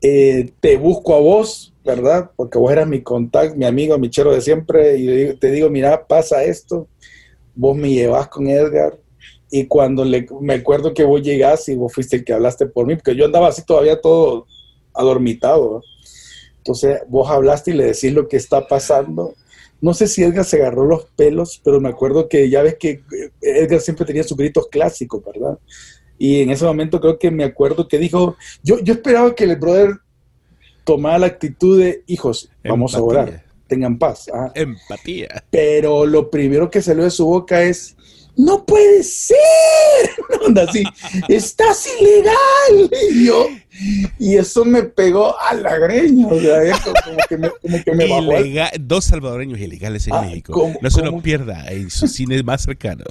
[0.01, 2.31] Eh, te busco a vos, ¿verdad?
[2.36, 4.97] Porque vos eras mi contacto, mi amigo, mi chero de siempre.
[4.98, 6.89] Y te digo, mira, pasa esto.
[7.55, 8.98] Vos me llevas con Edgar.
[9.51, 12.86] Y cuando le, me acuerdo que vos llegás y vos fuiste el que hablaste por
[12.86, 14.47] mí, porque yo andaba así todavía todo
[14.93, 15.82] adormitado.
[16.65, 19.35] Entonces vos hablaste y le decís lo que está pasando.
[19.82, 22.89] No sé si Edgar se agarró los pelos, pero me acuerdo que ya ves que
[22.91, 25.59] eh, Edgar siempre tenía sus gritos clásicos, ¿verdad?
[26.19, 29.57] Y en ese momento creo que me acuerdo que dijo, yo, yo esperaba que el
[29.57, 29.99] brother
[30.85, 34.31] tomara la actitud de, hijos, vamos a orar, tengan paz.
[34.55, 35.45] Empatía.
[35.51, 37.95] Pero lo primero que salió de su boca es,
[38.36, 39.36] no puede ser.
[40.47, 40.85] Onda así,
[41.28, 42.90] estás ilegal.
[43.11, 43.47] Y yo,
[44.19, 46.27] y eso me pegó a la greña.
[46.28, 46.61] O sea,
[47.05, 48.32] como que me, como que me bajó.
[48.81, 50.73] Dos salvadoreños ilegales en ah, México.
[50.81, 53.05] no se lo pierda en su cine más cercano.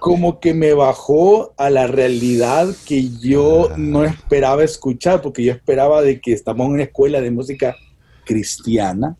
[0.00, 3.74] Como que me bajó a la realidad que yo ah.
[3.76, 7.76] no esperaba escuchar, porque yo esperaba de que estamos en una escuela de música
[8.24, 9.16] cristiana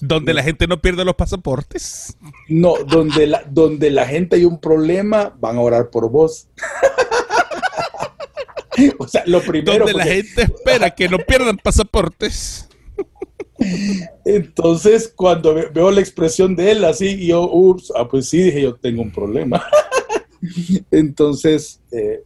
[0.00, 2.16] donde la gente no pierde los pasaportes.
[2.48, 6.48] No, donde la, donde la gente hay un problema, van a orar por vos.
[8.98, 9.78] o sea, lo primero.
[9.78, 12.68] Donde la gente espera que no pierdan pasaportes.
[14.24, 18.74] Entonces, cuando veo la expresión de él así, yo, ups, ah, pues sí, dije, yo
[18.76, 19.62] tengo un problema.
[20.90, 22.22] Entonces, eh,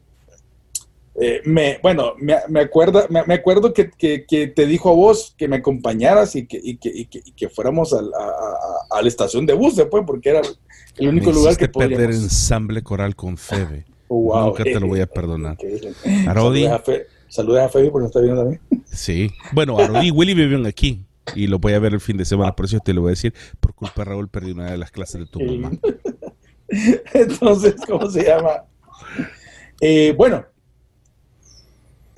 [1.21, 5.57] eh, me, bueno, me, me, acuerdo, me, acuerdo que, te dijo a vos que me
[5.57, 10.43] acompañaras y que, y que, fuéramos a, la estación de bus después, porque era
[10.97, 11.99] el único lugar que podíamos.
[11.99, 13.87] perder ensamble coral con Febe.
[14.07, 15.57] Oh, Nunca te lo voy a perdonar.
[16.29, 16.69] Arodi.
[17.27, 18.61] Saludos a, Febe porque no está viendo también.
[18.85, 19.31] Sí.
[19.51, 21.05] Bueno, Arodi y Willy viven aquí
[21.35, 23.11] y lo voy a ver el fin de semana, por eso te lo voy a
[23.13, 23.35] decir.
[23.61, 25.73] Por culpa de Raúl perdí una de las clases de tu mamá.
[27.15, 28.65] Entonces, ¿cómo se llama?
[29.81, 30.45] Eh, bueno,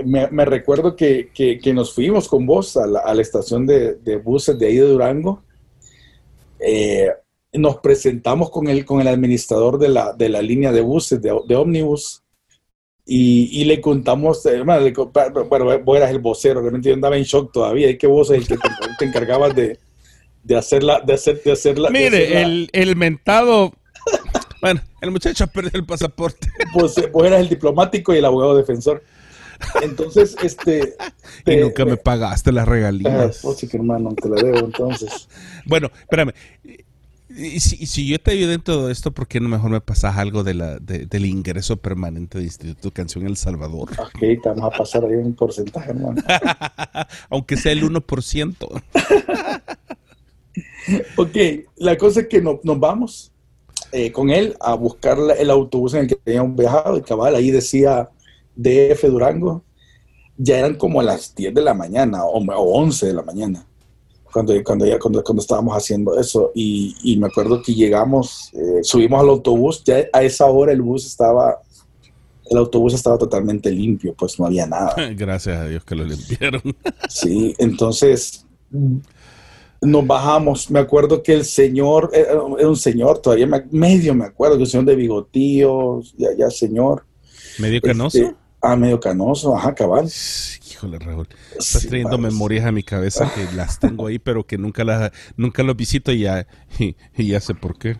[0.05, 1.31] me, recuerdo que,
[1.75, 5.43] nos fuimos con vos a la, estación de, buses de ahí de Durango.
[6.59, 7.11] Eh,
[7.53, 11.35] nos presentamos con el, con el administrador de la, de la línea de buses, de,
[11.47, 12.23] de ómnibus,
[13.09, 17.89] y, le contamos, eh, bueno, vos eras el vocero, realmente yo andaba en shock todavía,
[17.89, 18.57] y que vos es el que
[18.99, 19.79] te, encargabas de,
[20.43, 21.89] de hacerla, de hacer, de hacerla.
[21.91, 23.73] Mire, El, el mentado
[24.61, 26.49] Bueno, el muchacho perdió el pasaporte.
[26.73, 29.03] Pues vos eras el diplomático y el abogado defensor.
[29.83, 30.97] Entonces, este.
[31.47, 33.39] y nunca me pagaste las regalías.
[33.39, 35.29] Ah, pues sí, que hermano, te la debo entonces.
[35.67, 36.33] bueno, espérame.
[37.29, 40.17] Y si, si, yo te ayudo en todo esto, ¿por qué no mejor me pasas
[40.17, 43.91] algo de la, del ingreso permanente de Instituto Canción El Salvador?
[43.99, 46.23] Ok, te vamos a pasar ahí un porcentaje, hermano.
[47.29, 48.83] Aunque sea el 1%.
[51.17, 51.37] ok,
[51.77, 53.33] la cosa es que nos vamos
[53.93, 57.51] eh, con él a buscar el autobús en el que teníamos viajado y cabal, ahí
[57.51, 58.09] decía
[58.57, 59.65] DF Durango.
[60.39, 63.67] Ya eran como a las 10 de la mañana o, 11 de la mañana
[64.37, 66.53] cuando, cuando, ya, cuando, cuando estábamos haciendo eso.
[66.55, 70.83] Y, y, me acuerdo que llegamos, eh, subimos al autobús, ya a esa hora el
[70.83, 71.59] bus estaba,
[72.51, 74.95] el autobús estaba totalmente limpio, pues no había nada.
[75.17, 76.61] Gracias a Dios que lo limpiaron.
[77.09, 78.45] sí, entonces
[79.81, 80.71] nos bajamos.
[80.71, 84.85] Me acuerdo que el señor, era, un señor, todavía medio me acuerdo, que un señor
[84.85, 87.07] de bigotíos, ya, ya señor.
[87.59, 88.19] ¿Medio canoso?
[88.19, 90.11] Este, ah, medio canoso, ajá, cabal.
[90.71, 91.29] Híjole, Raúl.
[91.59, 95.63] Estás trayendo memorias a mi cabeza que las tengo ahí, pero que nunca las nunca
[95.63, 96.47] los visito y ya,
[96.79, 97.97] y, ya sé por qué.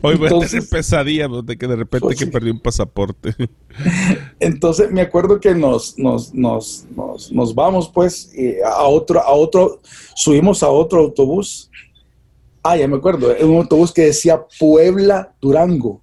[0.00, 3.34] Hoy voy a tener pesadilla de que de repente pues que perdí un pasaporte.
[4.40, 6.86] Entonces me acuerdo que nos, nos, nos,
[7.32, 8.30] nos, vamos pues
[8.64, 9.80] a otro, a otro,
[10.14, 11.70] subimos a otro autobús.
[12.62, 16.02] Ah, ya me acuerdo, un autobús que decía Puebla Durango.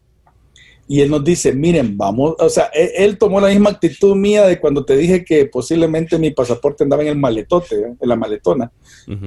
[0.88, 4.60] Y él nos dice, miren, vamos, o sea, él, tomó la misma actitud mía de
[4.60, 7.93] cuando te dije que posiblemente mi pasaporte andaba en el maletote, ¿eh?
[7.99, 8.72] en la maletona.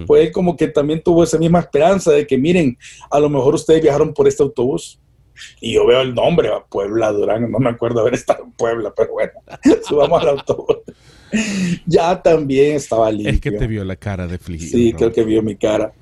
[0.07, 2.77] Pues él como que también tuvo esa misma esperanza de que, miren,
[3.11, 5.01] a lo mejor ustedes viajaron por este autobús.
[5.61, 9.13] Y yo veo el nombre, Puebla Durango, no me acuerdo haber estado en Puebla, pero
[9.13, 9.33] bueno,
[9.87, 10.77] subamos al autobús.
[11.87, 13.33] ya también estaba limpio.
[13.33, 14.71] Es que te vio la cara de fligido.
[14.71, 15.93] Sí, creo que vio mi cara.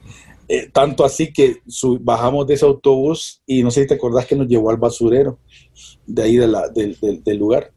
[0.48, 1.62] Eh, tanto así que
[2.00, 5.38] bajamos de ese autobús y no sé si te acordás que nos llevó al basurero
[6.06, 7.72] de ahí de la, del lugar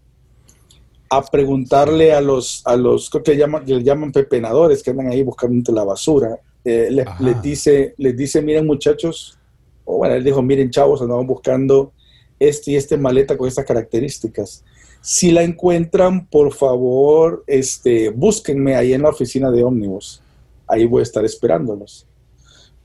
[1.09, 5.71] a preguntarle a los, a los que llaman, les llaman pepenadores que andan ahí buscando
[5.71, 6.39] la basura.
[6.65, 9.37] Eh, les, dice, les dice, miren muchachos,
[9.85, 11.93] o bueno, él dijo, miren chavos, andaban buscando
[12.39, 14.63] este y este maleta con estas características.
[15.01, 20.21] Si la encuentran, por favor, este, búsquenme ahí en la oficina de ómnibus.
[20.67, 22.06] Ahí voy a estar esperándolos.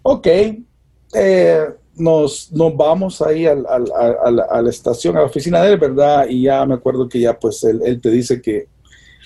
[0.02, 0.26] Ok,
[1.14, 1.66] eh,
[1.96, 6.26] nos, nos vamos ahí a, la, estación, a la oficina de él, ¿verdad?
[6.28, 8.68] Y ya me acuerdo que ya pues él, te dice que,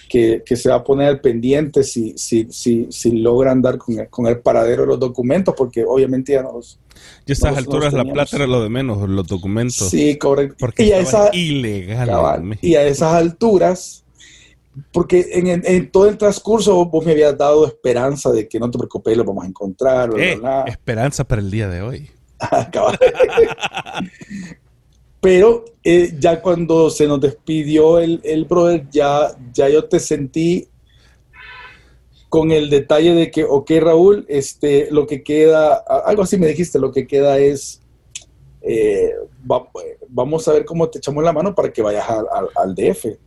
[0.08, 4.08] que, se va a poner al pendiente si, si, si, si logran dar con el,
[4.08, 6.78] con el paradero de los documentos, porque obviamente ya nos...
[7.26, 9.90] Ya a estas alturas la plata era lo de menos, los documentos.
[9.90, 10.56] Sí, correcto.
[10.58, 12.58] Porque y a esa, ilegal.
[12.60, 14.05] y a esas alturas
[14.92, 19.16] porque en, todo el transcurso vos me habías dado esperanza de que no te preocupes,
[19.16, 20.10] lo vamos a encontrar.
[20.18, 22.10] Eh, esperanza para el día de hoy.
[25.20, 30.68] Pero eh, ya cuando se nos despidió el, el brother, ya, ya yo te sentí
[32.28, 36.78] con el detalle de que, ok, Raúl, este, lo que queda, algo así me dijiste,
[36.78, 37.80] lo que queda es,
[38.60, 39.14] eh,
[40.08, 42.04] vamos a ver cómo te echamos la mano para que vayas
[42.56, 43.25] al DF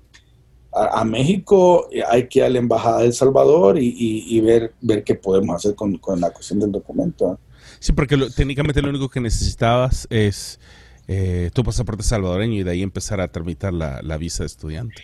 [0.72, 5.16] a, México, hay que ir a la Embajada de El Salvador y, ver, ver qué
[5.16, 7.40] podemos hacer con, la cuestión del documento.
[7.80, 10.60] Sí, porque técnicamente lo único que necesitabas es
[11.08, 15.02] eh, tu pasaporte salvadoreño y de ahí empezar a tramitar la, visa de estudiante.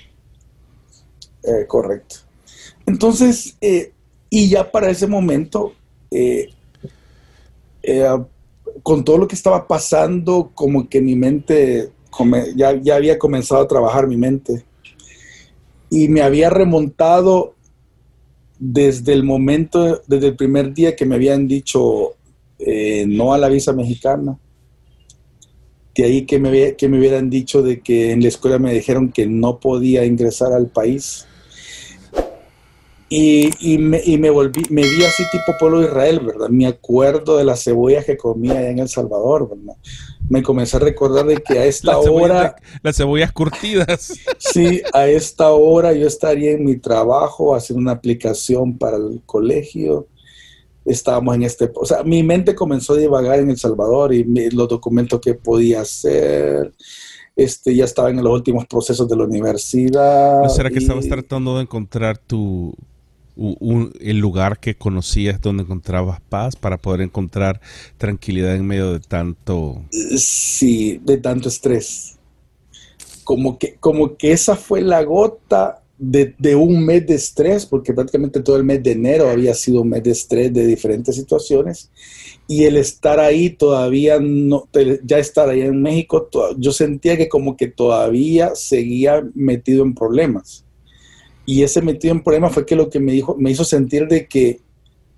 [1.43, 2.17] Eh, correcto.
[2.85, 3.91] Entonces, eh,
[4.29, 5.73] y ya para ese momento,
[8.83, 11.91] con todo lo que estaba pasando, como que mi mente,
[12.55, 14.63] ya, ya había comenzado a trabajar mi mente
[15.89, 17.55] y me había remontado
[18.59, 22.15] desde el momento, desde el primer día que me habían dicho
[22.59, 24.37] eh, no a la visa mexicana.
[25.95, 29.11] De ahí que me, que me hubieran dicho de que en la escuela me dijeron
[29.11, 31.25] que no podía ingresar al país.
[33.17, 36.49] Y, y, me, y me volví, me vi así tipo pueblo de Israel, ¿verdad?
[36.49, 39.77] Me acuerdo de las cebollas que comía allá en El Salvador, ¿verdad?
[40.27, 42.57] Me comencé a recordar de que a esta hora...
[42.83, 44.11] las cebollas curtidas.
[44.37, 50.07] Sí, a esta hora yo estaría en mi trabajo haciendo una aplicación para el colegio.
[50.83, 51.71] Estábamos en este...
[51.73, 55.81] O sea, mi mente comenzó a divagar en El Salvador y los documentos que podía
[55.81, 56.73] hacer.
[57.33, 60.43] Este, ya estaba en los últimos procesos de la universidad.
[60.43, 62.75] ¿No será que estabas tratando de encontrar tu,
[63.37, 67.59] el lugar que conocías donde encontrabas paz para poder encontrar
[67.97, 69.83] tranquilidad en medio de tanto...
[69.91, 72.17] Sí, de tanto estrés.
[73.23, 78.41] Como que, como que esa fue la gota de, un mes de estrés, porque prácticamente
[78.41, 81.89] todo el mes de enero había sido un mes de estrés de diferentes situaciones,
[82.47, 84.67] y el estar ahí todavía, no,
[85.03, 90.64] ya estar ahí en México, yo sentía que como que todavía seguía metido en problemas.
[91.45, 94.27] Y ese metido en problemas fue que lo que me, dijo, me hizo sentir de
[94.27, 94.61] que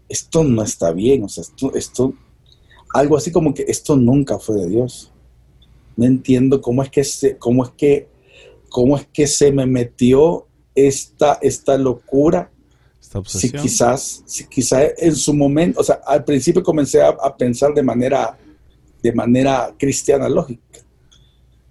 [0.10, 2.14] esto no está bien, o sea, esto, esto,
[2.94, 5.12] algo así como que esto nunca fue de Dios.
[5.96, 8.08] No entiendo cómo es que se, cómo es que,
[8.70, 12.52] cómo es que se me metió esta, esta locura.
[13.02, 17.74] Esta si quizás, si quizás en su momento, o sea, al principio comencé a, pensar
[17.74, 18.38] de manera,
[19.02, 20.80] de manera cristiana lógica,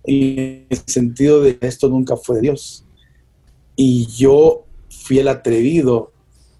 [0.05, 2.86] en el sentido de esto nunca fue de Dios.
[3.77, 6.13] Y yo fui el atrevido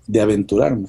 [0.07, 0.89] de aventurarme.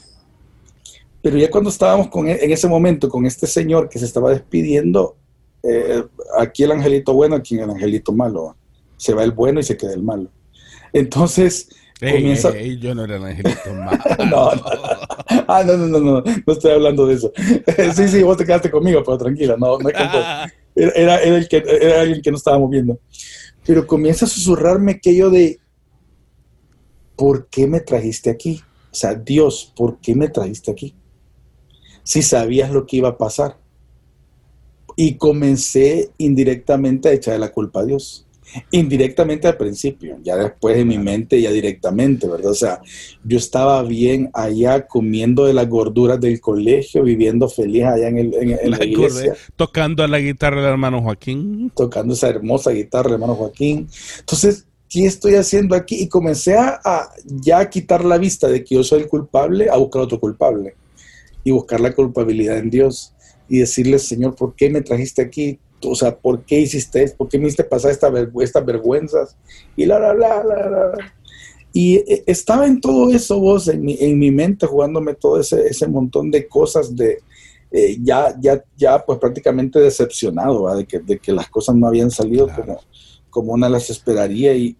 [1.21, 4.31] Pero ya cuando estábamos con, e, en ese momento con este señor que se estaba
[4.31, 5.15] despidiendo,
[5.63, 6.03] eh,
[6.37, 8.55] aquí el angelito bueno, aquí el angelito malo.
[8.97, 10.29] Se va el bueno y se queda el malo.
[10.93, 12.51] Entonces, comienza...
[12.57, 13.99] yo no era el angelito malo.
[14.29, 14.61] no, no,
[15.47, 17.31] Ah, no, no, no, no, no estoy hablando de eso.
[17.95, 22.01] sí, sí, vos te quedaste conmigo, pero tranquila, no, no era, era, el que, era
[22.01, 22.99] alguien que no estábamos viendo.
[23.65, 25.59] Pero comienza a susurrarme aquello de,
[27.17, 28.61] ¿por qué me trajiste aquí?
[28.91, 30.95] O sea, Dios, ¿por qué me trajiste aquí?
[32.03, 33.57] Si sabías lo que iba a pasar.
[34.95, 38.27] Y comencé indirectamente a echarle la culpa a Dios
[38.71, 42.51] indirectamente al principio, ya después en mi mente ya directamente, ¿verdad?
[42.51, 42.81] O sea,
[43.23, 48.33] yo estaba bien allá comiendo de las gorduras del colegio, viviendo feliz allá en, el,
[48.33, 49.35] en, la, iglesia.
[49.55, 51.71] tocando a la guitarra del hermano Joaquín.
[51.75, 53.87] Tocando esa hermosa guitarra del hermano Joaquín.
[54.19, 56.01] Entonces, ¿qué estoy haciendo aquí?
[56.01, 59.77] Y comencé a, a ya quitar la vista de que yo soy el culpable, a
[59.77, 60.75] buscar otro culpable
[61.43, 63.13] y buscar la culpabilidad en Dios
[63.49, 65.59] y decirle, Señor, ¿por qué me trajiste aquí?
[65.83, 67.17] o sea, ¿por qué hiciste esto?
[67.17, 68.11] ¿Por qué me hiciste pasar esta
[68.41, 69.35] estas vergüenzas?
[69.75, 71.13] Y la, la, la, la, la.
[71.71, 75.67] Y eh, estaba en todo eso vos, en mi, en mi mente, jugándome todo ese,
[75.67, 77.19] ese montón de cosas de,
[77.71, 82.09] eh, ya, ya, ya pues prácticamente decepcionado, De, que, de que las cosas no habían
[82.09, 82.79] salido como,
[83.29, 84.53] como una las esperaría.
[84.53, 84.75] Y,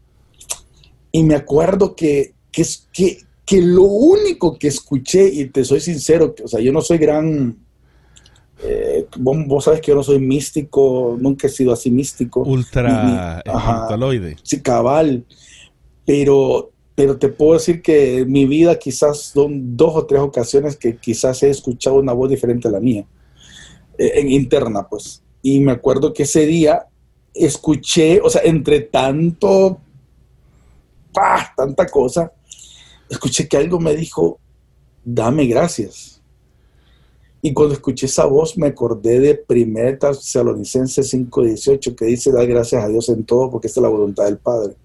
[1.11, 6.35] y me acuerdo que, que, que, que lo único que escuché, y te soy sincero,
[6.35, 7.57] que, o sea, yo no soy gran
[8.63, 12.41] eh, vos, sabes que yo no soy místico, nunca he sido así místico.
[12.41, 14.37] Ultra espiritualoide.
[14.43, 15.25] Sí, cabal.
[16.05, 20.75] Pero, pero te puedo decir que en mi vida quizás son dos o tres ocasiones
[20.75, 23.05] que quizás he escuchado una voz diferente a la mía,
[23.97, 25.21] eh, en interna, pues.
[25.41, 26.87] Y me acuerdo que ese día
[27.39, 29.79] escuché, o sea, entre tanto,
[31.55, 32.31] tanta cosa,
[33.09, 34.39] escuché que algo me dijo,
[35.03, 36.17] dame gracias
[37.41, 42.83] y cuando escuché esa voz me acordé de 1 Tesalonicenses 5:18 que dice, dar gracias
[42.83, 44.75] a Dios en todo porque esta es la voluntad del Padre.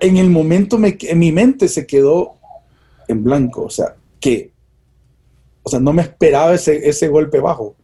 [0.00, 2.34] en el momento me, en mi mente se quedó
[3.08, 4.52] en blanco, o sea, que,
[5.62, 7.76] o sea, no me esperaba ese, ese golpe bajo.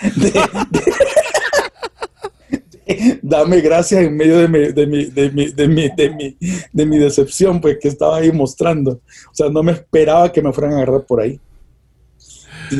[3.22, 6.36] dame gracias en medio de mi, de mi, de mi, de mi, de mi,
[6.72, 9.00] de mi decepción, pues que estaba ahí mostrando.
[9.30, 11.40] O sea, no me esperaba que me fueran a agarrar por ahí.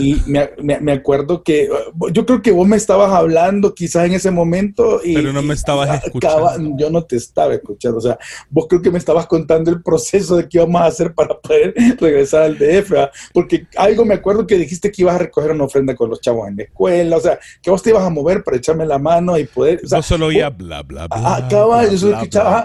[0.01, 0.51] Y me,
[0.81, 1.69] me, acuerdo que
[2.13, 5.01] yo creo que vos me estabas hablando quizás en ese momento.
[5.05, 6.75] Y, Pero no me estabas escuchando.
[6.77, 7.99] yo no te estaba escuchando.
[7.99, 8.19] O sea,
[8.51, 11.75] vos creo que me estabas contando el proceso de qué íbamos a hacer para poder
[12.01, 12.93] regresar al DF.
[13.33, 16.49] Porque algo me acuerdo que dijiste que ibas a recoger una ofrenda con los chavos
[16.49, 17.17] en la escuela.
[17.17, 19.81] O sea, que vos te ibas a mover para echarme la mano y poder.
[19.85, 21.47] O sea, solo oía bla, bla, bla.
[21.51, 22.65] Cabal, yo solo escuchaba.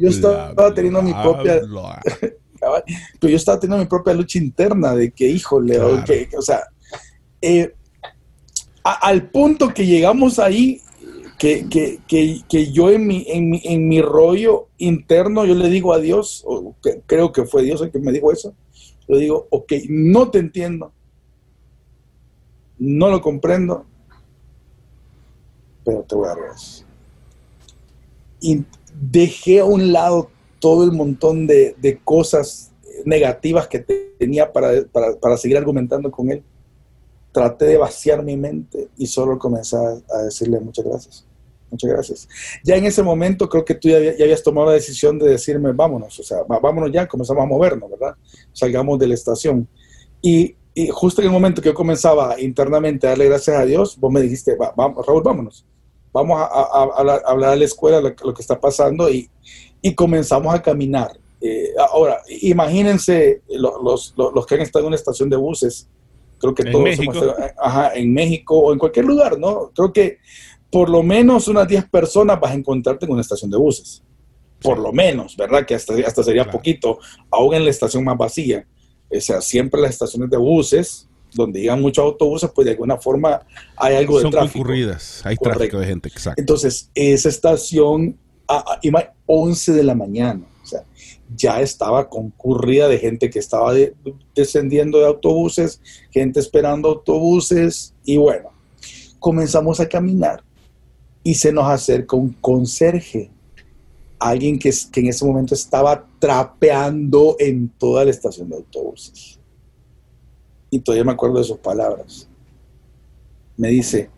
[0.00, 1.12] yo estaba teniendo mi
[2.60, 6.64] Pero yo estaba teniendo mi propia lucha interna de que, híjole, o, sea,
[7.40, 7.74] eh,
[8.82, 10.80] al punto que llegamos ahí,
[11.38, 16.74] que, yo en mi, en, mi, rollo interno, yo le digo a Dios, o
[17.06, 18.54] creo que fue Dios el que me dijo eso,
[19.06, 20.92] le digo, ok, no te entiendo,
[22.78, 23.86] no lo comprendo,
[25.84, 26.38] pero te voy a dar
[28.40, 28.64] Y
[29.00, 32.72] dejé a un lado todo el montón de, cosas
[33.04, 33.80] negativas que
[34.18, 36.42] tenía para, seguir argumentando con él.
[37.32, 41.24] Traté de vaciar mi mente y solo comencé a, decirle muchas gracias.
[41.70, 42.28] Muchas gracias.
[42.64, 46.18] Ya en ese momento creo que tú ya, habías tomado la decisión de decirme, vámonos,
[46.18, 48.16] o sea, vámonos ya, comenzamos a movernos, ¿verdad?
[48.52, 49.68] Salgamos de la estación.
[50.22, 50.56] Y,
[50.92, 54.22] justo en el momento que yo comenzaba internamente a darle gracias a Dios, vos me
[54.22, 55.66] dijiste, vamos, Raúl, vámonos.
[56.12, 56.82] Vamos a,
[57.26, 59.28] hablar a la escuela lo, lo que está pasando y,
[59.82, 61.18] y comenzamos a caminar.
[61.40, 65.88] Eh, ahora, imagínense los, los, que han estado en una estación de buses,
[66.38, 67.12] creo que todos México.
[67.12, 69.70] Hemos estado, ajá, en México o en cualquier lugar, ¿no?
[69.74, 70.18] Creo que
[70.70, 74.02] por lo menos unas 10 personas vas a encontrarte en una estación de buses.
[74.60, 75.64] Por lo menos, ¿verdad?
[75.64, 76.98] Que hasta, hasta sería poquito,
[77.30, 78.66] aún en la estación más vacía.
[79.08, 83.40] O sea, siempre las estaciones de buses, donde llegan muchos autobuses, pues de alguna forma
[83.76, 84.52] hay algo de tráfico.
[84.52, 86.40] Son concurridas, hay tráfico de gente, exacto.
[86.40, 88.18] Entonces, esa estación,
[88.48, 88.80] a,
[89.26, 90.84] 11 de la mañana, o sea,
[91.36, 93.74] ya estaba concurrida de gente que estaba
[94.34, 95.80] descendiendo de autobuses,
[96.10, 98.50] gente esperando autobuses, y bueno,
[99.18, 100.42] comenzamos a caminar
[101.22, 103.30] y se nos acerca un conserje,
[104.18, 109.38] alguien que, que en ese momento estaba trapeando en toda la estación de autobuses.
[110.70, 112.28] Y todavía me acuerdo de sus palabras.
[113.56, 114.10] Me dice,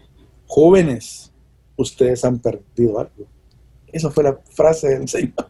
[0.46, 1.32] jóvenes,
[1.76, 3.29] ustedes han perdido algo.
[3.92, 5.48] Esa fue la frase del Señor.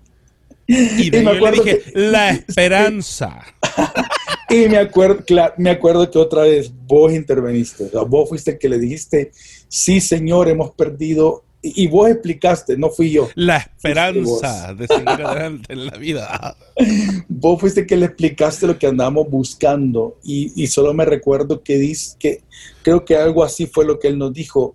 [0.71, 3.41] Y, me acuerdo dije, la esperanza.
[4.49, 5.25] y me acuerdo,
[5.57, 7.91] me acuerdo que otra vez vos interveniste.
[8.07, 9.33] vos fuiste el que le dijiste,
[9.67, 11.43] sí, Señor, hemos perdido.
[11.63, 13.29] Y, vos explicaste, no fui yo.
[13.35, 16.57] La esperanza de seguir adelante en la vida.
[17.29, 20.17] Vos fuiste el que le explicaste lo que andábamos buscando.
[20.25, 22.41] Y, solo me recuerdo que dice que
[22.83, 24.75] creo que algo así fue lo que él nos dijo.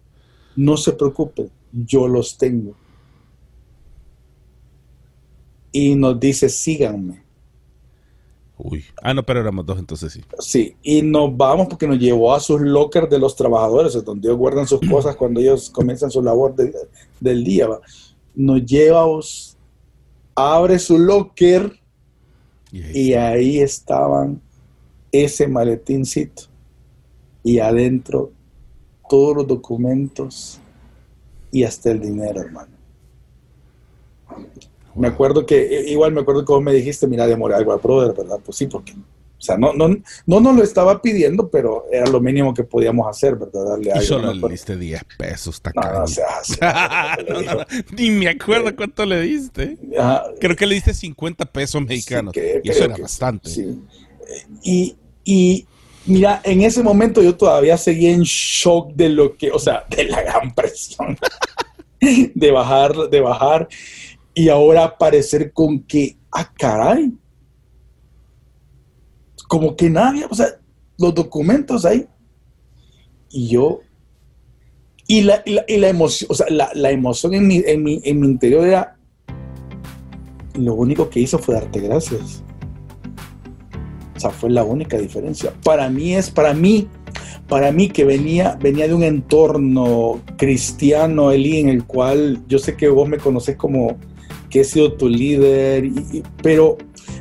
[0.56, 2.76] No se preocupe, yo los tengo
[5.76, 7.22] y nos dice, síganme.
[8.58, 8.86] Uy.
[9.02, 10.22] Ah, no, pero éramos dos, entonces sí.
[10.40, 14.40] Sí, y nos vamos porque nos llevó a sus lockers de los trabajadores, donde ellos
[14.40, 17.68] guardan sus cosas cuando ellos comienzan su labor del día.
[18.34, 19.06] Nos lleva,
[20.34, 21.78] abre su locker
[22.72, 24.42] y ahí, estaban
[25.12, 26.44] ese maletincito
[27.44, 28.32] y adentro
[29.10, 30.58] todos los documentos
[31.52, 32.72] y hasta el dinero, hermano.
[34.96, 38.16] Me acuerdo que, igual me acuerdo que vos me dijiste, mira, demoré algo al brother,
[38.16, 38.40] ¿verdad?
[38.44, 39.90] Pues sí, porque, o sea, no, no,
[40.26, 43.66] no nos lo estaba pidiendo, pero era lo mínimo que podíamos hacer, ¿verdad?
[43.70, 47.18] Darle y solo le diste 10 pesos, está no, no, sea,
[47.98, 49.78] Ni me acuerdo cuánto le diste.
[50.40, 52.34] Creo que le diste 50 pesos mexicanos.
[52.36, 53.50] y eso era bastante.
[53.50, 53.82] Sí.
[54.64, 55.66] Y, y
[56.06, 60.06] mira, en ese momento yo todavía seguía en shock de lo que, o sea, de
[60.06, 61.18] la gran presión
[62.00, 63.68] de bajar, de bajar
[64.36, 67.14] y ahora aparecer con que, ah, caray,
[69.48, 70.48] como que nadie, o sea,
[70.98, 72.06] los documentos ahí.
[73.30, 73.80] Y yo,
[75.08, 78.28] y la, y la, emoción, o sea, la, emoción en mi, en, mi, en mi
[78.28, 78.98] interior era,
[80.56, 82.44] lo único que hizo fue darte gracias.
[84.18, 85.54] O sea, fue la única diferencia.
[85.64, 86.90] Para mí es, para mí,
[87.48, 92.76] para mí que venía, venía de un entorno cristiano, Eli, en el cual yo sé
[92.76, 93.98] que vos me conoces como
[94.56, 95.90] que he sido tu líder,
[96.42, 96.78] pero,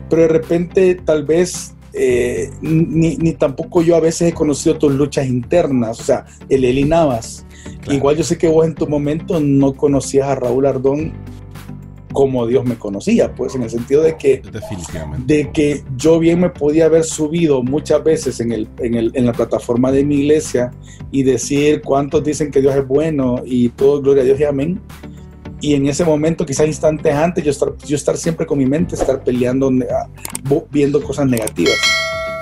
[0.09, 5.27] pero de repente tal vez eh, ni, tampoco yo a veces he conocido tus luchas
[5.27, 7.45] internas, o sea, el Eli Navas.
[7.91, 11.13] Igual yo sé que vos en tu momento no conocías a Raúl Ardón
[12.13, 14.41] como Dios me conocía, pues en el sentido de que,
[15.27, 19.27] de que yo bien me podía haber subido muchas veces en, el, en, el, en
[19.27, 20.71] la plataforma de mi iglesia
[21.11, 24.81] y decir cuántos dicen que Dios es bueno y todo gloria a Dios y amén
[25.61, 28.95] y en ese momento, quizás instantes antes, yo estar, yo estar siempre con mi mente,
[28.95, 30.09] estar peleando, ah,
[30.71, 31.75] viendo cosas negativas.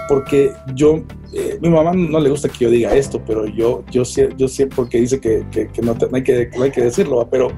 [0.09, 4.03] Porque yo, eh, mi mamá no le gusta que yo diga esto, pero yo, yo,
[4.37, 7.49] yo siempre, porque dice que, que, no, hay que, hay que decirlo, pero,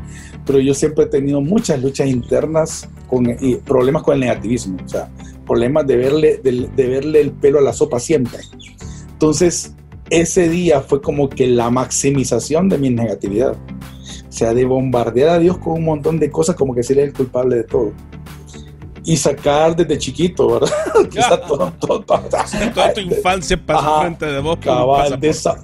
[0.45, 4.89] pero yo siempre he tenido muchas luchas internas con, y problemas con el negativismo, o
[4.89, 5.09] sea,
[5.47, 8.41] problemas de verle, de, de verle el pelo a la sopa siempre.
[9.13, 9.75] Entonces,
[10.11, 13.57] ese día fue como que la maximización de mi negatividad.
[14.35, 17.55] Sea, de bombardear a Dios con un montón de cosas como que sería el culpable
[17.55, 17.93] de todo.
[19.05, 20.75] Y sacar desde chiquito, ¿verdad?
[21.09, 24.59] Quizá todo, todo, toda tu infancia pasó frente de vos.
[24.59, 25.21] Cabal,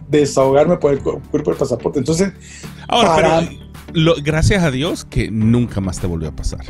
[0.08, 1.98] desahogarme por el cuerpo del pasaporte.
[1.98, 2.32] Entonces,
[2.86, 3.42] ahora,
[3.92, 6.60] pero gracias a Dios que nunca más te volvió a pasar.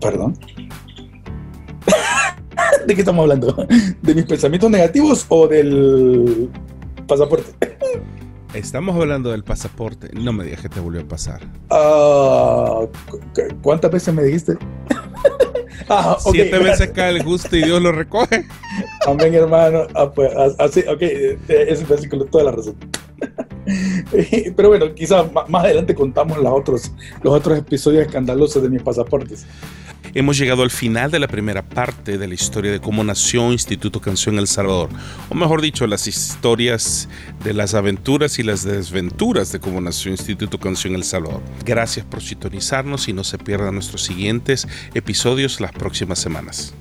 [0.00, 0.36] Perdón.
[2.84, 3.64] ¿De qué estamos hablando?
[4.02, 6.50] ¿De mis pensamientos negativos o del
[7.06, 7.52] pasaporte?
[8.54, 10.10] Estamos hablando del pasaporte.
[10.12, 11.40] No me digas que te volvió a pasar.
[11.70, 12.80] Ah,
[13.62, 14.58] ¿Cuántas veces me dijiste?
[15.88, 18.44] ah, Siete veces cae el gusto y Dios lo recoge.
[19.06, 19.82] Amén, hermano.
[19.94, 22.74] Ah, pues, así, ok, eh, ese versículo, toda la razón.
[24.56, 29.46] Pero bueno, quizás más adelante contamos los otros, los otros episodios escandalosos de mis pasaportes.
[30.14, 34.00] Hemos llegado al final de la primera parte de la historia de cómo nació Instituto
[34.00, 34.90] Canción El Salvador,
[35.28, 37.08] o mejor dicho, las historias
[37.44, 41.42] de las aventuras y las desventuras de cómo nació Instituto Canción El Salvador.
[41.64, 46.74] Gracias por sintonizarnos y no se pierdan nuestros siguientes episodios las próximas semanas.